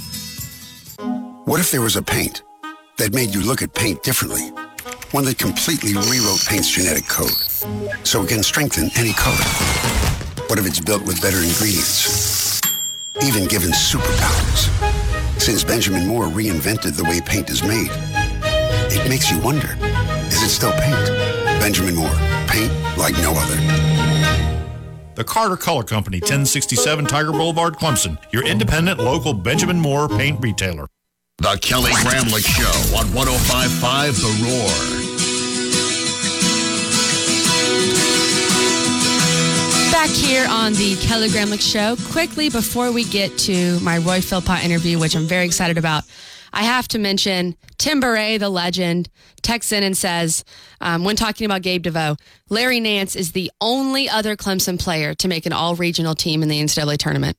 What 1.45 1.59
if 1.59 1.71
there 1.71 1.81
was 1.81 1.95
a 1.95 2.03
paint 2.03 2.43
that 2.97 3.15
made 3.15 3.33
you 3.33 3.41
look 3.41 3.63
at 3.63 3.73
paint 3.73 4.03
differently? 4.03 4.49
One 5.09 5.25
that 5.25 5.39
completely 5.39 5.93
rewrote 5.93 6.45
paint's 6.45 6.69
genetic 6.69 7.07
code 7.07 7.31
so 8.05 8.21
it 8.21 8.29
can 8.29 8.43
strengthen 8.43 8.91
any 8.95 9.11
color. 9.13 9.43
What 10.45 10.59
if 10.59 10.67
it's 10.67 10.79
built 10.79 11.01
with 11.01 11.19
better 11.19 11.37
ingredients? 11.37 12.61
Even 13.23 13.47
given 13.47 13.71
superpowers. 13.71 14.69
Since 15.41 15.63
Benjamin 15.63 16.07
Moore 16.07 16.25
reinvented 16.25 16.95
the 16.95 17.05
way 17.05 17.19
paint 17.21 17.49
is 17.49 17.63
made, 17.63 17.89
it 18.93 19.09
makes 19.09 19.31
you 19.31 19.39
wonder, 19.39 19.75
is 20.27 20.43
it 20.43 20.49
still 20.49 20.73
paint? 20.73 21.07
Benjamin 21.59 21.95
Moore, 21.95 22.15
paint 22.45 22.71
like 22.99 23.15
no 23.17 23.33
other. 23.35 23.55
The 25.15 25.23
Carter 25.23 25.57
Color 25.57 25.83
Company, 25.85 26.19
1067 26.19 27.07
Tiger 27.07 27.31
Boulevard, 27.31 27.77
Clemson, 27.77 28.19
your 28.31 28.45
independent 28.45 28.99
local 28.99 29.33
Benjamin 29.33 29.79
Moore 29.79 30.07
paint 30.07 30.39
retailer. 30.39 30.85
The 31.41 31.57
Kelly 31.59 31.89
Gramlich 31.93 32.45
Show 32.45 32.95
on 32.95 33.11
1055 33.15 34.15
The 34.15 34.27
Roar. 34.45 34.69
Back 39.91 40.11
here 40.11 40.45
on 40.47 40.73
the 40.73 40.95
Kelly 40.97 41.29
Gramlich 41.29 41.67
Show, 41.67 41.95
quickly 42.11 42.49
before 42.51 42.91
we 42.91 43.05
get 43.05 43.35
to 43.39 43.79
my 43.79 43.97
Roy 43.97 44.21
Philpott 44.21 44.63
interview, 44.63 44.99
which 44.99 45.15
I'm 45.15 45.25
very 45.25 45.45
excited 45.45 45.79
about, 45.79 46.03
I 46.53 46.61
have 46.61 46.87
to 46.89 46.99
mention 46.99 47.55
Tim 47.79 47.99
Beret, 47.99 48.39
the 48.39 48.49
legend, 48.49 49.09
texts 49.41 49.71
in 49.71 49.81
and 49.81 49.97
says, 49.97 50.45
um, 50.79 51.03
when 51.03 51.15
talking 51.15 51.45
about 51.45 51.63
Gabe 51.63 51.81
DeVoe, 51.81 52.17
Larry 52.49 52.79
Nance 52.79 53.15
is 53.15 53.31
the 53.31 53.51
only 53.59 54.07
other 54.07 54.35
Clemson 54.35 54.79
player 54.79 55.15
to 55.15 55.27
make 55.27 55.47
an 55.47 55.53
all 55.53 55.73
regional 55.73 56.13
team 56.13 56.43
in 56.43 56.49
the 56.49 56.61
NCAA 56.61 56.97
tournament. 56.99 57.35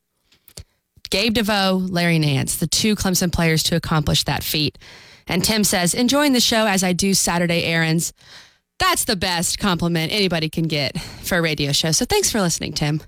Gabe 1.13 1.35
DeVoe, 1.35 1.77
Larry 1.91 2.19
Nance, 2.19 2.57
the 2.57 2.67
two 2.67 2.97
Clemson 2.97 3.31
players 3.31 3.63
to 3.65 3.77
accomplish 3.77 4.25
that 4.25 4.43
feat. 4.43 4.79
And 5.27 5.45
Tim 5.45 5.63
says, 5.63 5.93
enjoying 5.93 6.33
the 6.33 6.41
show 6.41 6.67
as 6.67 6.83
I 6.83 6.95
do 6.95 7.13
Saturday 7.13 7.65
errands. 7.65 8.15
That's 8.79 9.05
the 9.05 9.15
best 9.15 9.59
compliment 9.59 10.11
anybody 10.11 10.49
can 10.49 10.69
get 10.69 10.99
for 10.99 11.37
a 11.37 11.43
radio 11.43 11.73
show. 11.73 11.93
So 11.93 12.07
thanks 12.07 12.33
for 12.33 12.41
listening, 12.41 12.73
Tim. 12.73 13.03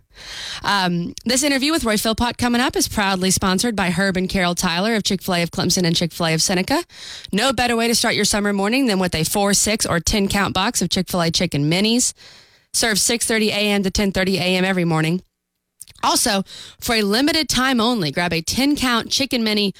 Um, 0.62 1.14
this 1.25 1.43
interview 1.43 1.73
with 1.73 1.85
Roy 1.85 1.97
Philpott 1.97 2.37
coming 2.37 2.61
up 2.61 2.77
is 2.77 2.88
proudly 2.88 3.31
sponsored 3.31 3.75
by 3.75 3.88
Herb 3.88 4.19
and 4.19 4.29
Carol 4.29 4.55
Tyler 4.55 4.97
of 4.97 5.03
Chick 5.03 5.23
fil 5.23 5.37
A 5.37 5.43
of 5.43 5.51
Clemson 5.51 5.85
and 5.85 5.97
Chick 5.97 6.12
fil 6.12 6.27
A 6.27 6.35
of 6.35 6.43
Seneca. 6.43 6.85
No 7.33 7.55
better 7.55 7.75
way 7.75 7.88
to 7.88 7.95
start 7.95 8.17
your 8.17 8.27
summer 8.27 8.53
morning 8.53 8.85
than 8.85 8.99
with 8.99 9.14
a 9.14 9.25
4, 9.25 9.55
6, 9.55 9.87
or 9.87 9.99
10 9.99 10.29
count 10.29 10.53
box 10.53 10.83
of 10.83 10.90
Chick 10.90 11.09
fil 11.09 11.23
A 11.23 11.31
chicken 11.31 11.71
minis. 11.71 12.12
Served 12.75 13.01
6.30 13.01 13.47
a.m. 13.47 13.83
to 13.83 13.90
10.30 13.90 14.35
a.m. 14.35 14.64
every 14.67 14.85
morning. 14.85 15.23
Also, 16.05 16.43
for 16.81 16.95
a 16.95 17.03
limited 17.03 17.49
time 17.49 17.81
only, 17.81 18.11
grab 18.11 18.33
a 18.33 18.43
10 18.43 18.77
count 18.77 19.11
chicken 19.11 19.43
mini 19.43 19.73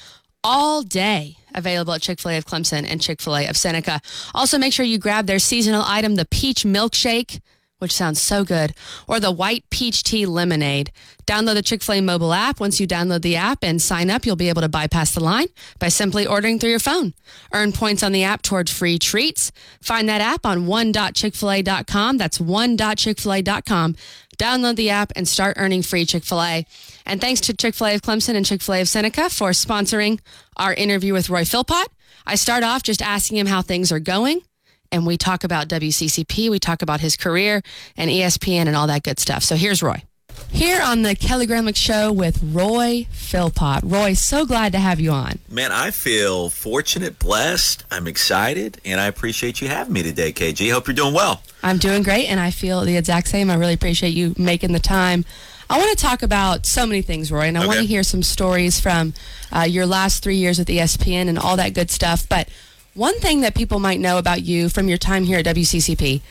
all 0.43 0.81
day. 0.81 1.37
Available 1.53 1.93
at 1.93 2.01
Chick 2.01 2.19
fil 2.19 2.31
A 2.31 2.37
of 2.37 2.45
Clemson 2.45 2.85
and 2.87 3.01
Chick 3.01 3.21
fil 3.21 3.37
A 3.37 3.47
of 3.47 3.55
Seneca. 3.55 4.01
Also, 4.33 4.57
make 4.57 4.73
sure 4.73 4.85
you 4.85 4.97
grab 4.97 5.27
their 5.27 5.39
seasonal 5.39 5.83
item, 5.85 6.15
the 6.15 6.25
peach 6.25 6.63
milkshake, 6.63 7.39
which 7.79 7.93
sounds 7.93 8.21
so 8.21 8.43
good, 8.43 8.73
or 9.07 9.19
the 9.19 9.31
white 9.31 9.69
peach 9.69 10.03
tea 10.03 10.25
lemonade. 10.25 10.91
Download 11.25 11.55
the 11.55 11.61
Chick 11.61 11.83
fil 11.83 11.95
A 11.95 12.01
mobile 12.01 12.33
app. 12.33 12.59
Once 12.59 12.79
you 12.79 12.87
download 12.87 13.21
the 13.21 13.35
app 13.35 13.63
and 13.63 13.81
sign 13.81 14.09
up, 14.09 14.25
you'll 14.25 14.35
be 14.35 14.49
able 14.49 14.61
to 14.61 14.69
bypass 14.69 15.13
the 15.13 15.23
line 15.23 15.47
by 15.79 15.89
simply 15.89 16.25
ordering 16.25 16.59
through 16.59 16.69
your 16.69 16.79
phone. 16.79 17.13
Earn 17.53 17.73
points 17.73 18.03
on 18.03 18.11
the 18.11 18.23
app 18.23 18.41
towards 18.41 18.71
free 18.71 18.97
treats. 18.97 19.51
Find 19.81 20.07
that 20.07 20.21
app 20.21 20.45
on 20.45 20.67
one.chickfila.com. 20.67 22.17
That's 22.17 22.39
one.chickfila.com. 22.39 23.95
Download 24.37 24.75
the 24.75 24.89
app 24.89 25.11
and 25.15 25.27
start 25.27 25.57
earning 25.57 25.81
free 25.81 26.05
Chick 26.05 26.23
fil 26.23 26.41
A. 26.41 26.65
And 27.05 27.19
thanks 27.19 27.41
to 27.41 27.53
Chick 27.53 27.75
fil 27.75 27.87
A 27.87 27.95
of 27.95 28.01
Clemson 28.01 28.35
and 28.35 28.45
Chick 28.45 28.61
fil 28.61 28.75
A 28.75 28.81
of 28.81 28.87
Seneca 28.89 29.29
for 29.29 29.51
sponsoring 29.51 30.19
our 30.55 30.73
interview 30.73 31.13
with 31.13 31.29
Roy 31.29 31.43
Philpott. 31.43 31.87
I 32.25 32.35
start 32.35 32.63
off 32.63 32.83
just 32.83 33.01
asking 33.01 33.37
him 33.37 33.47
how 33.47 33.61
things 33.61 33.91
are 33.91 33.99
going. 33.99 34.41
And 34.91 35.05
we 35.05 35.17
talk 35.17 35.43
about 35.43 35.67
WCCP, 35.67 36.49
we 36.49 36.59
talk 36.59 36.81
about 36.81 37.01
his 37.01 37.15
career 37.15 37.61
and 37.97 38.09
ESPN 38.09 38.67
and 38.67 38.75
all 38.75 38.87
that 38.87 39.03
good 39.03 39.19
stuff. 39.19 39.43
So 39.43 39.55
here's 39.55 39.81
Roy. 39.81 40.03
Here 40.51 40.81
on 40.81 41.01
the 41.01 41.15
Kelly 41.15 41.47
Gramlich 41.47 41.75
Show 41.75 42.11
with 42.11 42.41
Roy 42.41 43.07
Philpott. 43.11 43.83
Roy, 43.83 44.13
so 44.13 44.45
glad 44.45 44.71
to 44.71 44.79
have 44.79 44.99
you 44.99 45.11
on. 45.11 45.39
Man, 45.49 45.71
I 45.71 45.91
feel 45.91 46.49
fortunate, 46.49 47.19
blessed. 47.19 47.83
I'm 47.91 48.07
excited, 48.07 48.79
and 48.85 48.99
I 49.01 49.07
appreciate 49.07 49.61
you 49.61 49.67
having 49.67 49.93
me 49.93 50.03
today, 50.03 50.31
KG. 50.31 50.71
Hope 50.71 50.87
you're 50.87 50.95
doing 50.95 51.13
well. 51.13 51.41
I'm 51.61 51.77
doing 51.77 52.03
great, 52.03 52.27
and 52.27 52.39
I 52.39 52.51
feel 52.51 52.81
the 52.81 52.95
exact 52.95 53.27
same. 53.27 53.49
I 53.49 53.55
really 53.55 53.73
appreciate 53.73 54.11
you 54.11 54.33
making 54.37 54.71
the 54.71 54.79
time. 54.79 55.25
I 55.69 55.77
want 55.77 55.97
to 55.97 56.03
talk 56.03 56.21
about 56.21 56.65
so 56.65 56.85
many 56.85 57.01
things, 57.01 57.31
Roy, 57.31 57.47
and 57.47 57.57
I 57.57 57.65
want 57.65 57.79
to 57.79 57.85
hear 57.85 58.03
some 58.03 58.21
stories 58.21 58.79
from 58.79 59.13
uh, 59.51 59.61
your 59.61 59.85
last 59.85 60.23
three 60.23 60.37
years 60.37 60.59
with 60.59 60.67
ESPN 60.67 61.27
and 61.27 61.39
all 61.39 61.57
that 61.57 61.73
good 61.73 61.89
stuff. 61.89 62.29
But 62.29 62.47
one 62.95 63.19
thing 63.19 63.41
that 63.41 63.55
people 63.55 63.79
might 63.79 63.99
know 63.99 64.17
about 64.17 64.41
you 64.41 64.69
from 64.69 64.87
your 64.87 64.97
time 64.97 65.23
here 65.23 65.39
at 65.39 65.45
WCCP, 65.45 66.21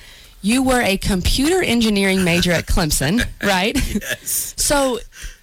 you 0.42 0.62
were 0.62 0.80
a 0.80 0.96
computer 0.96 1.62
engineering 1.62 2.24
major 2.24 2.52
at 2.52 2.66
Clemson, 2.66 3.24
right? 3.42 3.74
yes. 3.76 4.54
So 4.56 4.98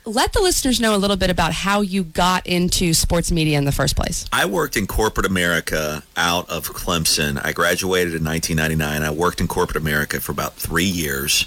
let 0.05 0.33
the 0.33 0.41
listeners 0.41 0.79
know 0.79 0.95
a 0.95 0.97
little 0.97 1.15
bit 1.17 1.29
about 1.29 1.53
how 1.53 1.81
you 1.81 2.03
got 2.03 2.45
into 2.47 2.93
sports 2.93 3.31
media 3.31 3.57
in 3.57 3.65
the 3.65 3.71
first 3.71 3.95
place. 3.95 4.25
I 4.33 4.45
worked 4.45 4.77
in 4.77 4.87
corporate 4.87 5.25
America 5.25 6.03
out 6.17 6.49
of 6.49 6.69
Clemson. 6.69 7.43
I 7.43 7.51
graduated 7.51 8.15
in 8.15 8.23
1999. 8.23 9.03
I 9.03 9.11
worked 9.11 9.41
in 9.41 9.47
corporate 9.47 9.77
America 9.77 10.19
for 10.19 10.31
about 10.31 10.53
three 10.53 10.85
years, 10.85 11.45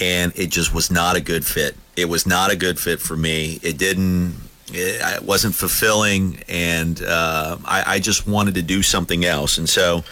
and 0.00 0.32
it 0.36 0.50
just 0.50 0.74
was 0.74 0.90
not 0.90 1.16
a 1.16 1.20
good 1.20 1.44
fit. 1.46 1.76
It 1.96 2.08
was 2.08 2.26
not 2.26 2.52
a 2.52 2.56
good 2.56 2.78
fit 2.78 3.00
for 3.00 3.16
me. 3.16 3.60
It 3.62 3.78
didn't. 3.78 4.34
It, 4.74 5.22
wasn't 5.22 5.54
fulfilling, 5.54 6.42
and 6.48 7.02
uh, 7.02 7.58
I, 7.64 7.84
I 7.94 7.98
just 7.98 8.26
wanted 8.26 8.54
to 8.54 8.62
do 8.62 8.82
something 8.82 9.24
else. 9.24 9.58
And 9.58 9.68
so, 9.68 10.04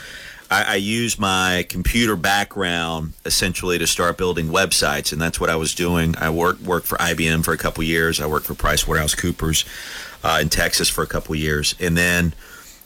I, 0.52 0.72
I 0.72 0.74
used 0.76 1.18
my 1.18 1.64
computer 1.70 2.14
background 2.14 3.14
essentially 3.24 3.78
to 3.78 3.86
start 3.86 4.18
building 4.18 4.48
websites, 4.48 5.12
and 5.12 5.20
that's 5.20 5.40
what 5.40 5.48
I 5.48 5.56
was 5.56 5.74
doing. 5.74 6.14
I 6.18 6.28
worked 6.28 6.60
worked 6.60 6.86
for 6.86 6.98
IBM 6.98 7.42
for 7.42 7.52
a 7.52 7.58
couple 7.58 7.82
years. 7.84 8.20
I 8.20 8.26
worked 8.26 8.46
for 8.46 8.54
PricewaterhouseCoopers 8.54 9.64
uh, 10.22 10.38
in 10.42 10.50
Texas 10.50 10.90
for 10.90 11.02
a 11.02 11.06
couple 11.06 11.34
years, 11.34 11.74
and 11.80 11.96
then 11.96 12.34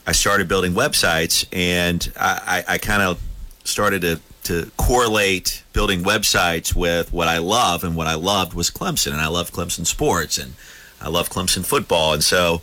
I 0.07 0.13
started 0.13 0.47
building 0.47 0.75
websites, 0.75 1.45
and 1.53 2.13
I, 2.19 2.63
I, 2.69 2.79
kind 2.79 3.03
of 3.03 3.21
started 3.65 4.03
to 4.03 4.21
to 4.45 4.71
correlate 4.77 5.65
building 5.73 6.05
websites 6.05 6.73
with 6.73 7.13
what 7.13 7.27
I 7.27 7.39
love, 7.39 7.83
and 7.83 7.97
what 7.97 8.07
I 8.07 8.15
loved 8.15 8.55
was 8.55 8.71
Clemson, 8.71 9.11
and 9.11 9.21
I 9.21 9.27
love 9.27 9.51
Clemson 9.51 9.85
sports, 9.87 10.39
and 10.39 10.55
I 11.01 11.09
love 11.09 11.29
Clemson 11.31 11.65
football, 11.65 12.15
and 12.15 12.25
so 12.25 12.63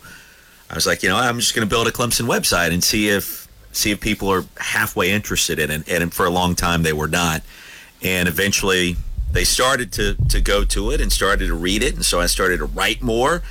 I 0.70 0.74
was 0.74 0.86
like, 0.86 1.02
you 1.02 1.08
know, 1.08 1.16
I'm 1.16 1.38
just 1.38 1.54
going 1.54 1.66
to 1.66 1.70
build 1.70 1.86
a 1.86 1.92
Clemson 1.92 2.26
website 2.26 2.72
and 2.72 2.82
see 2.82 3.08
if 3.08 3.48
see 3.72 3.90
if 3.90 4.00
people 4.00 4.30
are 4.30 4.44
halfway 4.58 5.10
interested 5.10 5.58
in 5.58 5.70
it. 5.70 5.88
And 5.88 6.12
for 6.12 6.26
a 6.26 6.30
long 6.30 6.54
time, 6.54 6.82
they 6.82 6.92
were 6.92 7.08
not, 7.08 7.42
and 8.02 8.28
eventually 8.28 8.96
they 9.30 9.44
started 9.44 9.92
to 9.92 10.14
to 10.28 10.40
go 10.40 10.64
to 10.64 10.90
it 10.90 11.00
and 11.00 11.12
started 11.12 11.46
to 11.48 11.54
read 11.54 11.82
it, 11.82 11.94
and 11.94 12.04
so 12.04 12.20
I 12.20 12.26
started 12.26 12.58
to 12.58 12.66
write 12.66 13.02
more. 13.02 13.42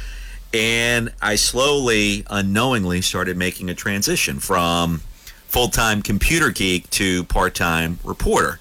And 0.54 1.12
I 1.19 1.36
slowly, 1.36 2.26
unknowingly, 2.30 3.02
started 3.02 3.38
making 3.38 3.69
a 3.69 3.74
transition 3.74 4.39
from 4.39 5.02
full 5.48 5.67
time 5.67 6.02
computer 6.02 6.50
geek 6.50 6.89
to 6.91 7.24
part 7.26 7.56
time 7.56 8.00
reporter. 8.04 8.60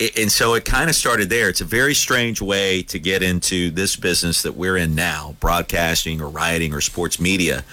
And 0.00 0.30
so 0.30 0.54
it 0.54 0.64
kind 0.64 0.88
of 0.88 0.94
started 0.94 1.28
there. 1.28 1.48
It's 1.48 1.60
a 1.60 1.64
very 1.64 1.94
strange 1.94 2.40
way 2.40 2.82
to 2.84 3.00
get 3.00 3.20
into 3.22 3.70
this 3.70 3.96
business 3.96 4.42
that 4.42 4.52
we're 4.52 4.76
in 4.76 4.94
now 4.94 5.34
broadcasting 5.40 6.20
or 6.20 6.28
writing 6.28 6.72
or 6.72 6.80
sports 6.80 7.18
media. 7.18 7.64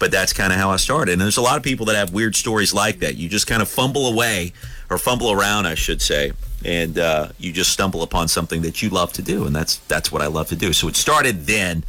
But 0.00 0.10
that's 0.10 0.32
kind 0.32 0.52
of 0.52 0.58
how 0.58 0.70
I 0.70 0.76
started. 0.76 1.12
And 1.12 1.20
there's 1.20 1.36
a 1.36 1.42
lot 1.42 1.58
of 1.58 1.62
people 1.62 1.86
that 1.86 1.94
have 1.94 2.12
weird 2.12 2.34
stories 2.34 2.74
like 2.74 2.98
that. 3.00 3.16
You 3.16 3.28
just 3.28 3.46
kind 3.46 3.62
of 3.62 3.68
fumble 3.68 4.08
away 4.08 4.52
or 4.88 4.98
fumble 4.98 5.30
around, 5.30 5.66
I 5.66 5.76
should 5.76 6.02
say, 6.02 6.32
and 6.64 6.98
uh, 6.98 7.28
you 7.38 7.52
just 7.52 7.70
stumble 7.70 8.02
upon 8.02 8.26
something 8.26 8.62
that 8.62 8.82
you 8.82 8.88
love 8.88 9.12
to 9.12 9.22
do. 9.22 9.46
And 9.46 9.54
that's 9.54 9.76
that's 9.86 10.10
what 10.10 10.22
I 10.22 10.26
love 10.26 10.48
to 10.48 10.56
do. 10.56 10.72
So 10.72 10.88
it 10.88 10.96
started 10.96 11.46
then, 11.46 11.84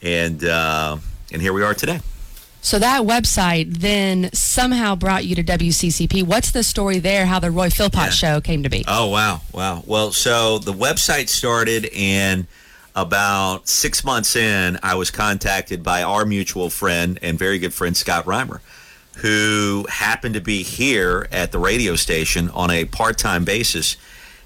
and 0.00 0.42
uh, 0.44 0.96
and 1.32 1.42
here 1.42 1.52
we 1.52 1.62
are 1.62 1.74
today. 1.74 2.00
So 2.60 2.78
that 2.78 3.02
website 3.02 3.78
then 3.78 4.30
somehow 4.32 4.94
brought 4.94 5.24
you 5.24 5.34
to 5.36 5.44
WCCP. 5.44 6.24
What's 6.24 6.50
the 6.50 6.62
story 6.62 6.98
there? 6.98 7.24
How 7.26 7.38
the 7.38 7.50
Roy 7.50 7.70
Philpott 7.70 8.12
show 8.12 8.40
came 8.40 8.62
to 8.62 8.68
be? 8.68 8.84
Oh 8.86 9.08
wow, 9.08 9.40
wow. 9.52 9.82
Well, 9.86 10.12
so 10.12 10.58
the 10.58 10.72
website 10.72 11.28
started, 11.28 11.88
and 11.94 12.46
about 12.94 13.68
six 13.68 14.04
months 14.04 14.34
in, 14.34 14.78
I 14.82 14.96
was 14.96 15.10
contacted 15.10 15.84
by 15.84 16.02
our 16.02 16.24
mutual 16.24 16.68
friend 16.68 17.18
and 17.22 17.38
very 17.38 17.60
good 17.60 17.72
friend 17.72 17.96
Scott 17.96 18.24
Reimer, 18.24 18.60
who 19.18 19.86
happened 19.88 20.34
to 20.34 20.40
be 20.40 20.64
here 20.64 21.28
at 21.30 21.52
the 21.52 21.58
radio 21.60 21.94
station 21.94 22.50
on 22.50 22.70
a 22.70 22.86
part-time 22.86 23.44
basis. 23.44 23.96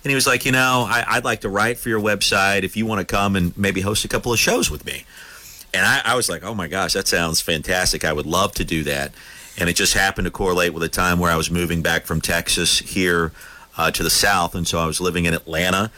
And 0.05 0.11
he 0.11 0.14
was 0.14 0.27
like, 0.27 0.44
you 0.44 0.53
know, 0.53 0.87
I, 0.87 1.05
I'd 1.09 1.25
like 1.25 1.40
to 1.42 1.48
write 1.48 1.79
for 1.79 1.88
your 1.88 2.01
website 2.01 2.62
if 2.62 2.77
you 2.77 2.85
want 2.85 3.07
to 3.07 3.07
come 3.07 3.37
and 3.37 3.57
maybe 3.57 3.81
host 3.81 4.05
a 4.05 4.09
couple 4.09 4.33
of 4.33 4.38
shows 4.38 4.70
with 4.70 4.85
me. 4.85 5.07
And 5.75 5.87
I, 5.87 6.03
I 6.05 6.15
was 6.15 6.29
like, 6.29 6.45
oh 6.45 6.55
my 6.55 6.69
gosh, 6.69 6.93
that 6.93 7.09
sounds 7.09 7.41
fantastic. 7.41 8.05
I 8.05 8.13
would 8.13 8.27
love 8.27 8.53
to 8.53 8.65
do 8.65 8.83
that. 8.85 9.13
And 9.59 9.69
it 9.69 9.77
just 9.77 9.95
happened 9.95 10.27
to 10.27 10.31
correlate 10.31 10.75
with 10.75 10.83
a 10.83 10.89
time 10.89 11.19
where 11.19 11.31
I 11.31 11.37
was 11.37 11.51
moving 11.51 11.83
back 11.83 12.05
from 12.05 12.21
Texas 12.21 12.79
here 12.79 13.33
uh, 13.77 13.91
to 13.91 14.03
the 14.03 14.11
South. 14.11 14.55
And 14.55 14.67
so 14.67 14.79
I 14.79 14.87
was 14.87 15.01
living 15.01 15.25
in 15.25 15.35
Atlanta. 15.35 15.91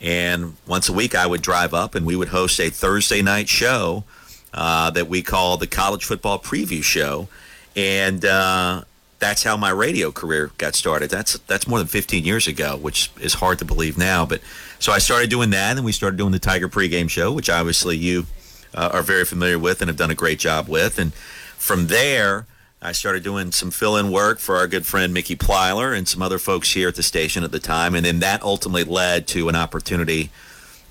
And 0.00 0.56
once 0.66 0.88
a 0.88 0.92
week, 0.92 1.14
I 1.14 1.26
would 1.26 1.42
drive 1.42 1.74
up 1.74 1.94
and 1.94 2.06
we 2.06 2.16
would 2.16 2.28
host 2.28 2.58
a 2.60 2.70
Thursday 2.70 3.22
night 3.22 3.48
show 3.48 4.04
uh, 4.52 4.90
that 4.90 5.08
we 5.08 5.22
call 5.22 5.56
the 5.56 5.66
College 5.66 6.04
Football 6.04 6.38
Preview 6.38 6.82
Show. 6.82 7.28
And 7.76 8.24
uh, 8.24 8.82
that's 9.20 9.44
how 9.44 9.56
my 9.56 9.70
radio 9.70 10.10
career 10.10 10.50
got 10.58 10.74
started. 10.74 11.10
That's 11.10 11.38
that's 11.40 11.68
more 11.68 11.78
than 11.78 11.86
15 11.86 12.24
years 12.24 12.48
ago, 12.48 12.76
which 12.76 13.12
is 13.20 13.34
hard 13.34 13.58
to 13.60 13.64
believe 13.64 13.96
now. 13.96 14.26
But 14.26 14.40
so 14.80 14.92
I 14.92 14.98
started 14.98 15.30
doing 15.30 15.50
that, 15.50 15.76
and 15.76 15.84
we 15.84 15.92
started 15.92 16.16
doing 16.16 16.32
the 16.32 16.38
Tiger 16.38 16.68
pregame 16.68 17.08
show, 17.08 17.30
which 17.30 17.48
obviously 17.48 17.96
you 17.96 18.26
uh, 18.74 18.90
are 18.92 19.02
very 19.02 19.24
familiar 19.24 19.58
with 19.58 19.80
and 19.80 19.88
have 19.88 19.96
done 19.96 20.10
a 20.10 20.14
great 20.14 20.38
job 20.38 20.68
with. 20.68 20.98
And 20.98 21.12
from 21.56 21.88
there, 21.88 22.46
I 22.82 22.92
started 22.92 23.22
doing 23.22 23.52
some 23.52 23.70
fill-in 23.70 24.10
work 24.10 24.38
for 24.38 24.56
our 24.56 24.66
good 24.66 24.86
friend 24.86 25.12
Mickey 25.12 25.36
Plyler 25.36 25.96
and 25.96 26.08
some 26.08 26.22
other 26.22 26.38
folks 26.38 26.72
here 26.72 26.88
at 26.88 26.94
the 26.94 27.02
station 27.02 27.44
at 27.44 27.52
the 27.52 27.58
time, 27.58 27.94
and 27.94 28.06
then 28.06 28.20
that 28.20 28.42
ultimately 28.42 28.84
led 28.84 29.26
to 29.28 29.48
an 29.50 29.56
opportunity 29.56 30.30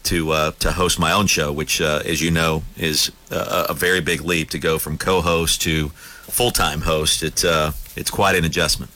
to 0.03 0.31
uh, 0.31 0.51
to 0.59 0.71
host 0.73 0.99
my 0.99 1.11
own 1.11 1.27
show, 1.27 1.51
which, 1.51 1.81
uh, 1.81 2.01
as 2.05 2.21
you 2.21 2.31
know, 2.31 2.63
is 2.77 3.11
a, 3.31 3.67
a 3.69 3.73
very 3.73 4.01
big 4.01 4.21
leap 4.21 4.49
to 4.51 4.59
go 4.59 4.77
from 4.77 4.97
co-host 4.97 5.61
to 5.63 5.89
full-time 5.89 6.81
host. 6.81 7.23
It's 7.23 7.43
uh, 7.43 7.71
it's 7.95 8.11
quite 8.11 8.35
an 8.35 8.45
adjustment. 8.45 8.91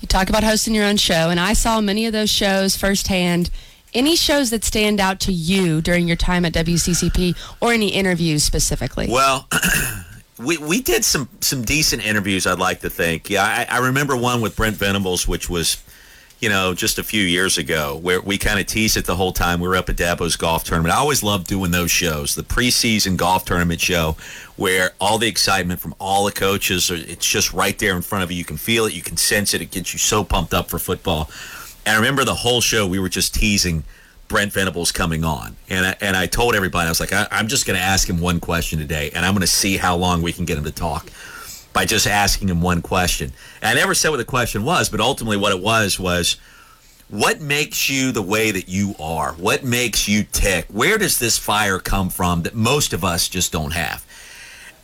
You 0.00 0.08
talk 0.08 0.28
about 0.28 0.42
hosting 0.42 0.74
your 0.74 0.84
own 0.84 0.96
show, 0.96 1.30
and 1.30 1.38
I 1.38 1.52
saw 1.52 1.80
many 1.80 2.06
of 2.06 2.12
those 2.12 2.30
shows 2.30 2.76
firsthand. 2.76 3.50
Any 3.96 4.14
shows 4.14 4.50
that 4.50 4.62
stand 4.62 5.00
out 5.00 5.20
to 5.20 5.32
you 5.32 5.80
during 5.80 6.06
your 6.06 6.18
time 6.18 6.44
at 6.44 6.52
WCCP 6.52 7.34
or 7.62 7.72
any 7.72 7.88
interviews 7.88 8.44
specifically? 8.44 9.08
Well, 9.08 9.48
we 10.38 10.58
we 10.58 10.82
did 10.82 11.02
some 11.02 11.30
some 11.40 11.62
decent 11.62 12.04
interviews. 12.04 12.46
I'd 12.46 12.58
like 12.58 12.80
to 12.80 12.90
think. 12.90 13.30
Yeah, 13.30 13.42
I, 13.42 13.76
I 13.76 13.78
remember 13.78 14.14
one 14.14 14.42
with 14.42 14.54
Brent 14.54 14.76
Venables, 14.76 15.26
which 15.26 15.48
was, 15.48 15.82
you 16.40 16.50
know, 16.50 16.74
just 16.74 16.98
a 16.98 17.02
few 17.02 17.22
years 17.22 17.56
ago, 17.56 17.96
where 17.96 18.20
we 18.20 18.36
kind 18.36 18.60
of 18.60 18.66
teased 18.66 18.98
it 18.98 19.06
the 19.06 19.16
whole 19.16 19.32
time. 19.32 19.60
We 19.60 19.68
were 19.68 19.76
up 19.76 19.88
at 19.88 19.96
Dabo's 19.96 20.36
golf 20.36 20.64
tournament. 20.64 20.94
I 20.94 20.98
always 20.98 21.22
loved 21.22 21.46
doing 21.46 21.70
those 21.70 21.90
shows, 21.90 22.34
the 22.34 22.42
preseason 22.42 23.16
golf 23.16 23.46
tournament 23.46 23.80
show, 23.80 24.18
where 24.56 24.90
all 25.00 25.16
the 25.16 25.26
excitement 25.26 25.80
from 25.80 25.94
all 25.98 26.26
the 26.26 26.32
coaches, 26.32 26.90
it's 26.90 27.26
just 27.26 27.54
right 27.54 27.78
there 27.78 27.96
in 27.96 28.02
front 28.02 28.24
of 28.24 28.30
you. 28.30 28.36
You 28.36 28.44
can 28.44 28.58
feel 28.58 28.84
it, 28.84 28.92
you 28.92 29.00
can 29.00 29.16
sense 29.16 29.54
it. 29.54 29.62
It 29.62 29.70
gets 29.70 29.94
you 29.94 29.98
so 29.98 30.22
pumped 30.22 30.52
up 30.52 30.68
for 30.68 30.78
football. 30.78 31.30
And 31.86 31.94
I 31.94 31.96
remember 31.98 32.24
the 32.24 32.34
whole 32.34 32.60
show 32.60 32.86
we 32.86 32.98
were 32.98 33.08
just 33.08 33.32
teasing 33.32 33.84
Brent 34.26 34.52
Venables 34.52 34.90
coming 34.90 35.24
on, 35.24 35.54
and 35.70 35.86
I, 35.86 35.96
and 36.00 36.16
I 36.16 36.26
told 36.26 36.56
everybody 36.56 36.86
I 36.86 36.90
was 36.90 36.98
like, 36.98 37.12
I, 37.12 37.28
I'm 37.30 37.46
just 37.46 37.64
going 37.64 37.78
to 37.78 37.82
ask 37.82 38.08
him 38.08 38.20
one 38.20 38.40
question 38.40 38.80
today, 38.80 39.12
and 39.14 39.24
I'm 39.24 39.32
going 39.34 39.42
to 39.42 39.46
see 39.46 39.76
how 39.76 39.96
long 39.96 40.20
we 40.20 40.32
can 40.32 40.44
get 40.44 40.58
him 40.58 40.64
to 40.64 40.72
talk 40.72 41.08
by 41.72 41.84
just 41.84 42.08
asking 42.08 42.48
him 42.48 42.60
one 42.60 42.82
question. 42.82 43.32
And 43.62 43.70
I 43.78 43.80
never 43.80 43.94
said 43.94 44.08
what 44.08 44.16
the 44.16 44.24
question 44.24 44.64
was, 44.64 44.88
but 44.88 44.98
ultimately 44.98 45.36
what 45.36 45.52
it 45.52 45.62
was 45.62 46.00
was, 46.00 46.38
what 47.08 47.40
makes 47.40 47.88
you 47.88 48.10
the 48.10 48.22
way 48.22 48.50
that 48.50 48.68
you 48.68 48.96
are? 48.98 49.34
What 49.34 49.62
makes 49.62 50.08
you 50.08 50.24
tick? 50.24 50.66
Where 50.70 50.98
does 50.98 51.20
this 51.20 51.38
fire 51.38 51.78
come 51.78 52.10
from 52.10 52.42
that 52.42 52.54
most 52.56 52.92
of 52.92 53.04
us 53.04 53.28
just 53.28 53.52
don't 53.52 53.74
have? 53.74 54.04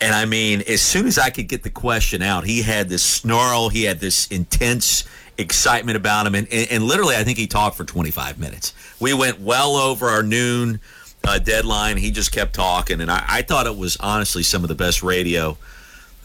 And 0.00 0.14
I 0.14 0.24
mean, 0.24 0.62
as 0.68 0.82
soon 0.82 1.06
as 1.06 1.18
I 1.18 1.30
could 1.30 1.48
get 1.48 1.64
the 1.64 1.70
question 1.70 2.22
out, 2.22 2.44
he 2.44 2.62
had 2.62 2.88
this 2.88 3.02
snarl, 3.02 3.70
he 3.70 3.84
had 3.84 3.98
this 3.98 4.28
intense 4.28 5.04
excitement 5.38 5.96
about 5.96 6.26
him, 6.26 6.34
and, 6.34 6.48
and, 6.52 6.70
and 6.70 6.84
literally, 6.84 7.16
I 7.16 7.24
think 7.24 7.38
he 7.38 7.46
talked 7.46 7.76
for 7.76 7.84
25 7.84 8.38
minutes. 8.38 8.74
We 9.00 9.14
went 9.14 9.40
well 9.40 9.76
over 9.76 10.08
our 10.08 10.22
noon 10.22 10.80
uh, 11.24 11.38
deadline. 11.38 11.96
He 11.96 12.10
just 12.10 12.32
kept 12.32 12.54
talking, 12.54 13.00
and 13.00 13.10
I, 13.10 13.24
I 13.28 13.42
thought 13.42 13.66
it 13.66 13.76
was 13.76 13.96
honestly 13.98 14.42
some 14.42 14.62
of 14.62 14.68
the 14.68 14.74
best 14.74 15.02
radio 15.02 15.56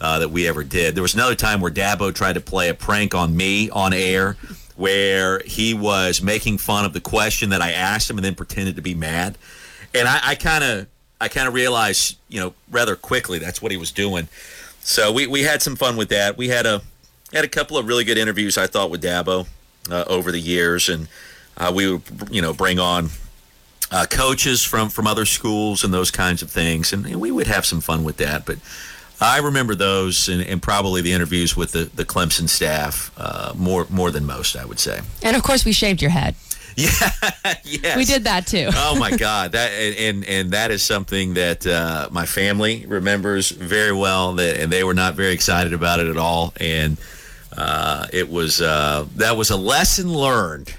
uh, 0.00 0.20
that 0.20 0.30
we 0.30 0.46
ever 0.46 0.62
did. 0.62 0.94
There 0.94 1.02
was 1.02 1.14
another 1.14 1.34
time 1.34 1.60
where 1.60 1.72
Dabo 1.72 2.14
tried 2.14 2.34
to 2.34 2.40
play 2.40 2.68
a 2.68 2.74
prank 2.74 3.14
on 3.14 3.36
me 3.36 3.70
on 3.70 3.92
air, 3.92 4.36
where 4.76 5.40
he 5.44 5.74
was 5.74 6.22
making 6.22 6.58
fun 6.58 6.84
of 6.84 6.92
the 6.92 7.00
question 7.00 7.50
that 7.50 7.60
I 7.60 7.72
asked 7.72 8.08
him, 8.08 8.16
and 8.16 8.24
then 8.24 8.34
pretended 8.34 8.76
to 8.76 8.82
be 8.82 8.94
mad. 8.94 9.36
And 9.94 10.06
I, 10.06 10.34
kind 10.34 10.62
of, 10.62 10.86
I 11.20 11.28
kind 11.28 11.48
of 11.48 11.54
realized, 11.54 12.16
you 12.28 12.38
know, 12.38 12.54
rather 12.70 12.94
quickly 12.94 13.38
that's 13.38 13.60
what 13.60 13.72
he 13.72 13.78
was 13.78 13.90
doing. 13.90 14.28
So 14.80 15.12
we, 15.12 15.26
we 15.26 15.42
had 15.42 15.62
some 15.62 15.76
fun 15.76 15.96
with 15.96 16.10
that. 16.10 16.36
We 16.36 16.48
had 16.48 16.66
a 16.66 16.82
had 17.32 17.44
a 17.44 17.48
couple 17.48 17.76
of 17.76 17.86
really 17.86 18.04
good 18.04 18.18
interviews 18.18 18.56
I 18.56 18.66
thought 18.66 18.90
with 18.90 19.02
Dabo 19.02 19.46
uh, 19.90 20.04
over 20.06 20.32
the 20.32 20.40
years, 20.40 20.88
and 20.88 21.08
uh, 21.56 21.72
we 21.74 21.90
would 21.92 22.02
you 22.30 22.42
know 22.42 22.52
bring 22.52 22.78
on 22.78 23.10
uh, 23.90 24.06
coaches 24.08 24.64
from 24.64 24.88
from 24.88 25.06
other 25.06 25.24
schools 25.24 25.84
and 25.84 25.92
those 25.92 26.10
kinds 26.10 26.42
of 26.42 26.50
things, 26.50 26.92
and, 26.92 27.04
we 27.16 27.30
would 27.30 27.46
have 27.46 27.66
some 27.66 27.80
fun 27.80 28.04
with 28.04 28.16
that. 28.18 28.46
But 28.46 28.58
I 29.20 29.38
remember 29.38 29.74
those 29.74 30.28
and, 30.28 30.42
and 30.42 30.62
probably 30.62 31.02
the 31.02 31.12
interviews 31.12 31.56
with 31.56 31.72
the, 31.72 31.84
the 31.84 32.04
Clemson 32.04 32.48
staff 32.48 33.12
uh, 33.16 33.52
more 33.56 33.86
more 33.90 34.10
than 34.10 34.26
most, 34.26 34.56
I 34.56 34.64
would 34.64 34.78
say. 34.78 35.00
And 35.22 35.36
of 35.36 35.42
course, 35.42 35.64
we 35.64 35.72
shaved 35.72 36.02
your 36.02 36.10
head. 36.10 36.34
Yeah, 36.78 37.10
yes. 37.64 37.96
We 37.96 38.04
did 38.04 38.22
that 38.24 38.46
too. 38.46 38.68
oh 38.72 38.96
my 39.00 39.16
God! 39.16 39.50
That 39.50 39.72
and 39.72 39.96
and, 39.96 40.24
and 40.24 40.50
that 40.52 40.70
is 40.70 40.80
something 40.80 41.34
that 41.34 41.66
uh, 41.66 42.08
my 42.12 42.24
family 42.24 42.86
remembers 42.86 43.50
very 43.50 43.90
well. 43.90 44.34
That 44.34 44.60
and 44.60 44.70
they 44.70 44.84
were 44.84 44.94
not 44.94 45.16
very 45.16 45.32
excited 45.32 45.72
about 45.72 45.98
it 45.98 46.06
at 46.06 46.16
all. 46.16 46.52
And 46.60 46.96
uh, 47.56 48.06
it 48.12 48.28
was 48.28 48.60
uh, 48.60 49.06
that 49.16 49.36
was 49.36 49.50
a 49.50 49.56
lesson 49.56 50.12
learned 50.12 50.74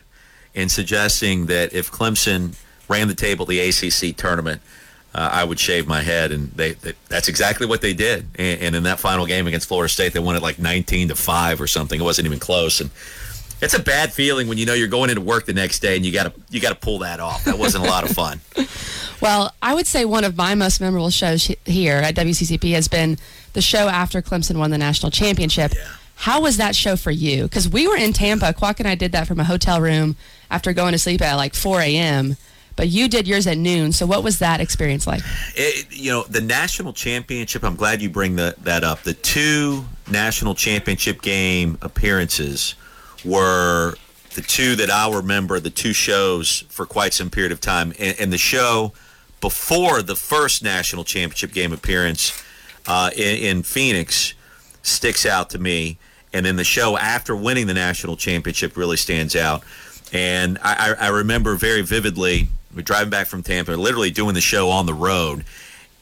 in 0.53 0.69
suggesting 0.69 1.47
that 1.47 1.73
if 1.73 1.91
Clemson 1.91 2.55
ran 2.87 3.07
the 3.07 3.15
table 3.15 3.43
at 3.43 3.49
the 3.49 3.59
ACC 3.59 4.15
tournament, 4.15 4.61
uh, 5.13 5.29
I 5.31 5.43
would 5.43 5.59
shave 5.59 5.87
my 5.87 6.01
head, 6.01 6.31
and 6.31 6.51
they, 6.51 6.73
they 6.73 6.93
that's 7.07 7.27
exactly 7.27 7.65
what 7.65 7.81
they 7.81 7.93
did. 7.93 8.27
And, 8.35 8.61
and 8.61 8.75
in 8.75 8.83
that 8.83 8.99
final 8.99 9.25
game 9.25 9.47
against 9.47 9.67
Florida 9.67 9.91
State, 9.91 10.13
they 10.13 10.19
won 10.19 10.35
it 10.35 10.41
like 10.41 10.59
19 10.59 11.09
to 11.09 11.15
five 11.15 11.59
or 11.59 11.67
something. 11.67 11.99
It 11.99 12.03
wasn't 12.03 12.27
even 12.27 12.39
close, 12.39 12.81
and 12.81 12.91
it's 13.61 13.73
a 13.73 13.81
bad 13.81 14.13
feeling 14.13 14.47
when 14.47 14.57
you 14.57 14.65
know 14.65 14.73
you're 14.73 14.87
going 14.87 15.09
into 15.09 15.21
work 15.21 15.45
the 15.45 15.53
next 15.53 15.79
day 15.79 15.95
and 15.95 16.05
you 16.05 16.11
got 16.11 16.33
to 16.33 16.41
you 16.49 16.61
got 16.61 16.69
to 16.69 16.75
pull 16.75 16.99
that 16.99 17.19
off. 17.19 17.43
That 17.45 17.57
wasn't 17.57 17.85
a 17.85 17.87
lot 17.87 18.03
of 18.03 18.11
fun. 18.11 18.39
Well, 19.21 19.53
I 19.61 19.73
would 19.73 19.85
say 19.85 20.05
one 20.05 20.23
of 20.23 20.37
my 20.37 20.55
most 20.55 20.79
memorable 20.79 21.09
shows 21.09 21.51
here 21.65 21.97
at 21.97 22.15
WCCP 22.15 22.71
has 22.71 22.87
been 22.87 23.17
the 23.51 23.61
show 23.61 23.89
after 23.89 24.21
Clemson 24.21 24.57
won 24.57 24.71
the 24.71 24.77
national 24.77 25.11
championship. 25.11 25.73
How 26.19 26.41
was 26.41 26.57
that 26.57 26.75
show 26.75 26.97
for 26.97 27.11
you? 27.11 27.43
Because 27.43 27.69
we 27.69 27.87
were 27.87 27.95
in 27.95 28.11
Tampa. 28.11 28.53
Quack 28.53 28.81
and 28.81 28.89
I 28.89 28.95
did 28.95 29.13
that 29.13 29.25
from 29.25 29.39
a 29.39 29.45
hotel 29.45 29.79
room 29.79 30.17
after 30.51 30.73
going 30.73 30.91
to 30.91 30.99
sleep 30.99 31.21
at 31.21 31.35
like 31.35 31.53
4 31.53 31.79
a.m. 31.79 32.35
But 32.75 32.89
you 32.89 33.07
did 33.07 33.25
yours 33.25 33.47
at 33.47 33.57
noon. 33.57 33.93
So 33.93 34.05
what 34.05 34.21
was 34.21 34.39
that 34.39 34.59
experience 34.59 35.07
like? 35.07 35.21
It, 35.55 35.87
you 35.89 36.11
know, 36.11 36.23
the 36.23 36.41
national 36.41 36.91
championship. 36.91 37.63
I'm 37.63 37.77
glad 37.77 38.01
you 38.01 38.09
bring 38.09 38.35
the, 38.35 38.53
that 38.63 38.83
up. 38.83 39.03
The 39.03 39.13
two 39.13 39.85
national 40.11 40.55
championship 40.55 41.21
game 41.21 41.77
appearances 41.81 42.75
were 43.23 43.95
the 44.35 44.41
two 44.41 44.75
that 44.75 44.89
I'll 44.91 45.13
remember, 45.13 45.61
the 45.61 45.69
two 45.69 45.93
shows 45.93 46.65
for 46.67 46.85
quite 46.85 47.13
some 47.13 47.29
period 47.29 47.53
of 47.53 47.61
time, 47.61 47.93
and, 47.97 48.19
and 48.19 48.33
the 48.33 48.37
show 48.37 48.91
before 49.39 50.01
the 50.01 50.17
first 50.17 50.63
national 50.63 51.05
championship 51.05 51.53
game 51.53 51.71
appearance 51.71 52.43
uh, 52.87 53.09
in, 53.15 53.37
in 53.37 53.63
Phoenix 53.63 54.33
sticks 54.81 55.25
out 55.25 55.49
to 55.51 55.59
me, 55.59 55.97
and 56.33 56.45
then 56.45 56.55
the 56.55 56.63
show 56.63 56.97
after 56.97 57.35
winning 57.35 57.67
the 57.67 57.73
national 57.73 58.15
championship 58.15 58.77
really 58.77 58.97
stands 58.97 59.35
out. 59.35 59.63
And 60.11 60.57
I, 60.63 60.95
I 60.99 61.07
remember 61.09 61.55
very 61.55 61.81
vividly, 61.81 62.47
we're 62.75 62.81
driving 62.81 63.09
back 63.09 63.27
from 63.27 63.43
Tampa, 63.43 63.71
literally 63.71 64.11
doing 64.11 64.33
the 64.33 64.41
show 64.41 64.69
on 64.69 64.85
the 64.85 64.93
road, 64.93 65.45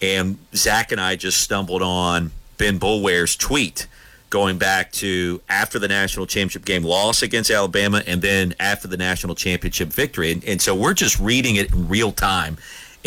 and 0.02 0.38
Zach 0.54 0.92
and 0.92 1.02
I 1.02 1.16
just 1.16 1.42
stumbled 1.42 1.82
on 1.82 2.32
Ben 2.58 2.80
Boulware's 2.80 3.36
tweet 3.36 3.88
going 4.30 4.58
back 4.58 4.92
to 4.92 5.42
after 5.48 5.80
the 5.80 5.88
national 5.88 6.26
championship 6.26 6.66
game 6.66 6.84
loss 6.84 7.22
against 7.22 7.50
Alabama 7.50 8.04
and 8.06 8.22
then 8.22 8.54
after 8.60 8.88
the 8.88 8.98
national 8.98 9.36
championship 9.36 9.90
victory. 9.90 10.32
And, 10.32 10.44
and 10.44 10.62
so 10.62 10.76
we're 10.76 10.94
just 10.94 11.20
reading 11.20 11.56
it 11.56 11.72
in 11.74 11.88
real 11.88 12.12
time 12.12 12.58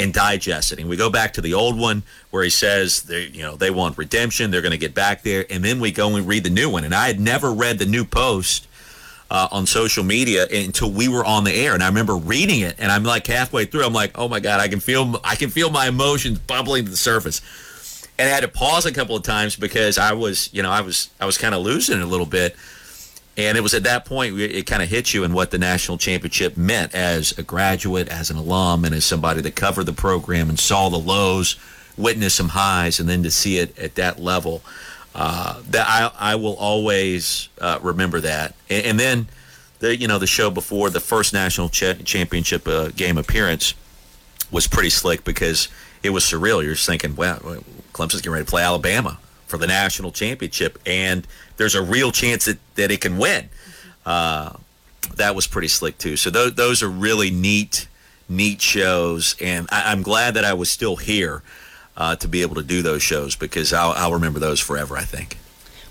and 0.01 0.15
digesting. 0.15 0.89
We 0.89 0.97
go 0.97 1.11
back 1.11 1.35
to 1.35 1.41
the 1.41 1.55
old 1.55 1.79
one 1.79 2.03
where 2.31 2.43
he 2.43 2.51
says 2.51 3.03
they 3.03 3.27
you 3.27 3.43
know 3.43 3.57
they 3.57 3.71
want 3.71 3.99
redemption, 3.99 4.51
they're 4.51 4.63
going 4.63 4.73
to 4.73 4.79
get 4.79 4.95
back 4.95 5.23
there, 5.23 5.45
and 5.51 5.65
then 5.65 5.81
we 5.81 5.93
go 5.93 6.07
and 6.07 6.15
we 6.15 6.21
read 6.23 6.45
the 6.45 6.51
new 6.51 6.71
one. 6.71 6.85
And 6.85 6.95
I 6.95 7.07
had 7.07 7.21
never 7.21 7.53
read 7.53 7.79
the 7.79 7.87
new 7.87 8.05
post 8.05 8.67
uh, 9.31 9.49
on 9.53 9.67
social 9.67 10.03
media 10.03 10.47
until 10.47 10.91
we 10.91 11.09
were 11.09 11.25
on 11.25 11.45
the 11.45 11.53
air, 11.53 11.75
and 11.75 11.83
I 11.83 11.87
remember 11.89 12.17
reading 12.17 12.61
it, 12.61 12.77
and 12.79 12.91
I'm 12.91 13.05
like 13.05 13.27
halfway 13.27 13.65
through, 13.65 13.85
I'm 13.85 13.93
like, 13.93 14.19
oh 14.19 14.29
my 14.29 14.41
god, 14.41 14.61
I 14.61 14.69
can 14.69 14.81
feel 14.81 15.21
I 15.23 15.37
can 15.37 15.51
feel 15.51 15.71
my 15.71 15.89
emotions 15.89 16.39
bubbling 16.39 16.85
to 16.85 16.91
the 16.91 16.97
surface. 16.97 17.41
And 18.19 18.29
I 18.29 18.33
had 18.33 18.41
to 18.41 18.49
pause 18.49 18.85
a 18.85 18.93
couple 18.93 19.17
of 19.17 19.23
times 19.23 19.57
because 19.57 19.97
I 19.97 20.13
was, 20.13 20.53
you 20.53 20.63
know, 20.63 20.71
I 20.71 20.81
was 20.81 21.11
I 21.21 21.27
was 21.27 21.39
kind 21.39 21.55
of 21.55 21.63
losing 21.63 21.99
it 21.99 22.03
a 22.03 22.07
little 22.07 22.27
bit. 22.27 22.57
And 23.37 23.57
it 23.57 23.63
was 23.63 23.75
at 23.75 23.85
that 23.85 24.05
point 24.05 24.39
it 24.39 24.67
kind 24.67 24.83
of 24.83 24.89
hit 24.89 25.15
you 25.15 25.25
in 25.25 25.33
what 25.33 25.51
the 25.51 25.59
national 25.59 25.99
championship 25.99 26.57
meant 26.57 26.95
as 26.95 27.37
a 27.39 27.43
graduate, 27.43 28.09
as 28.09 28.31
an 28.31 28.37
alum, 28.37 28.85
and 28.85 28.95
as 28.95 29.05
somebody 29.05 29.41
that 29.41 29.55
covered 29.55 29.85
the 29.85 29.93
program 29.93 30.49
and 30.49 30.59
saw 30.59 30.89
the 30.89 30.99
lows, 30.99 31.57
witnessed 31.97 32.37
some 32.37 32.51
highs, 32.51 33.01
and 33.01 33.09
then 33.09 33.23
to 33.23 33.31
see 33.31 33.59
it 33.59 33.79
at 33.79 33.95
that 33.95 34.19
level. 34.19 34.63
Uh, 35.15 35.61
that 35.71 35.87
I, 35.89 36.33
I 36.33 36.35
will 36.37 36.55
always 36.55 37.49
uh, 37.61 37.79
remember 37.83 38.21
that. 38.21 38.55
And, 38.69 38.87
and 38.87 39.01
then 39.01 39.29
the 39.81 39.97
you 39.97 40.07
know 40.07 40.19
the 40.19 40.27
show 40.27 40.51
before 40.51 40.91
the 40.91 41.01
first 41.01 41.33
national 41.33 41.69
cha- 41.69 41.95
championship 41.95 42.69
uh, 42.69 42.89
game 42.89 43.19
appearance 43.19 43.75
was 44.51 44.67
pretty 44.67 44.91
slick 44.91 45.25
because 45.25 45.69
it 46.03 46.11
was 46.11 46.25
surreal. 46.25 46.63
You're 46.63 46.75
just 46.75 46.87
thinking, 46.87 47.17
wow, 47.17 47.39
Clemson's 47.93 48.21
getting 48.21 48.33
ready 48.33 48.45
to 48.45 48.51
play 48.51 48.63
Alabama 48.63 49.19
for 49.47 49.59
the 49.59 49.67
national 49.67 50.13
championship, 50.13 50.79
and 50.87 51.27
there's 51.61 51.75
a 51.75 51.83
real 51.83 52.11
chance 52.11 52.47
that, 52.47 52.59
that 52.77 52.91
it 52.91 53.03
can 53.03 53.19
win. 53.19 53.51
Uh, 54.07 54.55
that 55.17 55.35
was 55.35 55.47
pretty 55.47 55.69
slick 55.69 55.99
too. 55.99 56.17
So 56.17 56.31
those 56.31 56.55
those 56.55 56.83
are 56.83 56.89
really 56.89 57.31
neat, 57.31 57.87
neat 58.31 58.63
shows, 58.63 59.37
and 59.41 59.69
I, 59.71 59.93
I'm 59.93 60.01
glad 60.03 60.35
that 60.35 60.45
I 60.45 60.55
was 60.55 60.71
still 60.73 60.97
here 60.97 61.43
uh, 61.99 62.17
to 62.17 62.27
be 62.29 62.41
able 62.41 62.55
to 62.55 62.63
do 62.63 62.81
those 62.81 63.03
shows 63.03 63.37
because 63.37 63.73
I'll, 63.75 63.93
I'll 63.93 64.15
remember 64.15 64.39
those 64.41 64.59
forever. 64.59 64.97
I 64.97 65.03
think. 65.05 65.37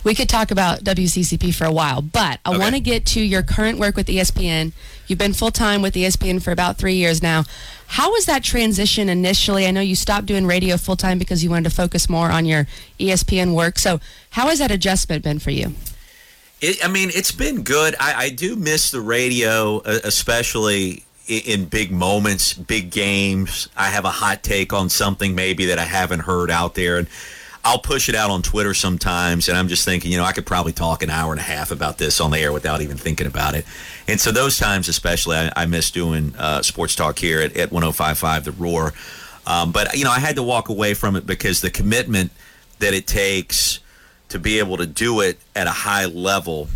We 0.04 0.16
could 0.16 0.30
talk 0.30 0.50
about 0.50 0.80
WCCP 0.84 1.54
for 1.54 1.66
a 1.66 1.72
while, 1.74 2.02
but 2.02 2.40
I 2.46 2.50
Okay. 2.50 2.58
want 2.58 2.74
to 2.76 2.82
get 2.82 3.06
to 3.08 3.22
your 3.22 3.44
current 3.44 3.78
work 3.78 3.96
with 3.96 4.08
ESPN. 4.08 4.72
You've 5.10 5.18
been 5.18 5.34
full 5.34 5.50
time 5.50 5.82
with 5.82 5.96
ESPN 5.96 6.40
for 6.40 6.52
about 6.52 6.78
three 6.78 6.94
years 6.94 7.24
now. 7.24 7.44
How 7.88 8.12
was 8.12 8.28
that 8.28 8.44
transition 8.44 9.10
initially? 9.10 9.66
I 9.66 9.72
know 9.72 9.82
you 9.82 9.96
stopped 9.96 10.28
doing 10.28 10.46
radio 10.46 10.78
full 10.78 10.96
time 10.96 11.18
because 11.18 11.44
you 11.44 11.50
wanted 11.50 11.68
to 11.68 11.76
focus 11.76 12.08
more 12.08 12.30
on 12.30 12.46
your 12.46 12.68
ESPN 13.00 13.56
work. 13.56 13.80
So, 13.80 14.00
how 14.30 14.50
has 14.50 14.60
that 14.60 14.70
adjustment 14.70 15.24
been 15.24 15.40
for 15.40 15.50
you? 15.50 15.74
It, 16.62 16.86
I 16.86 16.90
mean, 16.90 17.10
it's 17.12 17.32
been 17.32 17.64
good. 17.64 17.96
I, 18.00 18.26
I 18.26 18.30
do 18.30 18.56
miss 18.56 18.92
the 18.92 19.02
radio, 19.02 19.80
uh, 19.80 20.00
especially 20.04 21.06
in 21.28 21.66
big 21.66 21.92
moments, 21.92 22.54
big 22.54 22.92
games. 22.92 23.68
I 23.76 23.88
have 23.88 24.06
a 24.06 24.12
hot 24.12 24.44
take 24.44 24.74
on 24.74 24.90
something 24.90 25.34
maybe 25.34 25.66
that 25.66 25.80
I 25.80 25.86
haven't 25.86 26.20
heard 26.20 26.52
out 26.52 26.76
there, 26.76 26.98
and 26.98 27.08
I'll 27.64 27.80
push 27.80 28.10
it 28.10 28.16
out 28.16 28.30
on 28.30 28.42
Twitter 28.42 28.74
sometimes. 28.74 29.50
And 29.50 29.58
I'm 29.58 29.68
just 29.68 29.86
thinking, 29.86 30.12
you 30.12 30.18
know, 30.18 30.24
I 30.24 30.32
could 30.32 30.46
probably 30.46 30.72
talk 30.72 31.04
an 31.04 31.10
hour 31.10 31.32
and 31.32 31.40
a 31.40 31.44
half 31.44 31.72
about 31.72 31.98
this 31.98 32.22
on 32.22 32.32
the 32.32 32.40
air 32.40 32.52
without 32.52 32.82
even 32.82 32.98
thinking 32.98 33.28
about 33.28 33.56
it. 33.56 33.66
And 34.08 34.20
so 34.20 34.32
those 34.32 34.58
times, 34.58 34.88
especially, 34.88 35.38
I, 35.38 35.52
I 35.56 35.66
miss 35.66 35.92
doing 35.92 36.34
uh, 36.38 36.62
sports 36.62 36.96
talk 36.96 37.20
here 37.20 37.42
at, 37.42 37.56
at 37.58 37.70
105.5 37.70 38.44
The 38.44 38.52
Roar. 38.54 38.94
Um, 39.46 39.72
but 39.72 39.98
you 39.98 40.04
know, 40.04 40.12
I 40.12 40.20
had 40.20 40.36
to 40.36 40.44
walk 40.44 40.70
away 40.70 40.94
from 40.94 41.16
it 41.16 41.26
because 41.26 41.62
the 41.62 41.72
commitment 41.72 42.32
that 42.80 42.94
it 42.94 43.08
takes 43.08 43.80
to 44.30 44.40
be 44.40 44.60
able 44.60 44.78
to 44.78 44.86
do 44.86 45.22
it 45.22 45.40
at 45.56 45.68
a 45.68 45.72
high 45.72 46.06
level 46.06 46.70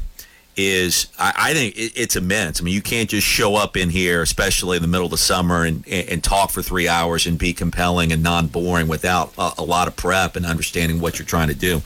is 0.55 1.07
I, 1.17 1.33
I 1.35 1.53
think 1.53 1.75
it, 1.75 1.93
it's 1.95 2.15
immense. 2.15 2.61
I 2.61 2.63
mean, 2.63 2.73
you 2.73 2.81
can't 2.81 3.09
just 3.09 3.27
show 3.27 3.55
up 3.55 3.75
in 3.75 3.89
here, 3.89 4.21
especially 4.21 4.77
in 4.77 4.81
the 4.81 4.87
middle 4.87 5.05
of 5.05 5.11
the 5.11 5.17
summer, 5.17 5.63
and, 5.63 5.83
and, 5.87 6.09
and 6.09 6.23
talk 6.23 6.51
for 6.51 6.61
three 6.61 6.87
hours 6.87 7.25
and 7.25 7.37
be 7.37 7.53
compelling 7.53 8.11
and 8.11 8.21
non-boring 8.21 8.87
without 8.87 9.33
a, 9.37 9.53
a 9.59 9.63
lot 9.63 9.87
of 9.87 9.95
prep 9.95 10.35
and 10.35 10.45
understanding 10.45 10.99
what 10.99 11.19
you're 11.19 11.25
trying 11.25 11.47
to 11.47 11.55
do. 11.55 11.81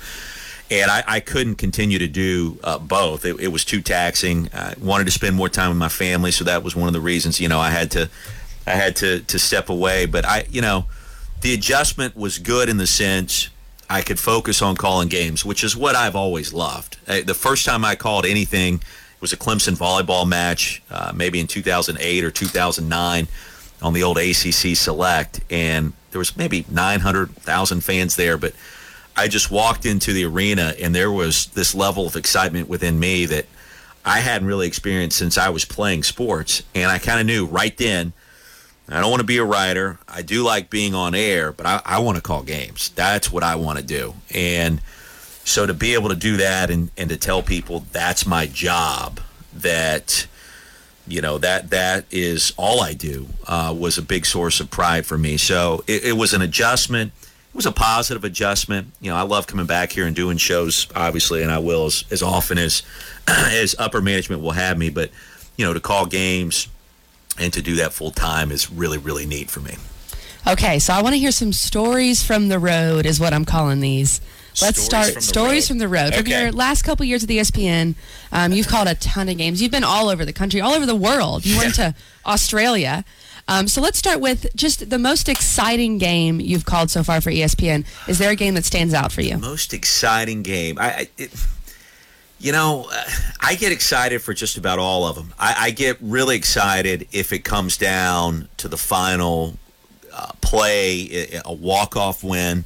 And 0.70 0.92
I, 0.92 1.04
I 1.08 1.20
couldn't 1.22 1.56
continue 1.56 1.98
to 2.00 2.08
do 2.08 2.60
uh, 2.64 2.78
both. 2.78 3.24
It, 3.24 3.40
it 3.40 3.48
was 3.48 3.64
too 3.64 3.82
taxing. 3.82 4.50
I 4.54 4.74
wanted 4.82 5.06
to 5.06 5.12
spend 5.12 5.36
more 5.36 5.48
time 5.48 5.70
with 5.70 5.78
my 5.78 5.88
family, 5.88 6.32
so 6.32 6.44
that 6.44 6.62
was 6.62 6.76
one 6.76 6.88
of 6.88 6.94
the 6.94 7.00
reasons. 7.00 7.40
You 7.40 7.48
know, 7.48 7.60
I 7.60 7.70
had 7.70 7.90
to, 7.92 8.10
I 8.66 8.72
had 8.72 8.98
to 8.98 9.22
to 9.22 9.40
step 9.40 9.70
away. 9.70 10.06
But 10.08 10.26
I, 10.26 10.46
you 10.50 10.60
know, 10.62 10.86
the 11.40 11.54
adjustment 11.54 12.18
was 12.18 12.38
good 12.38 12.68
in 12.68 12.78
the 12.78 12.88
sense 12.88 13.50
I 13.90 14.02
could 14.02 14.20
focus 14.20 14.62
on 14.62 14.76
calling 14.76 15.08
games, 15.08 15.46
which 15.46 15.64
is 15.64 15.76
what 15.76 15.96
I've 15.96 16.16
always 16.16 16.54
loved. 16.54 16.98
Uh, 17.08 17.22
The 17.26 17.34
first 17.34 17.66
time 17.66 17.86
I 17.86 17.96
called 17.96 18.26
anything 18.26 18.82
was 19.22 19.34
a 19.34 19.38
Clemson 19.38 19.76
volleyball 19.78 20.28
match, 20.28 20.82
uh, 20.92 21.12
maybe 21.16 21.40
in 21.40 21.48
2008 21.48 22.24
or 22.24 22.32
2009 22.32 23.28
on 23.82 23.94
the 23.94 24.04
old 24.04 24.18
ACC 24.18 24.76
Select, 24.76 25.40
and 25.50 25.94
there 26.12 26.20
was 26.20 26.36
maybe 26.36 26.66
900,000 26.70 27.82
fans 27.82 28.16
there, 28.16 28.38
but 28.38 28.54
I 29.16 29.28
just 29.28 29.50
walked 29.50 29.86
into 29.86 30.14
the 30.14 30.26
arena 30.26 30.74
and 30.80 30.94
there 30.94 31.12
was 31.12 31.48
this 31.48 31.74
level 31.74 32.06
of 32.06 32.16
excitement 32.16 32.68
within 32.70 33.00
me 33.00 33.26
that 33.26 33.46
I 34.06 34.20
hadn't 34.20 34.48
really 34.48 34.68
experienced 34.68 35.18
since 35.18 35.38
I 35.38 35.50
was 35.50 35.66
playing 35.66 36.04
sports, 36.04 36.64
and 36.76 36.92
I 36.92 36.98
kind 37.00 37.20
of 37.20 37.26
knew 37.26 37.46
right 37.46 37.76
then. 37.78 38.14
I 38.90 39.02
don't 39.02 39.10
want 39.10 39.20
to 39.20 39.26
be 39.28 39.38
a 39.38 39.44
writer. 39.44 40.00
I 40.08 40.22
do 40.22 40.44
like 40.44 40.70
being 40.70 40.96
on 40.96 41.14
air, 41.14 41.52
but 41.52 41.66
I, 41.66 41.82
I 41.84 42.00
want 42.00 42.16
to 42.16 42.22
call 42.22 42.44
games. 42.44 42.90
That's 42.90 43.32
what 43.32 43.44
I 43.44 43.56
want 43.56 43.80
to 43.80 43.84
do. 43.84 44.14
And 44.34 44.82
so 45.44 45.66
to 45.66 45.74
be 45.74 45.94
able 45.94 46.10
to 46.10 46.16
do 46.16 46.38
that 46.38 46.70
and, 46.70 46.90
and 46.98 47.10
to 47.10 47.18
tell 47.18 47.42
people 47.42 47.86
that's 47.92 48.26
my 48.26 48.46
job, 48.46 49.20
that, 49.54 50.28
you 51.06 51.22
know, 51.22 51.38
that 51.38 51.70
that 51.72 52.06
is 52.12 52.54
all 52.56 52.82
I 52.82 52.94
do, 52.94 53.28
uh, 53.46 53.76
was 53.78 53.98
a 53.98 54.02
big 54.02 54.26
source 54.26 54.60
of 54.62 54.72
pride 54.72 55.06
for 55.06 55.18
me. 55.18 55.36
So 55.36 55.84
it, 55.88 56.06
it 56.06 56.14
was 56.14 56.34
an 56.34 56.42
adjustment. 56.42 57.12
It 57.22 57.56
was 57.56 57.66
a 57.66 57.72
positive 57.74 58.24
adjustment. 58.24 58.92
You 59.02 59.12
know, 59.12 59.18
I 59.18 59.24
love 59.24 59.48
coming 59.48 59.66
back 59.66 59.92
here 59.92 60.06
and 60.06 60.16
doing 60.16 60.38
shows, 60.38 60.88
obviously, 60.96 61.42
and 61.42 61.52
I 61.52 61.60
will 61.60 61.88
as, 61.88 62.06
as 62.10 62.24
often 62.24 62.58
as 62.58 62.84
as 63.28 63.76
upper 63.80 64.02
management 64.02 64.42
will 64.42 64.52
have 64.52 64.78
me. 64.78 64.90
But, 64.90 65.12
you 65.58 65.66
know, 65.66 65.74
to 65.74 65.80
call 65.82 66.06
games 66.06 66.70
and 67.40 67.52
to 67.54 67.62
do 67.62 67.76
that 67.76 67.94
full 67.94 68.12
time 68.12 68.52
is 68.52 68.72
really, 68.72 68.98
really 68.98 69.26
neat 69.26 69.50
for 69.50 69.60
me. 69.60 69.76
Okay, 70.46 70.80
so 70.80 70.94
I 70.94 71.02
want 71.02 71.14
to 71.14 71.20
hear 71.20 71.32
some 71.32 71.52
stories 71.52 72.24
from 72.24 72.48
the 72.48 72.58
road, 72.60 73.06
is 73.06 73.20
what 73.20 73.34
I'm 73.34 73.44
calling 73.46 73.80
these. 73.82 74.22
Let's 74.62 74.82
Stories 74.82 74.86
start 74.86 75.14
from 75.14 75.22
stories 75.22 75.64
road. 75.64 75.68
from 75.68 75.78
the 75.78 75.88
road. 75.88 76.14
From 76.14 76.22
Okay. 76.22 76.42
your 76.44 76.52
last 76.52 76.82
couple 76.84 77.06
years 77.06 77.22
at 77.22 77.28
the 77.30 77.38
ESPN, 77.38 77.94
um, 78.32 78.54
you've 78.54 78.68
called 78.68 78.88
a 78.88 78.96
ton 78.96 79.30
of 79.30 79.38
games. 79.38 79.62
You've 79.62 79.72
been 79.72 79.84
all 79.84 80.10
over 80.10 80.26
the 80.26 80.34
country, 80.34 80.62
all 80.62 80.74
over 80.74 80.86
the 80.88 80.96
world. 80.96 81.46
You 81.46 81.58
went 81.58 81.76
to 81.76 81.94
Australia. 82.26 83.06
Um, 83.50 83.68
so 83.68 83.82
let's 83.82 83.98
start 84.00 84.20
with 84.20 84.48
just 84.56 84.90
the 84.90 84.98
most 84.98 85.30
exciting 85.30 86.00
game 86.00 86.40
you've 86.40 86.66
called 86.66 86.90
so 86.90 87.04
far 87.04 87.22
for 87.22 87.30
ESPN. 87.32 87.86
Is 88.08 88.18
there 88.18 88.32
a 88.32 88.36
game 88.36 88.56
that 88.56 88.66
stands 88.66 88.94
out 88.94 89.12
for 89.12 89.22
you? 89.22 89.38
Most 89.38 89.74
exciting 89.74 90.42
game. 90.44 90.78
I, 90.80 90.86
I 90.92 91.08
it, 91.18 91.32
you 92.40 92.52
know, 92.52 92.90
I 93.42 93.56
get 93.56 93.72
excited 93.72 94.22
for 94.22 94.34
just 94.34 94.58
about 94.58 94.80
all 94.80 95.06
of 95.06 95.16
them. 95.16 95.34
I, 95.40 95.56
I 95.58 95.72
get 95.72 95.98
really 96.02 96.36
excited 96.36 97.08
if 97.12 97.34
it 97.34 97.40
comes 97.40 97.78
down 97.78 98.48
to 98.58 98.68
the 98.68 98.78
final 98.78 99.58
uh, 100.14 100.32
play, 100.42 101.40
a 101.44 101.54
walk-off 101.54 102.24
win. 102.24 102.66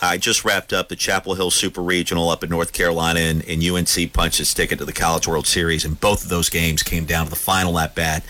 I 0.00 0.18
just 0.18 0.44
wrapped 0.44 0.72
up 0.72 0.88
the 0.88 0.96
Chapel 0.96 1.34
Hill 1.34 1.52
Super 1.52 1.80
Regional 1.80 2.28
up 2.28 2.42
in 2.42 2.50
North 2.50 2.72
Carolina, 2.72 3.20
and, 3.20 3.44
and 3.48 3.62
UNC 3.62 4.12
punched 4.12 4.40
its 4.40 4.52
ticket 4.52 4.80
to 4.80 4.84
the 4.84 4.92
College 4.92 5.28
World 5.28 5.46
Series, 5.46 5.84
and 5.84 6.00
both 6.00 6.24
of 6.24 6.28
those 6.28 6.48
games 6.48 6.82
came 6.82 7.04
down 7.04 7.26
to 7.26 7.30
the 7.30 7.36
final 7.36 7.78
at 7.78 7.94
bat 7.94 8.24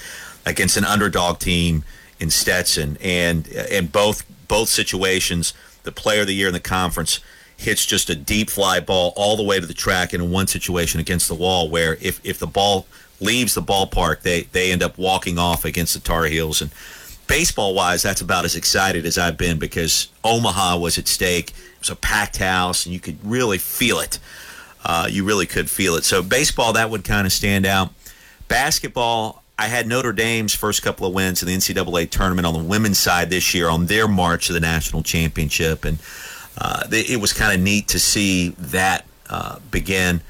against 0.44 0.76
an 0.76 0.84
underdog 0.84 1.38
team 1.38 1.84
in 2.20 2.28
Stetson, 2.28 2.98
and 3.00 3.48
in 3.48 3.86
both 3.86 4.24
both 4.48 4.68
situations, 4.68 5.54
the 5.84 5.92
Player 5.92 6.20
of 6.20 6.26
the 6.26 6.34
Year 6.34 6.48
in 6.48 6.52
the 6.52 6.60
conference 6.60 7.20
hits 7.62 7.86
just 7.86 8.10
a 8.10 8.14
deep 8.14 8.50
fly 8.50 8.80
ball 8.80 9.12
all 9.16 9.36
the 9.36 9.42
way 9.42 9.58
to 9.58 9.66
the 9.66 9.74
track, 9.74 10.12
in 10.12 10.30
one 10.30 10.46
situation 10.46 11.00
against 11.00 11.28
the 11.28 11.34
wall, 11.34 11.68
where 11.68 11.96
if 12.00 12.20
if 12.24 12.38
the 12.38 12.46
ball 12.46 12.86
leaves 13.20 13.54
the 13.54 13.62
ballpark, 13.62 14.20
they 14.22 14.42
they 14.42 14.72
end 14.72 14.82
up 14.82 14.98
walking 14.98 15.38
off 15.38 15.64
against 15.64 15.94
the 15.94 16.00
Tar 16.00 16.24
Heels, 16.24 16.60
and 16.60 16.70
baseball 17.26 17.74
wise, 17.74 18.02
that's 18.02 18.20
about 18.20 18.44
as 18.44 18.56
excited 18.56 19.06
as 19.06 19.16
I've 19.16 19.38
been 19.38 19.58
because 19.58 20.08
Omaha 20.22 20.78
was 20.78 20.98
at 20.98 21.08
stake. 21.08 21.50
It 21.50 21.80
was 21.80 21.90
a 21.90 21.96
packed 21.96 22.36
house, 22.38 22.84
and 22.84 22.92
you 22.92 23.00
could 23.00 23.18
really 23.24 23.58
feel 23.58 23.98
it. 24.00 24.18
Uh, 24.84 25.06
you 25.08 25.24
really 25.24 25.46
could 25.46 25.70
feel 25.70 25.94
it. 25.94 26.04
So 26.04 26.22
baseball, 26.22 26.72
that 26.74 26.90
would 26.90 27.04
kind 27.04 27.26
of 27.26 27.32
stand 27.32 27.64
out. 27.66 27.90
basketball, 28.48 29.42
I 29.58 29.68
had 29.68 29.86
Notre 29.86 30.12
Dame's 30.12 30.54
first 30.54 30.82
couple 30.82 31.06
of 31.06 31.14
wins 31.14 31.42
in 31.42 31.48
the 31.48 31.54
NCAA 31.54 32.10
tournament 32.10 32.46
on 32.46 32.54
the 32.54 32.64
women's 32.64 32.98
side 32.98 33.30
this 33.30 33.54
year 33.54 33.68
on 33.68 33.86
their 33.86 34.08
march 34.08 34.48
to 34.48 34.52
the 34.52 34.60
national 34.60 35.02
championship, 35.02 35.84
and 35.84 35.98
uh, 36.58 36.84
it 36.90 37.20
was 37.20 37.32
kind 37.32 37.54
of 37.54 37.60
neat 37.60 37.88
to 37.88 37.98
see 37.98 38.50
that 38.58 39.06
uh, 39.30 39.58
begin. 39.70 40.20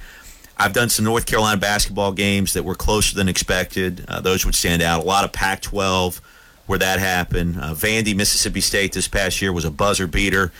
I've 0.57 0.73
done 0.73 0.89
some 0.89 1.05
North 1.05 1.27
Carolina 1.27 1.57
basketball 1.57 2.13
games 2.13 2.53
that 2.53 2.63
were 2.63 2.75
closer 2.75 3.17
than 3.17 3.29
expected. 3.29 4.05
Uh, 4.07 4.21
those 4.21 4.45
would 4.45 4.55
stand 4.55 4.83
out. 4.83 5.03
A 5.03 5.07
lot 5.07 5.25
of 5.25 5.33
Pac-12 5.33 6.21
where 6.67 6.79
that 6.79 7.01
happened. 7.01 7.59
Uh, 7.59 7.75
Vandy, 7.75 8.15
Mississippi 8.15 8.61
State 8.61 8.93
this 8.93 9.09
past 9.09 9.43
year 9.43 9.53
was 9.53 9.65
a 9.65 9.71
buzzer 9.71 10.07
beater. 10.07 10.53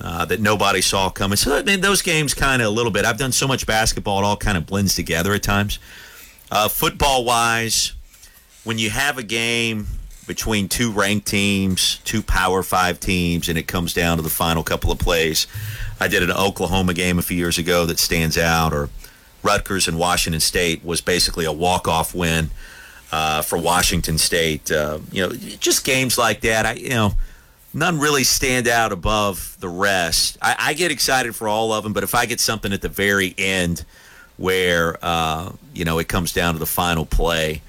Uh, 0.00 0.24
that 0.24 0.40
nobody 0.40 0.80
saw 0.80 1.08
coming. 1.08 1.36
So 1.36 1.56
I 1.56 1.62
mean, 1.62 1.80
those 1.80 2.02
games 2.02 2.34
kind 2.34 2.60
of 2.60 2.66
a 2.66 2.70
little 2.70 2.90
bit. 2.90 3.04
I've 3.04 3.18
done 3.18 3.30
so 3.30 3.46
much 3.46 3.68
basketball; 3.68 4.18
it 4.18 4.24
all 4.24 4.36
kind 4.36 4.58
of 4.58 4.66
blends 4.66 4.96
together 4.96 5.32
at 5.32 5.44
times. 5.44 5.78
Uh, 6.50 6.66
football 6.66 7.24
wise, 7.24 7.92
when 8.64 8.78
you 8.78 8.90
have 8.90 9.16
a 9.16 9.22
game 9.22 9.86
between 10.26 10.68
two 10.68 10.92
ranked 10.92 11.26
teams, 11.26 12.00
two 12.04 12.22
Power 12.22 12.62
Five 12.62 13.00
teams, 13.00 13.48
and 13.48 13.58
it 13.58 13.66
comes 13.66 13.92
down 13.92 14.16
to 14.18 14.22
the 14.22 14.30
final 14.30 14.62
couple 14.62 14.92
of 14.92 14.98
plays, 14.98 15.46
I 16.00 16.08
did 16.08 16.22
an 16.22 16.30
Oklahoma 16.30 16.94
game 16.94 17.18
a 17.18 17.22
few 17.22 17.36
years 17.36 17.58
ago 17.58 17.86
that 17.86 17.98
stands 17.98 18.38
out, 18.38 18.72
or 18.72 18.88
Rutgers 19.42 19.88
and 19.88 19.98
Washington 19.98 20.40
State 20.40 20.84
was 20.84 21.00
basically 21.00 21.44
a 21.44 21.52
walk 21.52 21.88
off 21.88 22.14
win 22.14 22.50
uh, 23.10 23.42
for 23.42 23.58
Washington 23.58 24.18
State. 24.18 24.70
Uh, 24.70 24.98
you 25.10 25.26
know, 25.26 25.32
just 25.32 25.84
games 25.84 26.18
like 26.18 26.40
that. 26.40 26.66
I 26.66 26.72
you 26.74 26.90
know 26.90 27.12
none 27.74 27.98
really 27.98 28.24
stand 28.24 28.68
out 28.68 28.92
above 28.92 29.56
the 29.60 29.68
rest. 29.68 30.38
I, 30.42 30.56
I, 30.58 30.74
get 30.74 30.90
excited 30.90 31.34
for 31.34 31.48
all 31.48 31.72
of 31.72 31.84
them, 31.84 31.94
but 31.94 32.02
if 32.02 32.14
I 32.14 32.26
get 32.26 32.38
something 32.38 32.70
at 32.72 32.82
the 32.82 32.88
very 32.88 33.34
end 33.38 33.84
where 34.36 34.98
uh, 35.02 35.52
you 35.74 35.84
know 35.84 35.98
it 35.98 36.08
comes 36.08 36.32
down 36.32 36.54
to 36.54 36.60
the 36.60 36.66
final 36.66 37.06
play, 37.06 37.62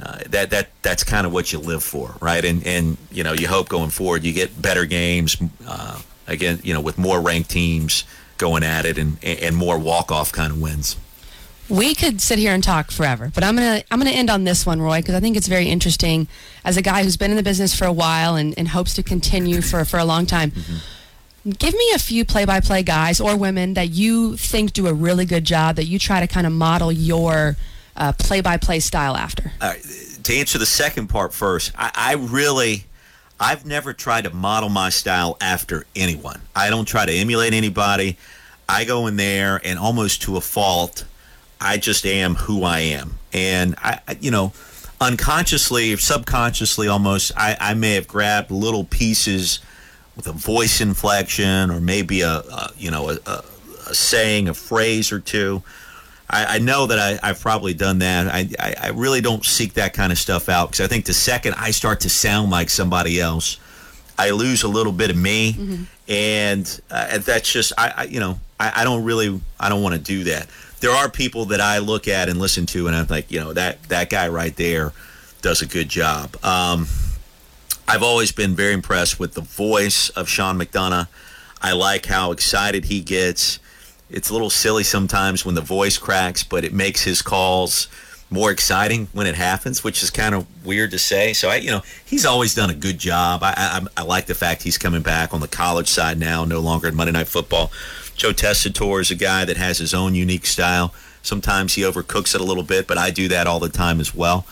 uh, 0.00 0.18
that 0.28 0.50
that 0.50 0.68
that's 0.82 1.04
kind 1.04 1.26
of 1.26 1.32
what 1.32 1.52
you 1.52 1.58
live 1.58 1.82
for, 1.82 2.14
right? 2.20 2.44
And 2.44 2.66
and 2.66 2.96
you 3.10 3.22
know 3.22 3.32
you 3.32 3.48
hope 3.48 3.68
going 3.68 3.90
forward 3.90 4.24
you 4.24 4.32
get 4.32 4.60
better 4.60 4.84
games 4.84 5.36
uh, 5.66 6.00
again, 6.26 6.60
you 6.62 6.74
know, 6.74 6.80
with 6.80 6.98
more 6.98 7.20
ranked 7.20 7.50
teams 7.50 8.04
going 8.38 8.62
at 8.62 8.84
it 8.84 8.98
and 8.98 9.22
and 9.22 9.56
more 9.56 9.78
walk 9.78 10.10
off 10.10 10.32
kind 10.32 10.52
of 10.52 10.60
wins. 10.60 10.96
We 11.68 11.94
could 11.94 12.20
sit 12.20 12.38
here 12.38 12.52
and 12.52 12.62
talk 12.62 12.90
forever, 12.90 13.30
but 13.34 13.42
I'm 13.42 13.54
gonna 13.54 13.82
I'm 13.90 13.98
gonna 13.98 14.10
end 14.10 14.30
on 14.30 14.44
this 14.44 14.66
one, 14.66 14.82
Roy, 14.82 15.00
because 15.00 15.14
I 15.14 15.20
think 15.20 15.36
it's 15.36 15.48
very 15.48 15.66
interesting. 15.66 16.28
As 16.64 16.76
a 16.76 16.82
guy 16.82 17.02
who's 17.02 17.16
been 17.16 17.30
in 17.30 17.36
the 17.36 17.42
business 17.42 17.74
for 17.74 17.86
a 17.86 17.92
while 17.92 18.36
and, 18.36 18.54
and 18.58 18.68
hopes 18.68 18.94
to 18.94 19.02
continue 19.02 19.62
for 19.62 19.84
for 19.84 19.98
a 19.98 20.04
long 20.04 20.26
time, 20.26 20.50
mm-hmm. 20.50 21.50
give 21.50 21.72
me 21.72 21.90
a 21.94 21.98
few 21.98 22.24
play-by-play 22.24 22.82
guys 22.82 23.18
or 23.18 23.36
women 23.36 23.74
that 23.74 23.90
you 23.90 24.36
think 24.36 24.74
do 24.74 24.86
a 24.88 24.92
really 24.92 25.24
good 25.24 25.44
job 25.44 25.76
that 25.76 25.86
you 25.86 25.98
try 25.98 26.20
to 26.20 26.26
kind 26.26 26.46
of 26.46 26.52
model 26.52 26.92
your 26.92 27.56
uh, 27.96 28.12
play-by-play 28.12 28.80
style 28.80 29.16
after. 29.16 29.52
to 30.24 30.34
answer 30.34 30.58
the 30.58 30.66
second 30.66 31.08
part 31.08 31.32
first, 31.34 31.72
I, 31.76 31.90
I 31.94 32.14
really. 32.14 32.84
I've 33.40 33.66
never 33.66 33.92
tried 33.92 34.24
to 34.24 34.30
model 34.30 34.68
my 34.68 34.90
style 34.90 35.36
after 35.40 35.86
anyone. 35.96 36.40
I 36.54 36.70
don't 36.70 36.84
try 36.84 37.04
to 37.04 37.12
emulate 37.12 37.52
anybody. 37.52 38.16
I 38.68 38.84
go 38.84 39.08
in 39.08 39.16
there 39.16 39.60
and 39.64 39.76
almost 39.76 40.22
to 40.22 40.36
a 40.36 40.40
fault 40.40 41.04
I 41.64 41.78
just 41.78 42.04
am 42.04 42.34
who 42.34 42.62
I 42.62 42.80
am. 42.80 43.14
And 43.32 43.74
I, 43.78 44.00
you 44.20 44.30
know, 44.30 44.52
unconsciously 45.00 45.96
subconsciously 45.96 46.88
almost, 46.88 47.32
I, 47.36 47.56
I 47.58 47.74
may 47.74 47.94
have 47.94 48.06
grabbed 48.06 48.50
little 48.50 48.84
pieces 48.84 49.60
with 50.14 50.26
a 50.26 50.32
voice 50.32 50.80
inflection 50.80 51.70
or 51.70 51.80
maybe 51.80 52.20
a, 52.20 52.28
a 52.38 52.70
you 52.76 52.90
know, 52.90 53.08
a, 53.08 53.18
a, 53.26 53.44
a, 53.88 53.94
saying, 53.94 54.48
a 54.48 54.54
phrase 54.54 55.10
or 55.10 55.20
two. 55.20 55.62
I, 56.28 56.56
I 56.56 56.58
know 56.58 56.86
that 56.86 57.20
I, 57.22 57.26
have 57.26 57.40
probably 57.40 57.74
done 57.74 57.98
that. 57.98 58.28
I, 58.28 58.48
I, 58.58 58.74
I, 58.80 58.88
really 58.88 59.20
don't 59.20 59.44
seek 59.44 59.74
that 59.74 59.92
kind 59.92 60.10
of 60.10 60.18
stuff 60.18 60.48
out 60.48 60.70
because 60.70 60.80
I 60.80 60.88
think 60.88 61.04
the 61.04 61.12
second 61.12 61.54
I 61.58 61.70
start 61.70 62.00
to 62.00 62.10
sound 62.10 62.50
like 62.50 62.70
somebody 62.70 63.20
else, 63.20 63.58
I 64.18 64.30
lose 64.30 64.62
a 64.62 64.68
little 64.68 64.92
bit 64.92 65.10
of 65.10 65.16
me. 65.16 65.52
Mm-hmm. 65.52 65.82
And 66.08 66.80
uh, 66.90 67.18
that's 67.18 67.50
just, 67.52 67.72
I, 67.76 67.92
I 67.96 68.04
you 68.04 68.20
know, 68.20 68.38
I, 68.58 68.72
I 68.76 68.84
don't 68.84 69.04
really, 69.04 69.38
I 69.60 69.68
don't 69.68 69.82
want 69.82 69.94
to 69.94 70.00
do 70.00 70.24
that 70.24 70.48
there 70.84 70.92
are 70.92 71.08
people 71.08 71.46
that 71.46 71.62
I 71.62 71.78
look 71.78 72.08
at 72.08 72.28
and 72.28 72.38
listen 72.38 72.66
to, 72.66 72.86
and 72.86 72.94
I'm 72.94 73.06
like, 73.06 73.32
you 73.32 73.40
know, 73.40 73.54
that 73.54 73.82
that 73.84 74.10
guy 74.10 74.28
right 74.28 74.54
there 74.54 74.92
does 75.40 75.62
a 75.62 75.66
good 75.66 75.88
job. 75.88 76.36
Um, 76.44 76.86
I've 77.88 78.02
always 78.02 78.32
been 78.32 78.54
very 78.54 78.74
impressed 78.74 79.18
with 79.18 79.32
the 79.32 79.40
voice 79.40 80.10
of 80.10 80.28
Sean 80.28 80.58
McDonough. 80.58 81.08
I 81.62 81.72
like 81.72 82.04
how 82.04 82.32
excited 82.32 82.84
he 82.84 83.00
gets. 83.00 83.58
It's 84.10 84.30
a 84.30 84.32
little 84.32 84.50
silly 84.50 84.84
sometimes 84.84 85.44
when 85.44 85.54
the 85.54 85.60
voice 85.60 85.98
cracks, 85.98 86.44
but 86.44 86.64
it 86.64 86.72
makes 86.72 87.02
his 87.02 87.22
calls 87.22 87.88
more 88.30 88.50
exciting 88.50 89.08
when 89.12 89.26
it 89.26 89.34
happens, 89.34 89.84
which 89.84 90.02
is 90.02 90.10
kind 90.10 90.34
of 90.34 90.46
weird 90.64 90.90
to 90.90 90.98
say. 90.98 91.32
So 91.32 91.50
I, 91.50 91.56
you 91.56 91.70
know, 91.70 91.82
he's 92.04 92.26
always 92.26 92.54
done 92.54 92.70
a 92.70 92.74
good 92.74 92.98
job. 92.98 93.42
I, 93.42 93.54
I, 93.56 94.00
I 94.00 94.02
like 94.02 94.26
the 94.26 94.34
fact 94.34 94.62
he's 94.62 94.78
coming 94.78 95.02
back 95.02 95.32
on 95.32 95.40
the 95.40 95.48
college 95.48 95.88
side 95.88 96.18
now, 96.18 96.44
no 96.44 96.60
longer 96.60 96.88
in 96.88 96.94
Monday 96.94 97.12
Night 97.12 97.28
Football. 97.28 97.70
Joe 98.16 98.32
Tessitore 98.32 99.00
is 99.00 99.10
a 99.10 99.14
guy 99.14 99.44
that 99.44 99.56
has 99.56 99.78
his 99.78 99.94
own 99.94 100.14
unique 100.14 100.46
style. 100.46 100.94
Sometimes 101.22 101.74
he 101.74 101.82
overcooks 101.82 102.34
it 102.34 102.40
a 102.40 102.44
little 102.44 102.62
bit, 102.62 102.86
but 102.86 102.98
I 102.98 103.10
do 103.10 103.28
that 103.28 103.46
all 103.46 103.60
the 103.60 103.68
time 103.68 104.00
as 104.00 104.14
well. 104.14 104.46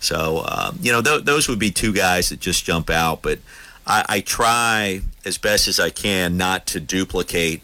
So, 0.00 0.44
um, 0.46 0.78
you 0.80 0.92
know, 0.92 1.02
th- 1.02 1.24
those 1.24 1.48
would 1.48 1.58
be 1.58 1.70
two 1.70 1.92
guys 1.92 2.28
that 2.28 2.40
just 2.40 2.64
jump 2.64 2.90
out. 2.90 3.22
But 3.22 3.38
I, 3.86 4.04
I 4.08 4.20
try 4.20 5.02
as 5.24 5.38
best 5.38 5.68
as 5.68 5.78
I 5.80 5.90
can 5.90 6.36
not 6.36 6.66
to 6.68 6.80
duplicate 6.80 7.62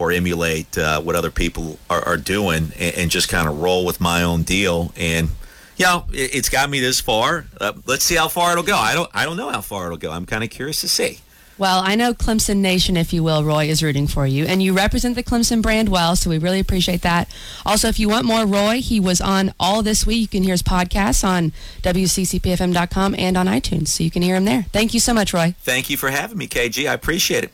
or 0.00 0.10
emulate 0.10 0.78
uh, 0.78 1.00
what 1.00 1.14
other 1.14 1.30
people 1.30 1.78
are, 1.90 2.02
are 2.02 2.16
doing 2.16 2.72
and, 2.78 2.94
and, 2.96 3.10
just 3.10 3.28
kind 3.28 3.46
of 3.46 3.60
roll 3.60 3.84
with 3.84 4.00
my 4.00 4.22
own 4.22 4.42
deal. 4.42 4.92
And, 4.96 5.28
you 5.76 5.84
know, 5.84 6.06
it, 6.10 6.32
has 6.34 6.48
got 6.48 6.70
me 6.70 6.80
this 6.80 7.00
far. 7.00 7.44
Uh, 7.60 7.74
let's 7.84 8.02
see 8.02 8.14
how 8.14 8.28
far 8.28 8.52
it'll 8.52 8.64
go. 8.64 8.76
I 8.76 8.94
don't, 8.94 9.10
I 9.12 9.26
don't 9.26 9.36
know 9.36 9.50
how 9.50 9.60
far 9.60 9.86
it'll 9.86 9.98
go. 9.98 10.10
I'm 10.10 10.24
kind 10.24 10.42
of 10.42 10.48
curious 10.48 10.80
to 10.80 10.88
see. 10.88 11.18
Well, 11.58 11.82
I 11.84 11.94
know 11.94 12.14
Clemson 12.14 12.56
Nation, 12.56 12.96
if 12.96 13.12
you 13.12 13.22
will, 13.22 13.44
Roy 13.44 13.66
is 13.66 13.82
rooting 13.82 14.06
for 14.06 14.26
you. 14.26 14.46
And 14.46 14.62
you 14.62 14.72
represent 14.72 15.14
the 15.14 15.22
Clemson 15.22 15.60
brand 15.60 15.90
well, 15.90 16.16
so 16.16 16.30
we 16.30 16.38
really 16.38 16.58
appreciate 16.58 17.02
that. 17.02 17.30
Also, 17.66 17.86
if 17.88 17.98
you 17.98 18.08
want 18.08 18.24
more 18.24 18.46
Roy, 18.46 18.80
he 18.80 18.98
was 18.98 19.20
on 19.20 19.52
all 19.60 19.82
this 19.82 20.06
week. 20.06 20.20
You 20.22 20.28
can 20.28 20.42
hear 20.42 20.54
his 20.54 20.62
podcasts 20.62 21.22
on 21.22 21.52
WCCPFM.com 21.82 23.14
and 23.18 23.36
on 23.36 23.46
iTunes, 23.46 23.88
so 23.88 24.02
you 24.02 24.10
can 24.10 24.22
hear 24.22 24.36
him 24.36 24.46
there. 24.46 24.62
Thank 24.72 24.94
you 24.94 25.00
so 25.00 25.12
much, 25.12 25.34
Roy. 25.34 25.54
Thank 25.60 25.90
you 25.90 25.98
for 25.98 26.08
having 26.08 26.38
me, 26.38 26.48
KG. 26.48 26.88
I 26.88 26.94
appreciate 26.94 27.44
it. 27.44 27.52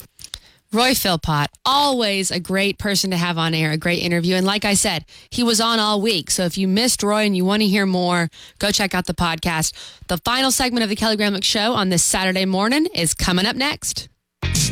Roy 0.76 0.92
Philpott, 0.94 1.48
always 1.64 2.30
a 2.30 2.38
great 2.38 2.78
person 2.78 3.10
to 3.10 3.16
have 3.16 3.38
on 3.38 3.54
air, 3.54 3.70
a 3.70 3.78
great 3.78 4.02
interview. 4.02 4.34
And 4.34 4.44
like 4.44 4.66
I 4.66 4.74
said, 4.74 5.06
he 5.30 5.42
was 5.42 5.58
on 5.58 5.78
all 5.78 6.02
week. 6.02 6.30
So 6.30 6.44
if 6.44 6.58
you 6.58 6.68
missed 6.68 7.02
Roy 7.02 7.24
and 7.24 7.34
you 7.34 7.46
want 7.46 7.62
to 7.62 7.66
hear 7.66 7.86
more, 7.86 8.28
go 8.58 8.70
check 8.70 8.94
out 8.94 9.06
the 9.06 9.14
podcast. 9.14 9.72
The 10.08 10.18
final 10.18 10.50
segment 10.50 10.82
of 10.82 10.90
the 10.90 10.96
Kelly 10.96 11.16
Gramlich 11.16 11.44
Show 11.44 11.72
on 11.72 11.88
this 11.88 12.04
Saturday 12.04 12.44
morning 12.44 12.84
is 12.94 13.14
coming 13.14 13.46
up 13.46 13.56
next. 13.56 14.10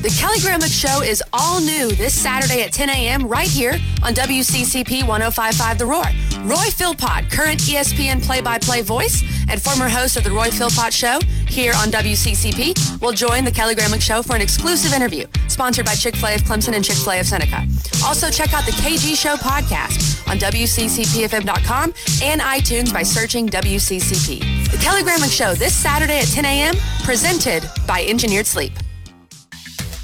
The 0.05 0.11
Kelly 0.21 0.37
Gramlich 0.41 0.79
Show 0.79 1.01
is 1.01 1.23
all 1.33 1.63
new 1.63 1.91
this 1.93 2.13
Saturday 2.13 2.63
at 2.63 2.75
10 2.75 2.91
a.m. 2.91 3.27
right 3.27 3.49
here 3.49 3.73
on 4.03 4.13
WCCP 4.13 5.03
1055 5.03 5.79
The 5.79 5.87
Roar. 5.87 6.05
Roy 6.45 6.69
Philpott, 6.69 7.31
current 7.31 7.59
ESPN 7.61 8.23
play-by-play 8.23 8.83
voice 8.83 9.23
and 9.49 9.63
former 9.63 9.89
host 9.89 10.19
of 10.19 10.25
The 10.25 10.31
Roy 10.31 10.51
Philpott 10.51 10.93
Show 10.93 11.21
here 11.49 11.73
on 11.77 11.89
WCCP, 11.89 13.01
will 13.01 13.13
join 13.13 13.47
the 13.47 13.51
Kelly 13.51 13.75
Gramlich 13.75 14.03
Show 14.03 14.23
for 14.23 14.37
an 14.37 14.43
exclusive 14.43 14.93
interview 14.93 15.25
sponsored 15.49 15.87
by 15.87 15.95
Chick-fil-A 15.95 16.35
of 16.35 16.43
Clemson 16.43 16.75
and 16.75 16.85
Chick-fil-A 16.85 17.21
of 17.21 17.27
Seneca. 17.27 17.67
Also, 18.05 18.29
check 18.29 18.53
out 18.53 18.67
the 18.67 18.73
KG 18.73 19.17
Show 19.17 19.37
podcast 19.37 20.29
on 20.31 20.37
WCCPFM.com 20.37 21.95
and 22.23 22.43
iTunes 22.43 22.93
by 22.93 23.03
searching 23.03 23.49
WCCP. 23.49 24.71
The 24.71 24.77
Kelly 24.77 25.01
Gramlich 25.01 25.35
Show 25.35 25.55
this 25.55 25.75
Saturday 25.75 26.19
at 26.19 26.27
10 26.27 26.45
a.m. 26.45 26.75
presented 27.05 27.65
by 27.87 28.05
Engineered 28.05 28.47
Sleep. 28.47 28.75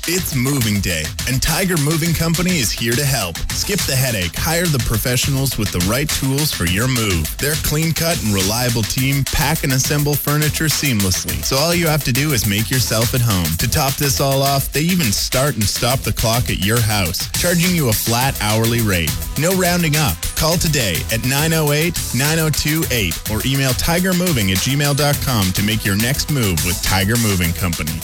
It's 0.09 0.35
moving 0.35 0.81
day, 0.81 1.05
and 1.29 1.43
Tiger 1.43 1.77
Moving 1.77 2.15
Company 2.15 2.59
is 2.59 2.73
here 2.73 2.93
to 2.93 3.05
help. 3.05 3.37
Skip 3.53 3.81
the 3.81 3.95
headache. 3.95 4.35
Hire 4.35 4.67
the 4.67 4.79
professionals 4.81 5.59
with 5.59 5.71
the 5.73 5.85
right 5.91 6.09
tools 6.09 6.53
for 6.53 6.65
your 6.65 6.89
move. 6.89 7.37
Their 7.37 7.55
clean 7.63 7.93
cut 7.93 8.21
and 8.25 8.33
reliable 8.33 8.83
team 8.83 9.25
pack 9.25 9.63
and 9.63 9.73
assemble 9.73 10.15
furniture 10.15 10.67
seamlessly. 10.67 11.45
So 11.45 11.57
all 11.57 11.75
you 11.75 11.87
have 11.87 12.03
to 12.05 12.13
do 12.13 12.33
is 12.33 12.47
make 12.47 12.71
yourself 12.71 13.15
at 13.15 13.21
home. 13.21 13.47
To 13.59 13.69
top 13.69 13.95
this 13.95 14.21
all 14.21 14.43
off, 14.43 14.73
they 14.73 14.81
even 14.81 15.13
start 15.13 15.55
and 15.55 15.65
stop 15.65 16.01
the 16.01 16.13
clock 16.13 16.51
at 16.51 16.65
your 16.65 16.81
house, 16.81 17.31
charging 17.39 17.75
you 17.77 17.91
a 17.91 17.93
flat 17.93 18.37
hourly 18.41 18.81
rate. 18.81 19.15
No 19.39 19.53
rounding 19.53 19.97
up. 19.97 20.17
Call 20.35 20.57
today 20.57 20.97
at 21.13 21.25
908 21.25 21.95
9028 22.15 23.31
or 23.31 23.41
email 23.45 23.73
tigermoving 23.73 24.51
at 24.51 24.59
gmail.com 24.65 25.53
to 25.53 25.63
make 25.63 25.85
your 25.85 25.97
next 25.97 26.31
move 26.31 26.65
with 26.65 26.83
Tiger 26.83 27.17
Moving 27.19 27.53
Company. 27.53 28.01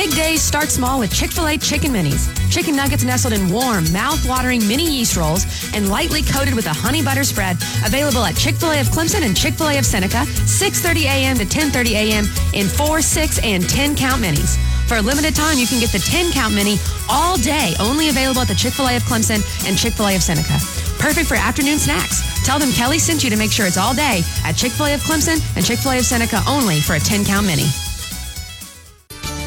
Big 0.00 0.16
days 0.16 0.40
start 0.40 0.70
small 0.70 0.98
with 0.98 1.12
Chick 1.12 1.30
fil 1.30 1.46
A 1.46 1.58
Chicken 1.58 1.92
Minis. 1.92 2.24
Chicken 2.50 2.74
nuggets 2.74 3.04
nestled 3.04 3.34
in 3.34 3.50
warm, 3.50 3.84
mouth-watering 3.92 4.66
mini 4.66 4.90
yeast 4.90 5.14
rolls 5.14 5.44
and 5.74 5.90
lightly 5.90 6.22
coated 6.22 6.54
with 6.54 6.64
a 6.64 6.72
honey 6.72 7.02
butter 7.02 7.22
spread. 7.22 7.58
Available 7.84 8.24
at 8.24 8.34
Chick 8.34 8.54
fil 8.54 8.70
A 8.70 8.80
of 8.80 8.86
Clemson 8.86 9.26
and 9.26 9.36
Chick 9.36 9.52
fil 9.52 9.68
A 9.68 9.76
of 9.76 9.84
Seneca, 9.84 10.24
6.30 10.48 11.02
a.m. 11.02 11.36
to 11.36 11.44
10.30 11.44 11.90
a.m. 11.90 12.24
in 12.54 12.66
4, 12.66 13.02
6, 13.02 13.40
and 13.44 13.68
10 13.68 13.94
count 13.94 14.22
minis. 14.22 14.56
For 14.88 14.96
a 14.96 15.02
limited 15.02 15.36
time, 15.36 15.58
you 15.58 15.66
can 15.66 15.80
get 15.80 15.92
the 15.92 15.98
10 15.98 16.32
count 16.32 16.54
mini 16.54 16.78
all 17.10 17.36
day, 17.36 17.74
only 17.78 18.08
available 18.08 18.40
at 18.40 18.48
the 18.48 18.54
Chick 18.54 18.72
fil 18.72 18.88
A 18.88 18.96
of 18.96 19.02
Clemson 19.02 19.44
and 19.68 19.76
Chick 19.76 19.92
fil 19.92 20.08
A 20.08 20.16
of 20.16 20.22
Seneca. 20.22 20.56
Perfect 20.96 21.28
for 21.28 21.34
afternoon 21.34 21.78
snacks. 21.78 22.24
Tell 22.46 22.58
them 22.58 22.72
Kelly 22.72 22.98
sent 22.98 23.22
you 23.22 23.28
to 23.28 23.36
make 23.36 23.52
sure 23.52 23.66
it's 23.66 23.76
all 23.76 23.92
day 23.92 24.22
at 24.46 24.56
Chick 24.56 24.72
fil 24.72 24.86
A 24.86 24.94
of 24.94 25.02
Clemson 25.02 25.44
and 25.56 25.66
Chick 25.66 25.80
fil 25.80 25.92
A 25.92 25.98
of 25.98 26.06
Seneca 26.06 26.40
only 26.48 26.80
for 26.80 26.94
a 26.94 27.00
10 27.00 27.26
count 27.26 27.46
mini. 27.46 27.68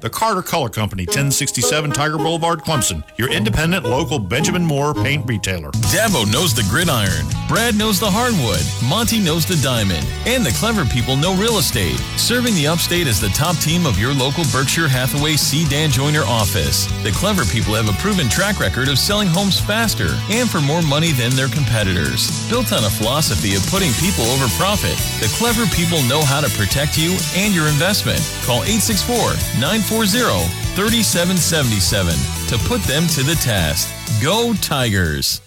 The 0.00 0.08
Carter 0.08 0.40
Color 0.40 0.70
Company, 0.70 1.04
1067 1.04 1.90
Tiger 1.92 2.16
Boulevard, 2.16 2.60
Clemson. 2.60 3.04
Your 3.18 3.30
independent 3.30 3.84
local 3.84 4.18
Benjamin 4.18 4.64
Moore 4.64 4.94
paint 4.94 5.28
retailer. 5.28 5.70
Dabo 5.92 6.24
knows 6.32 6.54
the 6.54 6.64
gridiron. 6.70 7.26
Brad 7.46 7.76
knows 7.76 8.00
the 8.00 8.08
hardwood. 8.08 8.64
Monty 8.88 9.20
knows 9.20 9.44
the 9.44 9.60
diamond. 9.60 10.06
And 10.24 10.40
the 10.40 10.56
clever 10.56 10.86
people 10.86 11.16
know 11.16 11.36
real 11.36 11.58
estate. 11.58 12.00
Serving 12.16 12.54
the 12.54 12.66
upstate 12.66 13.08
as 13.08 13.20
the 13.20 13.28
top 13.36 13.56
team 13.58 13.84
of 13.84 13.98
your 13.98 14.14
local 14.14 14.44
Berkshire 14.48 14.88
Hathaway 14.88 15.36
C. 15.36 15.68
Dan 15.68 15.90
Joyner 15.90 16.24
office. 16.24 16.88
The 17.04 17.12
clever 17.12 17.44
people 17.44 17.74
have 17.76 17.92
a 17.92 18.00
proven 18.00 18.30
track 18.30 18.58
record 18.58 18.88
of 18.88 18.96
selling 18.98 19.28
homes 19.28 19.60
faster 19.60 20.16
and 20.32 20.48
for 20.48 20.64
more 20.64 20.80
money 20.80 21.12
than 21.12 21.36
their 21.36 21.52
competitors. 21.52 22.48
Built 22.48 22.72
on 22.72 22.88
a 22.88 22.96
philosophy 22.96 23.52
of 23.52 23.66
putting 23.68 23.92
people 24.00 24.24
over 24.32 24.48
profit, 24.56 24.96
the 25.20 25.28
clever 25.36 25.68
people 25.76 26.00
know 26.08 26.24
how 26.24 26.40
to 26.40 26.48
protect 26.56 26.96
you 26.96 27.20
and 27.36 27.52
your 27.52 27.68
investment. 27.68 28.24
Call 28.48 28.64
864 28.64 29.60
940 29.90 30.46
3777 30.76 32.14
to 32.46 32.68
put 32.68 32.80
them 32.82 33.06
to 33.08 33.22
the 33.22 33.34
test. 33.34 33.90
Go 34.22 34.54
Tigers! 34.54 35.40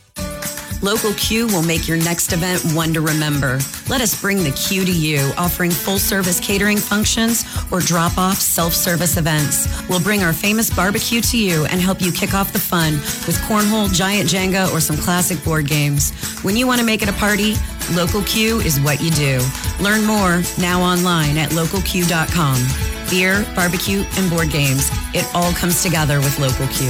Local 0.84 1.14
Q 1.14 1.48
will 1.48 1.64
make 1.64 1.88
your 1.88 1.96
next 1.96 2.34
event 2.34 2.62
one 2.76 2.94
to 2.94 3.00
remember. 3.00 3.58
Let 3.88 4.02
us 4.02 4.20
bring 4.20 4.44
the 4.44 4.52
Q 4.52 4.84
to 4.84 4.92
you, 4.92 5.32
offering 5.38 5.72
full 5.72 5.98
service 5.98 6.42
catering 6.42 6.78
functions 6.78 7.46
or 7.72 7.80
drop 7.80 8.18
off 8.18 8.38
self 8.38 8.74
service 8.74 9.16
events. 9.16 9.66
We'll 9.88 10.02
bring 10.02 10.24
our 10.24 10.34
famous 10.34 10.70
barbecue 10.70 11.22
to 11.22 11.38
you 11.38 11.64
and 11.68 11.80
help 11.80 12.02
you 12.02 12.12
kick 12.12 12.34
off 12.34 12.52
the 12.52 12.60
fun 12.60 12.96
with 13.26 13.40
cornhole, 13.48 13.94
giant 13.94 14.30
Jenga, 14.30 14.74
or 14.74 14.82
some 14.82 14.98
classic 14.98 15.42
board 15.46 15.68
games. 15.68 16.12
When 16.44 16.58
you 16.58 16.68
want 16.68 16.82
to 16.82 16.86
make 16.86 17.02
it 17.02 17.08
a 17.08 17.14
party, 17.14 17.56
Local 17.94 18.22
Q 18.24 18.60
is 18.60 18.82
what 18.82 19.02
you 19.02 19.12
do. 19.12 19.42
Learn 19.80 20.04
more 20.04 20.44
now 20.60 20.82
online 20.82 21.38
at 21.38 21.52
localq.com. 21.52 22.93
Beer, 23.10 23.46
barbecue, 23.56 24.04
and 24.18 24.30
board 24.30 24.50
games. 24.50 24.90
It 25.14 25.26
all 25.34 25.52
comes 25.54 25.84
together 25.84 26.20
with 26.20 26.40
Local 26.40 26.68
Q. 26.68 26.90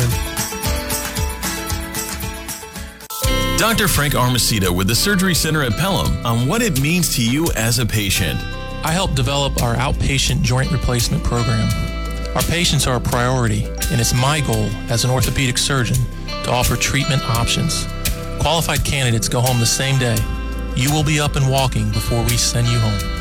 Dr. 3.57 3.87
Frank 3.87 4.13
Armacita 4.13 4.69
with 4.69 4.87
the 4.87 4.95
Surgery 4.95 5.33
Center 5.33 5.61
at 5.63 5.71
Pelham 5.73 6.25
on 6.25 6.47
what 6.47 6.61
it 6.61 6.81
means 6.81 7.15
to 7.15 7.23
you 7.23 7.49
as 7.55 7.79
a 7.79 7.85
patient. 7.85 8.37
I 8.83 8.91
help 8.91 9.15
develop 9.15 9.61
our 9.63 9.75
outpatient 9.75 10.41
joint 10.41 10.69
replacement 10.71 11.23
program. 11.23 11.69
Our 12.35 12.41
patients 12.41 12.87
are 12.87 12.97
a 12.97 12.99
priority, 12.99 13.63
and 13.63 14.01
it's 14.01 14.13
my 14.13 14.41
goal 14.41 14.65
as 14.89 15.05
an 15.05 15.11
orthopedic 15.11 15.57
surgeon 15.57 15.95
to 16.43 16.51
offer 16.51 16.75
treatment 16.75 17.21
options. 17.29 17.87
Qualified 18.41 18.83
candidates 18.83 19.29
go 19.29 19.39
home 19.39 19.59
the 19.59 19.65
same 19.65 19.97
day. 19.97 20.17
You 20.75 20.91
will 20.91 21.03
be 21.03 21.21
up 21.21 21.37
and 21.37 21.49
walking 21.49 21.89
before 21.91 22.21
we 22.23 22.35
send 22.35 22.67
you 22.67 22.79
home. 22.79 23.12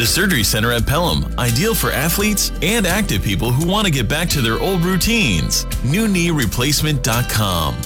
The 0.00 0.06
Surgery 0.06 0.44
Center 0.44 0.72
at 0.72 0.86
Pelham, 0.86 1.26
ideal 1.38 1.74
for 1.74 1.92
athletes 1.92 2.52
and 2.62 2.86
active 2.86 3.22
people 3.22 3.52
who 3.52 3.68
want 3.68 3.86
to 3.86 3.92
get 3.92 4.08
back 4.08 4.30
to 4.30 4.40
their 4.40 4.58
old 4.58 4.80
routines. 4.80 5.66
NewKneeReplacement.com. 5.84 7.76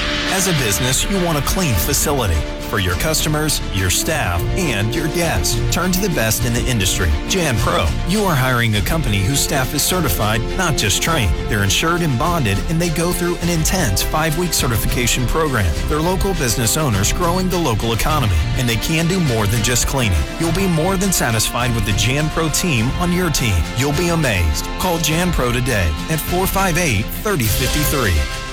As 0.00 0.48
a 0.48 0.52
business, 0.54 1.08
you 1.08 1.24
want 1.24 1.38
a 1.38 1.42
clean 1.42 1.76
facility 1.76 2.57
for 2.68 2.78
your 2.78 2.94
customers, 2.96 3.60
your 3.74 3.90
staff, 3.90 4.40
and 4.56 4.94
your 4.94 5.08
guests. 5.08 5.58
Turn 5.74 5.90
to 5.92 6.00
the 6.00 6.14
best 6.14 6.44
in 6.44 6.52
the 6.52 6.64
industry, 6.66 7.10
Jan 7.28 7.56
Pro. 7.58 7.86
You 8.08 8.22
are 8.24 8.34
hiring 8.34 8.76
a 8.76 8.80
company 8.82 9.18
whose 9.18 9.40
staff 9.40 9.74
is 9.74 9.82
certified, 9.82 10.40
not 10.56 10.76
just 10.76 11.02
trained. 11.02 11.34
They're 11.48 11.64
insured 11.64 12.02
and 12.02 12.18
bonded, 12.18 12.58
and 12.68 12.80
they 12.80 12.90
go 12.90 13.12
through 13.12 13.36
an 13.36 13.48
intense 13.48 14.02
five-week 14.02 14.52
certification 14.52 15.26
program. 15.26 15.72
They're 15.88 16.00
local 16.00 16.34
business 16.34 16.76
owners 16.76 17.12
growing 17.12 17.48
the 17.48 17.58
local 17.58 17.92
economy, 17.92 18.36
and 18.58 18.68
they 18.68 18.76
can 18.76 19.06
do 19.06 19.20
more 19.20 19.46
than 19.46 19.62
just 19.62 19.86
cleaning. 19.86 20.22
You'll 20.38 20.52
be 20.52 20.68
more 20.68 20.96
than 20.96 21.12
satisfied 21.12 21.74
with 21.74 21.86
the 21.86 21.92
Jan 21.92 22.28
Pro 22.30 22.48
team 22.50 22.86
on 23.00 23.12
your 23.12 23.30
team. 23.30 23.62
You'll 23.76 23.96
be 23.96 24.08
amazed. 24.08 24.64
Call 24.78 24.98
Jan 24.98 25.32
Pro 25.32 25.52
today 25.52 25.88
at 26.10 26.20
458 26.20 27.04
3053. 27.04 28.47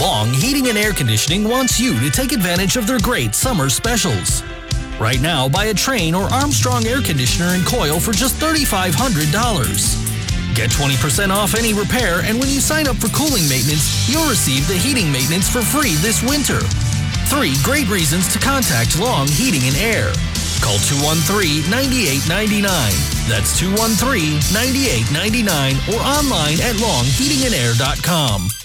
Long 0.00 0.32
Heating 0.34 0.66
and 0.68 0.76
Air 0.76 0.92
Conditioning 0.92 1.48
wants 1.48 1.78
you 1.78 2.00
to 2.00 2.10
take 2.10 2.32
advantage 2.32 2.76
of 2.76 2.84
their 2.84 2.98
great 2.98 3.32
summer 3.32 3.68
specials. 3.68 4.42
Right 4.98 5.20
now, 5.20 5.48
buy 5.48 5.66
a 5.66 5.74
Trane 5.74 6.18
or 6.18 6.24
Armstrong 6.34 6.84
air 6.84 7.00
conditioner 7.00 7.54
and 7.54 7.64
coil 7.64 8.00
for 8.00 8.10
just 8.10 8.34
$3,500. 8.40 8.96
Get 10.56 10.70
20% 10.70 11.30
off 11.30 11.54
any 11.54 11.74
repair, 11.74 12.22
and 12.24 12.40
when 12.40 12.48
you 12.48 12.58
sign 12.58 12.88
up 12.88 12.96
for 12.96 13.06
cooling 13.08 13.48
maintenance, 13.48 14.08
you'll 14.08 14.28
receive 14.28 14.66
the 14.66 14.74
heating 14.74 15.12
maintenance 15.12 15.48
for 15.48 15.62
free 15.62 15.94
this 16.02 16.22
winter. 16.24 16.58
Three 17.30 17.54
great 17.62 17.88
reasons 17.88 18.32
to 18.32 18.40
contact 18.40 18.98
Long 18.98 19.28
Heating 19.28 19.62
and 19.62 19.76
Air. 19.76 20.10
Call 20.58 20.78
213 20.90 21.70
9899. 21.70 22.66
That's 23.30 23.54
213 23.62 24.42
9899 24.50 25.78
or 25.94 26.02
online 26.02 26.58
at 26.58 26.74
longheatingandair.com. 26.82 28.63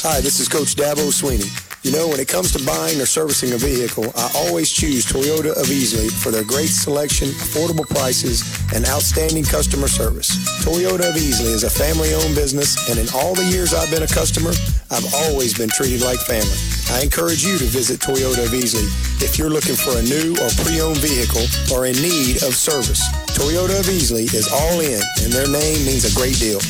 Hi, 0.00 0.24
this 0.24 0.40
is 0.40 0.48
Coach 0.48 0.80
Dabo 0.80 1.12
Swinney. 1.12 1.44
You 1.84 1.92
know, 1.92 2.08
when 2.08 2.24
it 2.24 2.28
comes 2.28 2.56
to 2.56 2.60
buying 2.64 2.96
or 2.96 3.04
servicing 3.04 3.52
a 3.52 3.60
vehicle, 3.60 4.08
I 4.16 4.32
always 4.32 4.72
choose 4.72 5.04
Toyota 5.04 5.52
of 5.52 5.68
Easley 5.68 6.08
for 6.08 6.32
their 6.32 6.40
great 6.40 6.72
selection, 6.72 7.28
affordable 7.36 7.84
prices, 7.84 8.40
and 8.72 8.88
outstanding 8.88 9.44
customer 9.44 9.92
service. 9.92 10.32
Toyota 10.64 11.04
of 11.04 11.20
Easley 11.20 11.52
is 11.52 11.68
a 11.68 11.68
family 11.68 12.16
owned 12.16 12.32
business, 12.32 12.80
and 12.88 12.96
in 12.96 13.12
all 13.12 13.36
the 13.36 13.44
years 13.44 13.76
I've 13.76 13.92
been 13.92 14.00
a 14.00 14.08
customer, 14.08 14.56
I've 14.88 15.04
always 15.28 15.52
been 15.52 15.68
treated 15.68 16.00
like 16.00 16.16
family. 16.24 16.56
I 16.96 17.04
encourage 17.04 17.44
you 17.44 17.60
to 17.60 17.68
visit 17.68 18.00
Toyota 18.00 18.48
of 18.48 18.56
Easley 18.56 18.88
if 19.20 19.36
you're 19.36 19.52
looking 19.52 19.76
for 19.76 20.00
a 20.00 20.04
new 20.08 20.32
or 20.40 20.48
pre 20.64 20.80
owned 20.80 21.04
vehicle 21.04 21.44
or 21.76 21.84
in 21.84 21.96
need 22.00 22.40
of 22.40 22.56
service. 22.56 23.04
Toyota 23.36 23.76
of 23.76 23.84
Easley 23.84 24.32
is 24.32 24.48
all 24.48 24.80
in, 24.80 25.04
and 25.20 25.28
their 25.28 25.48
name 25.52 25.84
means 25.84 26.08
a 26.08 26.12
great 26.16 26.40
deal. 26.40 26.64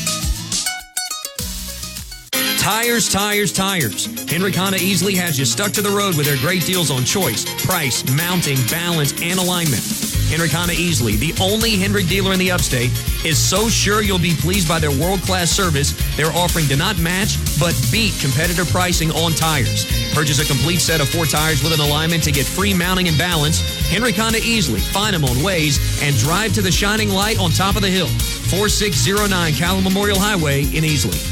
Tires, 2.61 3.09
tires, 3.09 3.51
tires. 3.51 4.05
Henry 4.29 4.53
Honda 4.53 4.77
Easley 4.77 5.15
has 5.15 5.39
you 5.39 5.45
stuck 5.45 5.71
to 5.71 5.81
the 5.81 5.89
road 5.89 6.15
with 6.15 6.27
their 6.27 6.37
great 6.37 6.63
deals 6.63 6.91
on 6.91 7.03
choice, 7.03 7.43
price, 7.65 8.05
mounting, 8.15 8.55
balance, 8.69 9.19
and 9.19 9.39
alignment. 9.39 9.81
Henry 10.29 10.47
Honda 10.47 10.75
Easley, 10.75 11.17
the 11.17 11.33
only 11.41 11.71
Hendrick 11.71 12.05
dealer 12.05 12.33
in 12.33 12.37
the 12.37 12.51
upstate, 12.51 12.91
is 13.25 13.39
so 13.39 13.67
sure 13.67 14.03
you'll 14.03 14.21
be 14.21 14.35
pleased 14.35 14.69
by 14.69 14.77
their 14.77 14.91
world 14.91 15.21
class 15.23 15.49
service, 15.49 15.97
they're 16.15 16.31
offering 16.37 16.67
to 16.67 16.75
not 16.75 16.99
match, 16.99 17.41
but 17.59 17.73
beat 17.91 18.13
competitive 18.21 18.69
pricing 18.69 19.09
on 19.09 19.31
tires. 19.31 19.89
Purchase 20.13 20.37
a 20.37 20.45
complete 20.45 20.81
set 20.81 21.01
of 21.01 21.09
four 21.09 21.25
tires 21.25 21.63
with 21.63 21.73
an 21.73 21.79
alignment 21.79 22.21
to 22.25 22.31
get 22.31 22.45
free 22.45 22.75
mounting 22.75 23.07
and 23.07 23.17
balance. 23.17 23.59
Henry 23.89 24.11
Honda 24.11 24.37
Easley, 24.37 24.81
find 24.93 25.15
them 25.15 25.25
on 25.25 25.41
Waze, 25.41 25.81
and 26.03 26.15
drive 26.17 26.53
to 26.53 26.61
the 26.61 26.71
shining 26.71 27.09
light 27.09 27.39
on 27.39 27.49
top 27.49 27.75
of 27.75 27.81
the 27.81 27.89
hill. 27.89 28.07
4609 28.53 29.53
Cal 29.55 29.81
Memorial 29.81 30.19
Highway 30.19 30.61
in 30.61 30.85
Easley. 30.85 31.30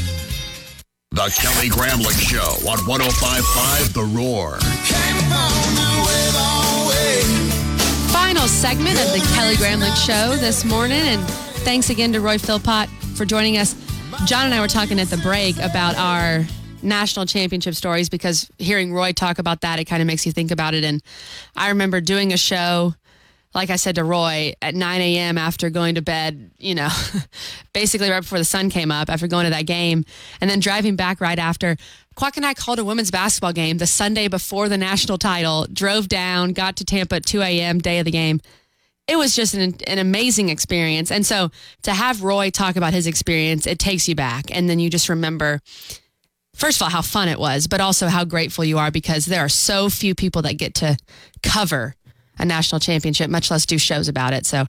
The 1.12 1.28
Kelly 1.42 1.68
Gramlich 1.68 2.30
Show 2.30 2.70
on 2.70 2.78
1055 2.86 3.94
The 3.94 4.04
Roar. 4.16 4.58
Final 8.12 8.46
segment 8.46 8.96
of 8.96 9.10
the 9.10 9.18
Kelly 9.34 9.56
Gramlich 9.56 9.96
Show 10.06 10.36
this 10.36 10.64
morning, 10.64 11.00
and 11.00 11.20
thanks 11.64 11.90
again 11.90 12.12
to 12.12 12.20
Roy 12.20 12.38
Philpott 12.38 12.88
for 13.16 13.24
joining 13.24 13.58
us. 13.58 13.74
John 14.24 14.44
and 14.44 14.54
I 14.54 14.60
were 14.60 14.68
talking 14.68 15.00
at 15.00 15.08
the 15.08 15.16
break 15.16 15.56
about 15.56 15.96
our 15.98 16.46
national 16.80 17.26
championship 17.26 17.74
stories 17.74 18.08
because 18.08 18.48
hearing 18.58 18.92
Roy 18.92 19.10
talk 19.10 19.40
about 19.40 19.62
that, 19.62 19.80
it 19.80 19.86
kind 19.86 20.00
of 20.00 20.06
makes 20.06 20.24
you 20.24 20.30
think 20.30 20.52
about 20.52 20.74
it. 20.74 20.84
And 20.84 21.02
I 21.56 21.70
remember 21.70 22.00
doing 22.00 22.32
a 22.32 22.36
show 22.36 22.94
like 23.54 23.70
I 23.70 23.76
said 23.76 23.96
to 23.96 24.04
Roy, 24.04 24.52
at 24.62 24.74
9 24.74 25.00
a.m. 25.00 25.36
after 25.36 25.70
going 25.70 25.96
to 25.96 26.02
bed, 26.02 26.52
you 26.58 26.74
know, 26.74 26.88
basically 27.72 28.08
right 28.08 28.20
before 28.20 28.38
the 28.38 28.44
sun 28.44 28.70
came 28.70 28.92
up 28.92 29.10
after 29.10 29.26
going 29.26 29.44
to 29.44 29.50
that 29.50 29.66
game, 29.66 30.04
and 30.40 30.48
then 30.48 30.60
driving 30.60 30.96
back 30.96 31.20
right 31.20 31.38
after. 31.38 31.76
Quack 32.14 32.36
and 32.36 32.46
I 32.46 32.54
called 32.54 32.78
a 32.78 32.84
women's 32.84 33.10
basketball 33.10 33.52
game 33.52 33.78
the 33.78 33.86
Sunday 33.86 34.28
before 34.28 34.68
the 34.68 34.78
national 34.78 35.18
title, 35.18 35.66
drove 35.72 36.06
down, 36.06 36.52
got 36.52 36.76
to 36.76 36.84
Tampa 36.84 37.16
at 37.16 37.26
2 37.26 37.40
a.m., 37.40 37.78
day 37.78 37.98
of 37.98 38.04
the 38.04 38.10
game. 38.10 38.40
It 39.08 39.16
was 39.16 39.34
just 39.34 39.54
an, 39.54 39.74
an 39.88 39.98
amazing 39.98 40.48
experience. 40.48 41.10
And 41.10 41.26
so 41.26 41.50
to 41.82 41.92
have 41.92 42.22
Roy 42.22 42.50
talk 42.50 42.76
about 42.76 42.92
his 42.92 43.08
experience, 43.08 43.66
it 43.66 43.80
takes 43.80 44.08
you 44.08 44.14
back. 44.14 44.54
And 44.54 44.68
then 44.68 44.78
you 44.78 44.88
just 44.88 45.08
remember, 45.08 45.60
first 46.54 46.78
of 46.78 46.82
all, 46.82 46.90
how 46.90 47.02
fun 47.02 47.28
it 47.28 47.40
was, 47.40 47.66
but 47.66 47.80
also 47.80 48.06
how 48.06 48.24
grateful 48.24 48.64
you 48.64 48.78
are 48.78 48.92
because 48.92 49.26
there 49.26 49.40
are 49.40 49.48
so 49.48 49.88
few 49.88 50.14
people 50.14 50.42
that 50.42 50.58
get 50.58 50.74
to 50.76 50.96
cover 51.42 51.96
a 52.40 52.44
national 52.44 52.80
championship, 52.80 53.30
much 53.30 53.50
less 53.50 53.66
do 53.66 53.78
shows 53.78 54.08
about 54.08 54.32
it. 54.32 54.46
So, 54.46 54.66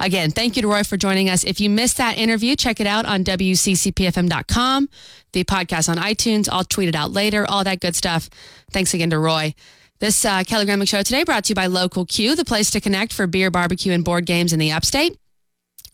again, 0.00 0.30
thank 0.30 0.56
you 0.56 0.62
to 0.62 0.68
Roy 0.68 0.82
for 0.82 0.96
joining 0.96 1.28
us. 1.28 1.44
If 1.44 1.60
you 1.60 1.70
missed 1.70 1.98
that 1.98 2.16
interview, 2.18 2.56
check 2.56 2.80
it 2.80 2.86
out 2.86 3.04
on 3.04 3.22
WCCPFM.com, 3.22 4.88
the 5.32 5.44
podcast 5.44 5.88
on 5.88 5.98
iTunes. 5.98 6.48
I'll 6.50 6.64
tweet 6.64 6.88
it 6.88 6.94
out 6.94 7.12
later, 7.12 7.44
all 7.48 7.62
that 7.64 7.80
good 7.80 7.94
stuff. 7.94 8.30
Thanks 8.72 8.94
again 8.94 9.10
to 9.10 9.18
Roy. 9.18 9.54
This 10.00 10.24
uh, 10.24 10.44
Kelly 10.44 10.64
Gramlich 10.64 10.88
show 10.88 11.02
today 11.02 11.24
brought 11.24 11.44
to 11.44 11.50
you 11.50 11.54
by 11.54 11.66
Local 11.66 12.06
Q, 12.06 12.34
the 12.34 12.44
place 12.44 12.70
to 12.70 12.80
connect 12.80 13.12
for 13.12 13.26
beer, 13.26 13.50
barbecue, 13.50 13.92
and 13.92 14.02
board 14.02 14.24
games 14.24 14.54
in 14.54 14.58
the 14.58 14.72
upstate. 14.72 15.19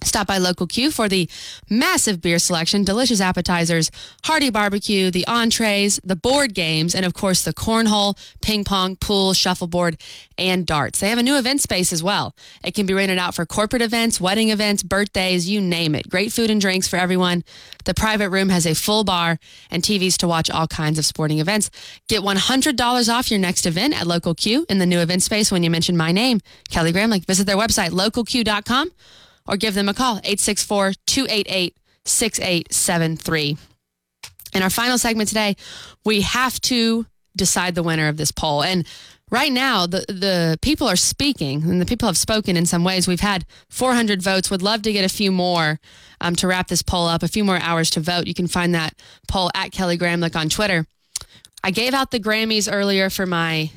Stop 0.03 0.26
by 0.26 0.36
Local 0.38 0.66
Q 0.66 0.90
for 0.90 1.09
the 1.09 1.28
massive 1.70 2.20
beer 2.20 2.38
selection, 2.38 2.84
delicious 2.84 3.20
appetizers, 3.20 3.90
hearty 4.24 4.51
barbecue, 4.51 5.11
the 5.11 5.26
entrees, 5.26 5.99
the 6.05 6.14
board 6.14 6.55
games, 6.55 6.94
and 6.94 7.07
of 7.07 7.14
course 7.14 7.42
the 7.42 7.55
cornhole, 7.55 8.16
ping 8.42 8.62
pong, 8.62 8.97
pool, 8.97 9.32
shuffleboard, 9.32 9.97
and 10.36 10.66
darts. 10.66 11.01
They 11.01 11.09
have 11.09 11.18
a 11.18 11.22
new 11.22 11.38
event 11.38 11.62
space 11.62 11.92
as 11.94 12.03
well. 12.03 12.34
It 12.62 12.74
can 12.74 12.84
be 12.84 12.92
rented 12.92 13.18
out 13.18 13.34
for 13.34 13.47
corporate 13.47 13.80
events, 13.80 14.20
wedding 14.20 14.51
events, 14.51 14.82
birthdays, 14.82 15.49
you 15.49 15.62
name 15.62 15.94
it. 15.94 16.09
Great 16.11 16.30
food 16.30 16.51
and 16.51 16.61
drinks 16.61 16.86
for 16.86 16.97
everyone. 16.97 17.42
The 17.84 17.94
private 17.94 18.28
room 18.28 18.51
has 18.51 18.66
a 18.66 18.74
full 18.74 19.03
bar 19.03 19.38
and 19.70 19.82
TVs 19.82 20.18
to 20.18 20.28
watch 20.28 20.51
all 20.51 20.66
kinds 20.66 20.99
of 20.99 21.07
sporting 21.07 21.38
events. 21.38 21.70
Get 22.09 22.20
$100 22.20 23.09
off 23.09 23.30
your 23.30 23.40
next 23.40 23.64
event 23.64 23.99
at 23.99 24.07
Local 24.07 24.34
Q 24.34 24.66
in 24.68 24.78
the 24.78 24.86
new 24.86 25.01
event 25.01 25.22
space 25.22 25.51
when 25.51 25.62
you 25.62 25.70
mention 25.70 25.97
my 25.97 26.12
name, 26.12 26.40
Kelly 26.68 26.92
Gramlich. 26.92 27.26
Visit 27.26 27.47
their 27.47 27.57
website, 27.57 27.90
localq.com 27.90 28.90
or 29.49 29.57
give 29.57 29.74
them 29.74 29.88
a 29.88 29.94
call 29.94 30.16
864 30.18 30.92
288 31.07 31.76
6873. 32.05 33.57
In 34.55 34.62
our 34.62 34.70
final 34.70 34.97
segment 34.97 35.28
today, 35.28 35.57
we 36.05 36.22
have 36.22 36.61
to 36.62 37.07
decide 37.36 37.74
the 37.74 37.82
winner 37.82 38.09
of 38.09 38.16
this 38.16 38.30
poll. 38.30 38.62
And 38.62 38.86
right 39.30 39.53
now, 39.53 39.86
the, 39.86 40.05
the 40.09 40.59
people 40.62 40.88
are 40.88 40.97
speaking, 40.97 41.62
and 41.64 41.80
the 41.80 41.86
people 41.86 42.07
have 42.07 42.16
spoken 42.16 42.57
in 42.57 42.64
some 42.64 42.84
ways. 42.84 43.07
We've 43.07 43.20
had 43.20 43.44
400 43.68 44.22
votes. 44.22 44.51
Would 44.51 44.62
love 44.62 44.82
to 44.82 44.92
get 44.92 45.05
a 45.05 45.14
few 45.14 45.30
more 45.30 45.78
um, 46.20 46.34
to 46.36 46.47
wrap 46.47 46.68
this 46.68 46.82
poll 46.82 47.07
up, 47.07 47.22
a 47.22 47.28
few 47.28 47.44
more 47.44 47.59
hours 47.59 47.90
to 47.90 48.01
vote. 48.01 48.26
You 48.26 48.34
can 48.34 48.47
find 48.47 48.74
that 48.74 48.94
poll 49.28 49.51
at 49.55 49.72
Kelly 49.72 49.99
Gramlich 49.99 50.36
on 50.36 50.49
Twitter. 50.49 50.86
I 51.62 51.70
gave 51.70 51.94
out 51.94 52.11
the 52.11 52.20
Grammys 52.20 52.72
earlier 52.72 53.11
for 53.11 53.26
my 53.26 53.70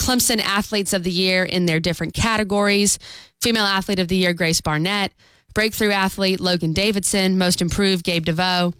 Clemson 0.00 0.40
Athletes 0.40 0.92
of 0.92 1.04
the 1.04 1.10
Year 1.10 1.44
in 1.44 1.66
their 1.66 1.78
different 1.78 2.14
categories. 2.14 2.98
Female 3.40 3.66
Athlete 3.66 3.98
of 3.98 4.08
the 4.08 4.16
Year, 4.16 4.32
Grace 4.32 4.60
Barnett. 4.60 5.12
Breakthrough 5.52 5.90
Athlete, 5.90 6.40
Logan 6.40 6.72
Davidson. 6.72 7.36
Most 7.36 7.60
Improved, 7.60 8.04
Gabe 8.04 8.24
DeVoe. 8.24 8.72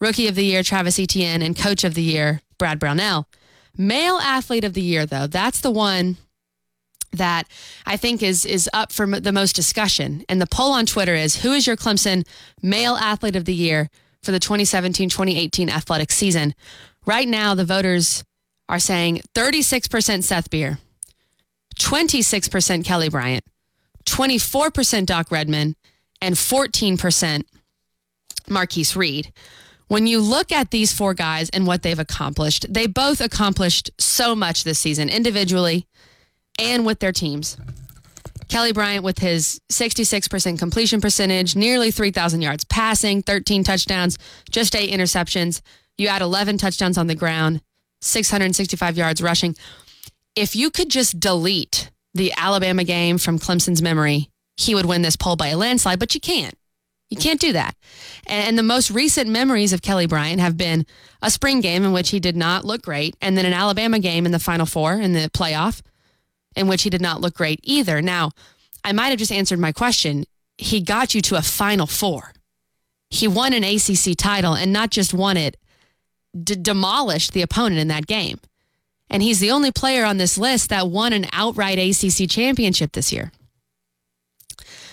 Rookie 0.00 0.28
of 0.28 0.36
the 0.36 0.44
Year, 0.44 0.62
Travis 0.62 0.98
Etienne. 0.98 1.42
And 1.42 1.56
Coach 1.56 1.82
of 1.82 1.94
the 1.94 2.02
Year, 2.02 2.40
Brad 2.58 2.78
Brownell. 2.78 3.26
Male 3.76 4.18
Athlete 4.18 4.64
of 4.64 4.74
the 4.74 4.82
Year, 4.82 5.04
though, 5.04 5.26
that's 5.26 5.60
the 5.60 5.70
one 5.70 6.16
that 7.12 7.46
I 7.84 7.96
think 7.96 8.22
is 8.22 8.46
is 8.46 8.70
up 8.72 8.92
for 8.92 9.06
the 9.06 9.32
most 9.32 9.54
discussion. 9.54 10.24
And 10.28 10.40
the 10.40 10.46
poll 10.46 10.72
on 10.72 10.86
Twitter 10.86 11.14
is 11.14 11.42
who 11.42 11.52
is 11.52 11.66
your 11.66 11.76
Clemson 11.76 12.26
Male 12.62 12.94
Athlete 12.94 13.36
of 13.36 13.44
the 13.44 13.54
Year 13.54 13.88
for 14.22 14.32
the 14.32 14.40
2017-2018 14.40 15.68
athletic 15.68 16.12
season? 16.12 16.54
Right 17.04 17.28
now, 17.28 17.54
the 17.54 17.64
voters 17.64 18.24
are 18.68 18.78
saying 18.78 19.20
36% 19.34 20.22
Seth 20.22 20.50
Beer, 20.50 20.78
26% 21.78 22.84
Kelly 22.84 23.08
Bryant, 23.08 23.44
24% 24.04 25.06
Doc 25.06 25.30
Redman, 25.30 25.76
and 26.20 26.34
14% 26.34 27.44
Marcquise 28.48 28.96
Reed. 28.96 29.32
When 29.88 30.06
you 30.06 30.20
look 30.20 30.52
at 30.52 30.70
these 30.70 30.92
four 30.92 31.12
guys 31.12 31.50
and 31.50 31.66
what 31.66 31.82
they've 31.82 31.98
accomplished, 31.98 32.66
they 32.72 32.86
both 32.86 33.20
accomplished 33.20 33.90
so 33.98 34.34
much 34.34 34.64
this 34.64 34.78
season 34.78 35.08
individually 35.08 35.86
and 36.58 36.86
with 36.86 37.00
their 37.00 37.12
teams. 37.12 37.56
Kelly 38.48 38.72
Bryant 38.72 39.04
with 39.04 39.18
his 39.18 39.60
66% 39.70 40.58
completion 40.58 41.00
percentage, 41.00 41.56
nearly 41.56 41.90
3,000 41.90 42.42
yards 42.42 42.64
passing, 42.64 43.22
13 43.22 43.64
touchdowns, 43.64 44.18
just 44.50 44.76
eight 44.76 44.90
interceptions. 44.90 45.60
You 45.96 46.08
add 46.08 46.22
11 46.22 46.58
touchdowns 46.58 46.98
on 46.98 47.06
the 47.06 47.14
ground, 47.14 47.60
665 48.02 48.96
yards 48.96 49.22
rushing. 49.22 49.56
If 50.34 50.56
you 50.56 50.70
could 50.70 50.90
just 50.90 51.20
delete 51.20 51.90
the 52.14 52.32
Alabama 52.36 52.84
game 52.84 53.18
from 53.18 53.38
Clemson's 53.38 53.82
memory, 53.82 54.28
he 54.56 54.74
would 54.74 54.86
win 54.86 55.02
this 55.02 55.16
poll 55.16 55.36
by 55.36 55.48
a 55.48 55.56
landslide, 55.56 55.98
but 55.98 56.14
you 56.14 56.20
can't. 56.20 56.54
You 57.08 57.18
can't 57.18 57.40
do 57.40 57.52
that. 57.52 57.76
And 58.26 58.58
the 58.58 58.62
most 58.62 58.90
recent 58.90 59.28
memories 59.28 59.74
of 59.74 59.82
Kelly 59.82 60.06
Bryant 60.06 60.40
have 60.40 60.56
been 60.56 60.86
a 61.20 61.30
spring 61.30 61.60
game 61.60 61.84
in 61.84 61.92
which 61.92 62.08
he 62.08 62.20
did 62.20 62.36
not 62.36 62.64
look 62.64 62.82
great, 62.82 63.14
and 63.20 63.36
then 63.36 63.44
an 63.44 63.52
Alabama 63.52 63.98
game 63.98 64.24
in 64.24 64.32
the 64.32 64.38
Final 64.38 64.64
Four 64.64 64.94
in 64.94 65.12
the 65.12 65.30
playoff 65.30 65.82
in 66.56 66.68
which 66.68 66.82
he 66.82 66.90
did 66.90 67.02
not 67.02 67.20
look 67.20 67.34
great 67.34 67.60
either. 67.62 68.00
Now, 68.00 68.30
I 68.84 68.92
might 68.92 69.08
have 69.08 69.18
just 69.18 69.32
answered 69.32 69.58
my 69.58 69.72
question. 69.72 70.24
He 70.56 70.80
got 70.80 71.14
you 71.14 71.20
to 71.22 71.36
a 71.36 71.42
Final 71.42 71.86
Four. 71.86 72.32
He 73.10 73.28
won 73.28 73.52
an 73.52 73.62
ACC 73.62 74.16
title 74.16 74.54
and 74.54 74.72
not 74.72 74.90
just 74.90 75.12
won 75.12 75.36
it, 75.36 75.58
d- 76.40 76.56
demolished 76.56 77.32
the 77.32 77.42
opponent 77.42 77.80
in 77.80 77.88
that 77.88 78.06
game. 78.06 78.40
And 79.10 79.22
he's 79.22 79.40
the 79.40 79.50
only 79.50 79.70
player 79.70 80.04
on 80.04 80.16
this 80.16 80.38
list 80.38 80.70
that 80.70 80.88
won 80.88 81.12
an 81.12 81.26
outright 81.32 81.78
ACC 81.78 82.28
championship 82.28 82.92
this 82.92 83.12
year. 83.12 83.30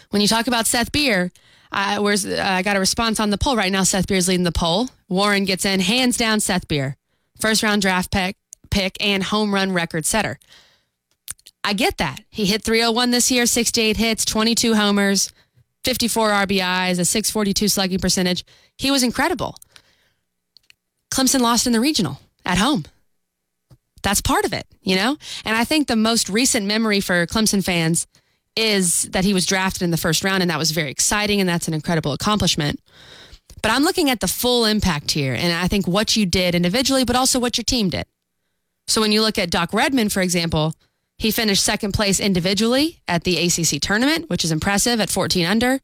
When 0.10 0.22
you 0.22 0.28
talk 0.28 0.48
about 0.48 0.68
Seth 0.68 0.92
Beer, 0.92 1.32
where's, 1.72 2.26
uh, 2.26 2.44
I 2.46 2.62
got 2.62 2.76
a 2.76 2.80
response 2.80 3.20
on 3.20 3.30
the 3.30 3.38
poll 3.38 3.56
right 3.56 3.72
now. 3.72 3.84
Seth 3.84 4.08
Beer's 4.08 4.28
leading 4.28 4.44
the 4.44 4.52
poll. 4.52 4.90
Warren 5.08 5.46
gets 5.46 5.66
in, 5.66 5.80
hands 5.80 6.18
down, 6.18 6.40
Seth 6.40 6.68
Beer. 6.68 6.98
First 7.40 7.64
round 7.64 7.82
draft 7.82 8.12
pick, 8.12 8.36
pick 8.70 8.98
and 9.00 9.24
home 9.24 9.54
run 9.54 9.72
record 9.72 10.06
setter. 10.06 10.40
I 11.64 11.74
get 11.74 11.98
that. 11.98 12.22
He 12.30 12.46
hit 12.46 12.64
301 12.64 13.12
this 13.12 13.32
year, 13.32 13.46
68 13.46 13.98
hits, 13.98 14.26
22 14.26 14.76
homers, 14.76 15.32
54 15.84 16.30
RBIs, 16.30 17.00
a 17.00 17.06
642 17.06 17.68
slugging 17.68 18.00
percentage. 18.00 18.44
He 18.78 18.92
was 18.92 19.04
incredible. 19.04 19.56
Clemson 21.12 21.42
lost 21.42 21.68
in 21.68 21.74
the 21.74 21.80
regional 21.80 22.20
at 22.46 22.58
home. 22.58 22.86
That's 24.02 24.22
part 24.22 24.46
of 24.46 24.54
it, 24.54 24.66
you 24.82 24.96
know? 24.96 25.18
And 25.44 25.58
I 25.58 25.64
think 25.66 25.88
the 25.88 25.96
most 25.96 26.30
recent 26.30 26.66
memory 26.66 27.02
for 27.02 27.26
Clemson 27.26 27.64
fans 27.64 28.08
is 28.56 29.04
that 29.12 29.26
he 29.26 29.34
was 29.34 29.46
drafted 29.46 29.82
in 29.84 29.92
the 29.92 29.98
first 29.98 30.24
round, 30.24 30.42
and 30.42 30.50
that 30.50 30.58
was 30.58 30.72
very 30.72 30.92
exciting, 30.92 31.40
and 31.40 31.50
that's 31.50 31.68
an 31.68 31.74
incredible 31.74 32.14
accomplishment. 32.14 32.80
But 33.62 33.72
I'm 33.72 33.84
looking 33.84 34.10
at 34.10 34.20
the 34.20 34.28
full 34.28 34.66
impact 34.66 35.12
here, 35.12 35.34
and 35.34 35.52
I 35.54 35.68
think 35.68 35.88
what 35.88 36.16
you 36.16 36.26
did 36.26 36.56
individually, 36.56 37.04
but 37.04 37.16
also 37.16 37.40
what 37.40 37.58
your 37.58 37.64
team 37.64 37.90
did. 37.90 38.06
So 38.88 39.02
when 39.02 39.12
you 39.12 39.22
look 39.22 39.38
at 39.38 39.52
Doc 39.52 39.74
Redman, 39.74 40.10
for 40.10 40.22
example, 40.22 40.74
he 41.18 41.32
finished 41.32 41.64
second 41.64 41.94
place 41.94 42.20
individually 42.20 43.02
at 43.08 43.24
the 43.24 43.38
ACC 43.38 43.82
tournament, 43.82 44.30
which 44.30 44.44
is 44.44 44.52
impressive 44.52 45.00
at 45.00 45.10
14 45.10 45.46
under. 45.46 45.80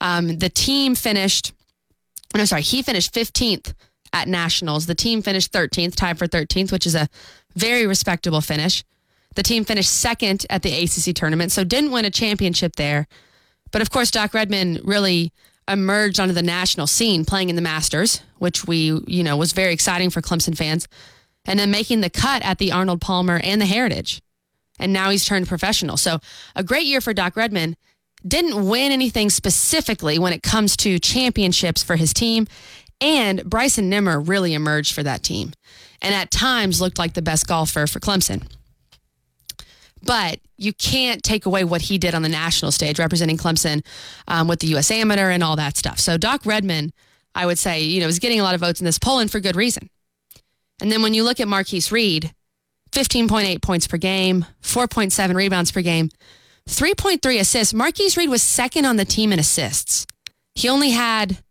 Um, 0.00 0.38
the 0.38 0.50
team 0.50 0.96
finished, 0.96 1.52
no, 2.36 2.44
sorry, 2.44 2.62
he 2.62 2.82
finished 2.82 3.14
15th 3.14 3.74
at 4.14 4.28
nationals. 4.28 4.86
The 4.86 4.94
team 4.94 5.20
finished 5.20 5.52
13th, 5.52 5.96
tied 5.96 6.18
for 6.18 6.26
13th, 6.26 6.72
which 6.72 6.86
is 6.86 6.94
a 6.94 7.08
very 7.54 7.86
respectable 7.86 8.40
finish. 8.40 8.84
The 9.34 9.42
team 9.42 9.64
finished 9.64 9.90
second 9.90 10.46
at 10.48 10.62
the 10.62 10.72
ACC 10.72 11.14
tournament, 11.14 11.52
so 11.52 11.64
didn't 11.64 11.90
win 11.90 12.04
a 12.04 12.10
championship 12.10 12.76
there. 12.76 13.06
But 13.72 13.82
of 13.82 13.90
course, 13.90 14.10
Doc 14.10 14.32
Redman 14.32 14.80
really 14.84 15.32
emerged 15.66 16.20
onto 16.20 16.32
the 16.32 16.42
national 16.42 16.86
scene 16.86 17.24
playing 17.24 17.50
in 17.50 17.56
the 17.56 17.62
Masters, 17.62 18.22
which 18.38 18.66
we, 18.66 19.00
you 19.06 19.24
know, 19.24 19.36
was 19.36 19.52
very 19.52 19.72
exciting 19.72 20.10
for 20.10 20.22
Clemson 20.22 20.56
fans. 20.56 20.86
And 21.44 21.58
then 21.58 21.70
making 21.70 22.00
the 22.00 22.08
cut 22.08 22.42
at 22.42 22.58
the 22.58 22.72
Arnold 22.72 23.00
Palmer 23.00 23.40
and 23.42 23.60
the 23.60 23.66
Heritage. 23.66 24.22
And 24.78 24.92
now 24.92 25.10
he's 25.10 25.24
turned 25.24 25.48
professional. 25.48 25.96
So 25.96 26.20
a 26.54 26.62
great 26.62 26.86
year 26.86 27.00
for 27.00 27.12
Doc 27.12 27.36
Redman. 27.36 27.76
Didn't 28.26 28.66
win 28.66 28.92
anything 28.92 29.28
specifically 29.28 30.18
when 30.18 30.32
it 30.32 30.42
comes 30.42 30.76
to 30.78 30.98
championships 30.98 31.82
for 31.82 31.96
his 31.96 32.14
team. 32.14 32.46
And 33.04 33.44
Bryson 33.44 33.90
Nimmer 33.90 34.18
really 34.18 34.54
emerged 34.54 34.94
for 34.94 35.02
that 35.02 35.22
team 35.22 35.52
and 36.00 36.14
at 36.14 36.30
times 36.30 36.80
looked 36.80 36.98
like 36.98 37.12
the 37.12 37.20
best 37.20 37.46
golfer 37.46 37.86
for 37.86 38.00
Clemson. 38.00 38.50
But 40.02 40.40
you 40.56 40.72
can't 40.72 41.22
take 41.22 41.44
away 41.44 41.64
what 41.64 41.82
he 41.82 41.98
did 41.98 42.14
on 42.14 42.22
the 42.22 42.30
national 42.30 42.72
stage 42.72 42.98
representing 42.98 43.36
Clemson 43.36 43.84
um, 44.26 44.48
with 44.48 44.60
the 44.60 44.68
U.S. 44.68 44.90
Amateur 44.90 45.28
and 45.28 45.42
all 45.42 45.54
that 45.56 45.76
stuff. 45.76 45.98
So 45.98 46.16
Doc 46.16 46.46
Redman, 46.46 46.92
I 47.34 47.44
would 47.44 47.58
say, 47.58 47.82
you 47.82 48.00
know, 48.00 48.08
is 48.08 48.18
getting 48.18 48.40
a 48.40 48.42
lot 48.42 48.54
of 48.54 48.62
votes 48.62 48.80
in 48.80 48.86
this 48.86 48.98
poll 48.98 49.18
and 49.18 49.30
for 49.30 49.38
good 49.38 49.56
reason. 49.56 49.90
And 50.80 50.90
then 50.90 51.02
when 51.02 51.12
you 51.12 51.24
look 51.24 51.40
at 51.40 51.48
Marcquise 51.48 51.92
Reed, 51.92 52.32
15.8 52.92 53.60
points 53.60 53.86
per 53.86 53.98
game, 53.98 54.46
4.7 54.62 55.34
rebounds 55.34 55.70
per 55.70 55.82
game, 55.82 56.08
3.3 56.70 57.38
assists. 57.38 57.74
Marcquise 57.74 58.16
Reed 58.16 58.30
was 58.30 58.42
second 58.42 58.86
on 58.86 58.96
the 58.96 59.04
team 59.04 59.30
in 59.30 59.38
assists. 59.38 60.06
He 60.54 60.70
only 60.70 60.90
had, 60.92 61.42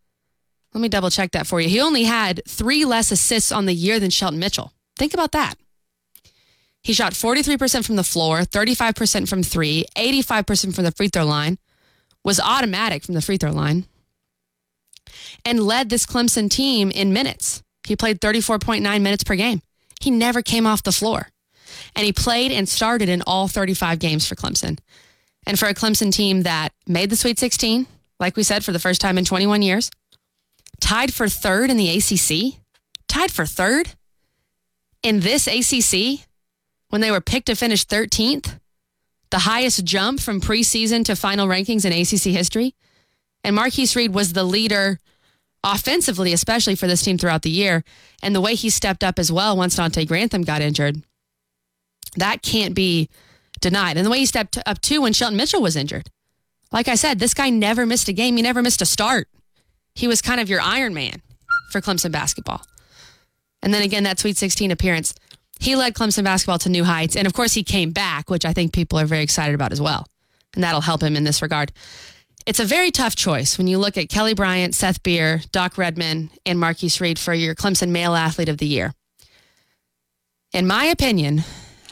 let 0.73 0.81
me 0.81 0.89
double 0.89 1.09
check 1.09 1.31
that 1.31 1.47
for 1.47 1.61
you. 1.61 1.69
He 1.69 1.79
only 1.79 2.03
had 2.03 2.41
three 2.47 2.85
less 2.85 3.11
assists 3.11 3.51
on 3.51 3.65
the 3.65 3.73
year 3.73 3.99
than 3.99 4.09
Shelton 4.09 4.39
Mitchell. 4.39 4.73
Think 4.95 5.13
about 5.13 5.31
that. 5.33 5.55
He 6.81 6.93
shot 6.93 7.13
43% 7.13 7.85
from 7.85 7.95
the 7.95 8.03
floor, 8.03 8.41
35% 8.41 9.29
from 9.29 9.41
three, 9.41 9.85
85% 9.95 10.75
from 10.75 10.83
the 10.83 10.91
free 10.91 11.07
throw 11.07 11.25
line, 11.25 11.57
was 12.23 12.39
automatic 12.39 13.03
from 13.03 13.15
the 13.15 13.21
free 13.21 13.37
throw 13.37 13.51
line, 13.51 13.85
and 15.45 15.63
led 15.63 15.89
this 15.89 16.05
Clemson 16.05 16.49
team 16.49 16.91
in 16.91 17.13
minutes. 17.13 17.63
He 17.87 17.95
played 17.95 18.19
34.9 18.19 18.81
minutes 19.01 19.23
per 19.23 19.35
game. 19.35 19.61
He 20.01 20.11
never 20.11 20.41
came 20.41 20.65
off 20.65 20.83
the 20.83 20.91
floor. 20.91 21.29
And 21.95 22.05
he 22.05 22.11
played 22.11 22.51
and 22.51 22.67
started 22.67 23.09
in 23.09 23.21
all 23.25 23.47
35 23.47 23.99
games 23.99 24.27
for 24.27 24.35
Clemson. 24.35 24.79
And 25.45 25.57
for 25.57 25.67
a 25.67 25.73
Clemson 25.73 26.11
team 26.11 26.43
that 26.43 26.73
made 26.87 27.09
the 27.09 27.15
Sweet 27.15 27.39
16, 27.39 27.87
like 28.19 28.35
we 28.35 28.43
said, 28.43 28.63
for 28.63 28.71
the 28.71 28.79
first 28.79 29.01
time 29.01 29.17
in 29.17 29.25
21 29.25 29.61
years, 29.61 29.89
tied 30.79 31.13
for 31.13 31.27
third 31.27 31.69
in 31.69 31.77
the 31.77 31.89
ACC, 31.89 32.59
tied 33.07 33.31
for 33.31 33.45
third 33.45 33.91
in 35.01 35.19
this 35.19 35.47
ACC 35.47 36.25
when 36.89 37.01
they 37.01 37.11
were 37.11 37.21
picked 37.21 37.47
to 37.47 37.55
finish 37.55 37.85
13th, 37.85 38.59
the 39.31 39.39
highest 39.39 39.83
jump 39.83 40.19
from 40.19 40.39
preseason 40.39 41.03
to 41.05 41.15
final 41.15 41.47
rankings 41.47 41.85
in 41.85 41.91
ACC 41.91 42.35
history. 42.35 42.75
And 43.43 43.55
Marcquise 43.55 43.95
Reed 43.95 44.13
was 44.13 44.33
the 44.33 44.43
leader 44.43 44.99
offensively, 45.63 46.33
especially 46.33 46.75
for 46.75 46.87
this 46.87 47.01
team 47.01 47.17
throughout 47.17 47.41
the 47.41 47.49
year. 47.49 47.83
And 48.21 48.35
the 48.35 48.41
way 48.41 48.55
he 48.55 48.69
stepped 48.69 49.03
up 49.03 49.17
as 49.17 49.31
well 49.31 49.57
once 49.57 49.75
Donte 49.75 50.07
Grantham 50.07 50.43
got 50.43 50.61
injured, 50.61 51.01
that 52.15 52.41
can't 52.41 52.75
be 52.75 53.09
denied. 53.59 53.97
And 53.97 54.05
the 54.05 54.11
way 54.11 54.19
he 54.19 54.25
stepped 54.25 54.59
up 54.65 54.79
too 54.81 55.01
when 55.01 55.13
Shelton 55.13 55.37
Mitchell 55.37 55.61
was 55.61 55.75
injured. 55.75 56.09
Like 56.71 56.87
I 56.87 56.95
said, 56.95 57.19
this 57.19 57.33
guy 57.33 57.49
never 57.49 57.85
missed 57.85 58.07
a 58.07 58.13
game. 58.13 58.35
He 58.35 58.43
never 58.43 58.61
missed 58.61 58.81
a 58.81 58.85
start. 58.85 59.27
He 59.95 60.07
was 60.07 60.21
kind 60.21 60.39
of 60.39 60.49
your 60.49 60.61
Iron 60.61 60.93
Man 60.93 61.21
for 61.71 61.81
Clemson 61.81 62.11
basketball. 62.11 62.61
And 63.61 63.73
then 63.73 63.81
again, 63.81 64.03
that 64.03 64.19
Sweet 64.19 64.37
16 64.37 64.71
appearance, 64.71 65.13
he 65.59 65.75
led 65.75 65.93
Clemson 65.93 66.23
basketball 66.23 66.59
to 66.59 66.69
new 66.69 66.83
heights. 66.83 67.15
And 67.15 67.25
of 67.25 67.33
course, 67.33 67.53
he 67.53 67.63
came 67.63 67.91
back, 67.91 68.29
which 68.29 68.45
I 68.45 68.53
think 68.53 68.73
people 68.73 68.99
are 68.99 69.05
very 69.05 69.23
excited 69.23 69.55
about 69.55 69.71
as 69.71 69.81
well. 69.81 70.05
And 70.53 70.63
that'll 70.63 70.81
help 70.81 71.01
him 71.01 71.15
in 71.15 71.23
this 71.23 71.41
regard. 71.41 71.71
It's 72.45 72.59
a 72.59 72.65
very 72.65 72.91
tough 72.91 73.15
choice 73.15 73.57
when 73.57 73.67
you 73.67 73.77
look 73.77 73.97
at 73.97 74.09
Kelly 74.09 74.33
Bryant, 74.33 74.75
Seth 74.75 75.01
Beer, 75.01 75.41
Doc 75.51 75.77
Redman, 75.77 76.29
and 76.45 76.59
Marcquise 76.59 76.99
Reed 76.99 77.17
for 77.17 77.33
your 77.33 77.55
Clemson 77.55 77.89
Male 77.89 78.15
Athlete 78.15 78.49
of 78.49 78.57
the 78.57 78.67
Year. 78.67 78.93
In 80.51 80.67
my 80.67 80.85
opinion, 80.85 81.43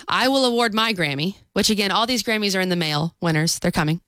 I 0.07 0.27
will 0.27 0.45
award 0.45 0.73
my 0.73 0.93
Grammy, 0.93 1.35
which 1.53 1.69
again, 1.69 1.89
all 1.89 2.05
these 2.05 2.21
Grammys 2.21 2.55
are 2.55 2.61
in 2.61 2.69
the 2.69 2.75
mail 2.75 3.15
winners. 3.21 3.59
They're 3.59 3.71
coming. 3.71 4.01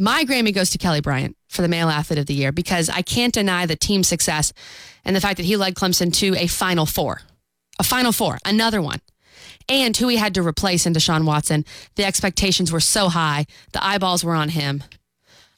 My 0.00 0.24
Grammy 0.24 0.54
goes 0.54 0.70
to 0.70 0.78
Kelly 0.78 1.00
Bryant 1.00 1.36
for 1.48 1.62
the 1.62 1.68
Male 1.68 1.88
Athlete 1.88 2.20
of 2.20 2.26
the 2.26 2.34
Year 2.34 2.52
because 2.52 2.88
I 2.88 3.02
can't 3.02 3.34
deny 3.34 3.66
the 3.66 3.74
team 3.74 4.04
success 4.04 4.52
and 5.04 5.16
the 5.16 5.20
fact 5.20 5.38
that 5.38 5.46
he 5.46 5.56
led 5.56 5.74
Clemson 5.74 6.12
to 6.18 6.36
a 6.36 6.46
Final 6.46 6.86
Four. 6.86 7.22
A 7.80 7.82
Final 7.82 8.12
Four, 8.12 8.38
another 8.44 8.80
one. 8.80 9.00
And 9.68 9.96
who 9.96 10.06
he 10.06 10.16
had 10.16 10.34
to 10.34 10.42
replace 10.42 10.86
in 10.86 10.94
Deshaun 10.94 11.24
Watson. 11.24 11.64
The 11.96 12.04
expectations 12.04 12.70
were 12.70 12.78
so 12.78 13.08
high, 13.08 13.46
the 13.72 13.84
eyeballs 13.84 14.22
were 14.22 14.36
on 14.36 14.50
him. 14.50 14.84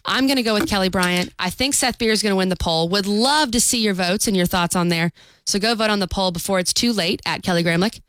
I'm 0.06 0.26
going 0.26 0.36
to 0.36 0.42
go 0.42 0.54
with 0.54 0.68
Kelly 0.68 0.88
Bryant. 0.88 1.34
I 1.38 1.50
think 1.50 1.74
Seth 1.74 1.98
Beer 1.98 2.10
is 2.10 2.22
going 2.22 2.32
to 2.32 2.36
win 2.36 2.48
the 2.48 2.56
poll. 2.56 2.88
Would 2.88 3.06
love 3.06 3.50
to 3.50 3.60
see 3.60 3.82
your 3.82 3.92
votes 3.92 4.26
and 4.26 4.34
your 4.34 4.46
thoughts 4.46 4.74
on 4.74 4.88
there. 4.88 5.12
So 5.44 5.58
go 5.58 5.74
vote 5.74 5.90
on 5.90 5.98
the 5.98 6.08
poll 6.08 6.30
before 6.30 6.58
it's 6.58 6.72
too 6.72 6.94
late 6.94 7.20
at 7.26 7.42
Kelly 7.42 7.62
Gramlich. 7.62 8.00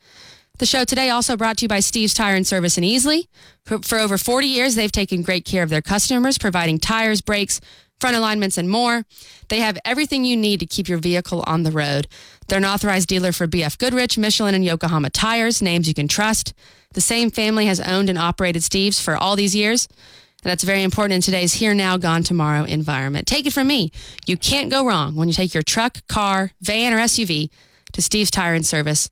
The 0.58 0.66
show 0.66 0.84
today 0.84 1.10
also 1.10 1.36
brought 1.36 1.56
to 1.58 1.64
you 1.64 1.68
by 1.68 1.80
Steve's 1.80 2.14
Tire 2.14 2.36
and 2.36 2.46
Service 2.46 2.78
in 2.78 2.84
Easley. 2.84 3.26
For, 3.64 3.78
for 3.78 3.98
over 3.98 4.18
40 4.18 4.46
years, 4.46 4.74
they've 4.74 4.92
taken 4.92 5.22
great 5.22 5.44
care 5.44 5.62
of 5.62 5.70
their 5.70 5.82
customers, 5.82 6.38
providing 6.38 6.78
tires, 6.78 7.20
brakes, 7.20 7.60
front 8.00 8.16
alignments, 8.16 8.58
and 8.58 8.68
more. 8.68 9.04
They 9.48 9.60
have 9.60 9.78
everything 9.84 10.24
you 10.24 10.36
need 10.36 10.60
to 10.60 10.66
keep 10.66 10.88
your 10.88 10.98
vehicle 10.98 11.42
on 11.46 11.62
the 11.62 11.70
road. 11.70 12.06
They're 12.46 12.58
an 12.58 12.64
authorized 12.64 13.08
dealer 13.08 13.32
for 13.32 13.46
BF 13.46 13.78
Goodrich, 13.78 14.18
Michelin, 14.18 14.54
and 14.54 14.64
Yokohama 14.64 15.10
tires, 15.10 15.62
names 15.62 15.88
you 15.88 15.94
can 15.94 16.08
trust. 16.08 16.52
The 16.94 17.00
same 17.00 17.30
family 17.30 17.66
has 17.66 17.80
owned 17.80 18.10
and 18.10 18.18
operated 18.18 18.62
Steve's 18.62 19.00
for 19.00 19.16
all 19.16 19.36
these 19.36 19.56
years. 19.56 19.88
And 20.44 20.50
that's 20.50 20.64
very 20.64 20.82
important 20.82 21.14
in 21.14 21.22
today's 21.22 21.54
here 21.54 21.74
now, 21.74 21.96
gone 21.96 22.24
tomorrow 22.24 22.64
environment. 22.64 23.26
Take 23.26 23.46
it 23.46 23.52
from 23.52 23.68
me. 23.68 23.90
You 24.26 24.36
can't 24.36 24.70
go 24.70 24.86
wrong 24.86 25.14
when 25.14 25.28
you 25.28 25.34
take 25.34 25.54
your 25.54 25.62
truck, 25.62 26.06
car, 26.08 26.50
van, 26.60 26.92
or 26.92 26.98
SUV 26.98 27.50
to 27.92 28.02
Steve's 28.02 28.30
Tire 28.30 28.54
and 28.54 28.66
Service. 28.66 29.08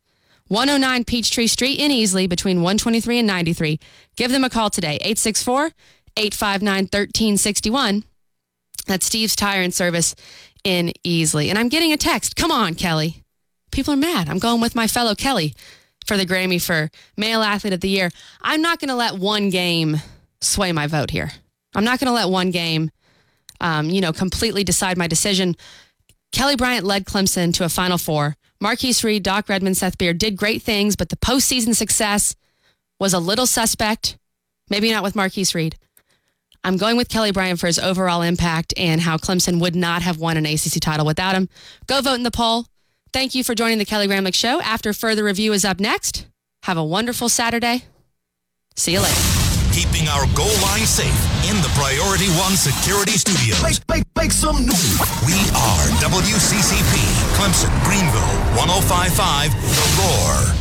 109 0.51 1.05
Peachtree 1.05 1.47
Street 1.47 1.79
in 1.79 1.93
Easley 1.93 2.29
between 2.29 2.57
123 2.57 3.21
and 3.21 3.27
93. 3.27 3.79
Give 4.17 4.33
them 4.33 4.43
a 4.43 4.51
call 4.51 4.69
today, 4.69 4.97
864 4.97 5.71
859 6.17 6.75
1361. 6.85 8.03
That's 8.87 9.07
Steve's 9.07 9.37
Tire 9.37 9.63
and 9.63 9.73
Service 9.73 10.17
in 10.65 10.93
Easley. 11.05 11.51
And 11.51 11.57
I'm 11.57 11.69
getting 11.69 11.93
a 11.93 11.97
text. 11.97 12.35
Come 12.35 12.51
on, 12.51 12.75
Kelly. 12.75 13.23
People 13.71 13.95
are 13.95 13.97
mad. 13.97 14.29
I'm 14.29 14.41
going 14.41 14.61
with 14.61 14.75
my 14.75 14.89
fellow 14.89 15.15
Kelly 15.15 15.55
for 16.05 16.17
the 16.17 16.27
Grammy 16.27 16.61
for 16.61 16.91
Male 17.17 17.43
Athlete 17.43 17.73
of 17.73 17.81
the 17.81 17.89
Year. 17.89 18.11
I'm 18.43 18.61
not 18.61 18.81
going 18.81 18.89
to 18.89 18.97
let 18.97 19.15
one 19.15 19.51
game 19.51 19.99
sway 20.41 20.73
my 20.73 20.89
vote 20.89 21.11
here. 21.11 21.31
I'm 21.77 21.85
not 21.85 22.01
going 22.01 22.09
to 22.09 22.13
let 22.13 22.29
one 22.29 22.51
game, 22.51 22.91
um, 23.61 23.89
you 23.89 24.01
know, 24.01 24.13
completely 24.13 24.65
decide 24.65 24.99
my 24.99 25.07
decision. 25.07 25.55
Kelly 26.33 26.57
Bryant 26.57 26.85
led 26.85 27.05
Clemson 27.05 27.55
to 27.55 27.65
a 27.65 27.69
Final 27.69 27.99
Four. 27.99 28.37
Marcquise 28.61 29.03
Reed, 29.03 29.23
Doc 29.23 29.49
Redman, 29.49 29.75
Seth 29.75 29.97
Beer 29.97 30.13
did 30.13 30.37
great 30.37 30.63
things, 30.63 30.97
but 30.97 31.09
the 31.09 31.17
postseason 31.17 31.75
success 31.75 32.37
was 32.99 33.15
a 33.15 33.19
little 33.19 33.47
suspect. 33.47 34.19
Maybe 34.69 34.91
not 34.91 35.03
with 35.03 35.17
Marcquise 35.17 35.55
Reed. 35.55 35.77
I'm 36.63 36.77
going 36.77 36.99
with 36.99 37.09
Kelly 37.09 37.33
Bryant 37.33 37.59
for 37.59 37.67
his 37.67 37.79
overall 37.79 38.21
impact 38.21 38.75
and 38.77 39.01
how 39.01 39.17
Clemson 39.17 39.61
would 39.61 39.75
not 39.75 40.03
have 40.03 40.19
won 40.19 40.37
an 40.37 40.45
ACC 40.45 40.79
title 40.81 41.07
without 41.07 41.35
him. 41.35 41.49
Go 41.87 42.03
vote 42.03 42.15
in 42.15 42.23
the 42.23 42.31
poll. 42.31 42.67
Thank 43.13 43.35
you 43.35 43.43
for 43.43 43.55
joining 43.55 43.79
the 43.79 43.87
Kelly 43.87 44.07
Gramlich 44.07 44.35
Show. 44.35 44.61
After 44.61 44.93
further 44.93 45.25
review 45.25 45.53
is 45.53 45.65
up 45.65 45.81
next. 45.81 46.27
Have 46.65 46.77
a 46.77 46.85
wonderful 46.85 47.31
Saturday. 47.31 47.85
See 48.77 48.93
you 48.93 49.01
later. 49.01 49.40
Keeping 49.73 50.09
our 50.09 50.27
goal 50.35 50.51
line 50.67 50.85
safe 50.85 51.15
in 51.49 51.57
the 51.63 51.71
Priority 51.79 52.27
One 52.43 52.57
Security 52.57 53.13
Studios. 53.13 53.63
Make, 53.63 53.79
make, 53.89 54.05
make 54.17 54.33
some 54.33 54.67
news. 54.67 54.99
We 55.25 55.39
are 55.55 55.87
WCCP, 56.03 56.95
Clemson, 57.39 57.71
Greenville, 57.85 58.35
1055, 58.59 59.55
The 59.55 59.87
Roar. 60.03 60.60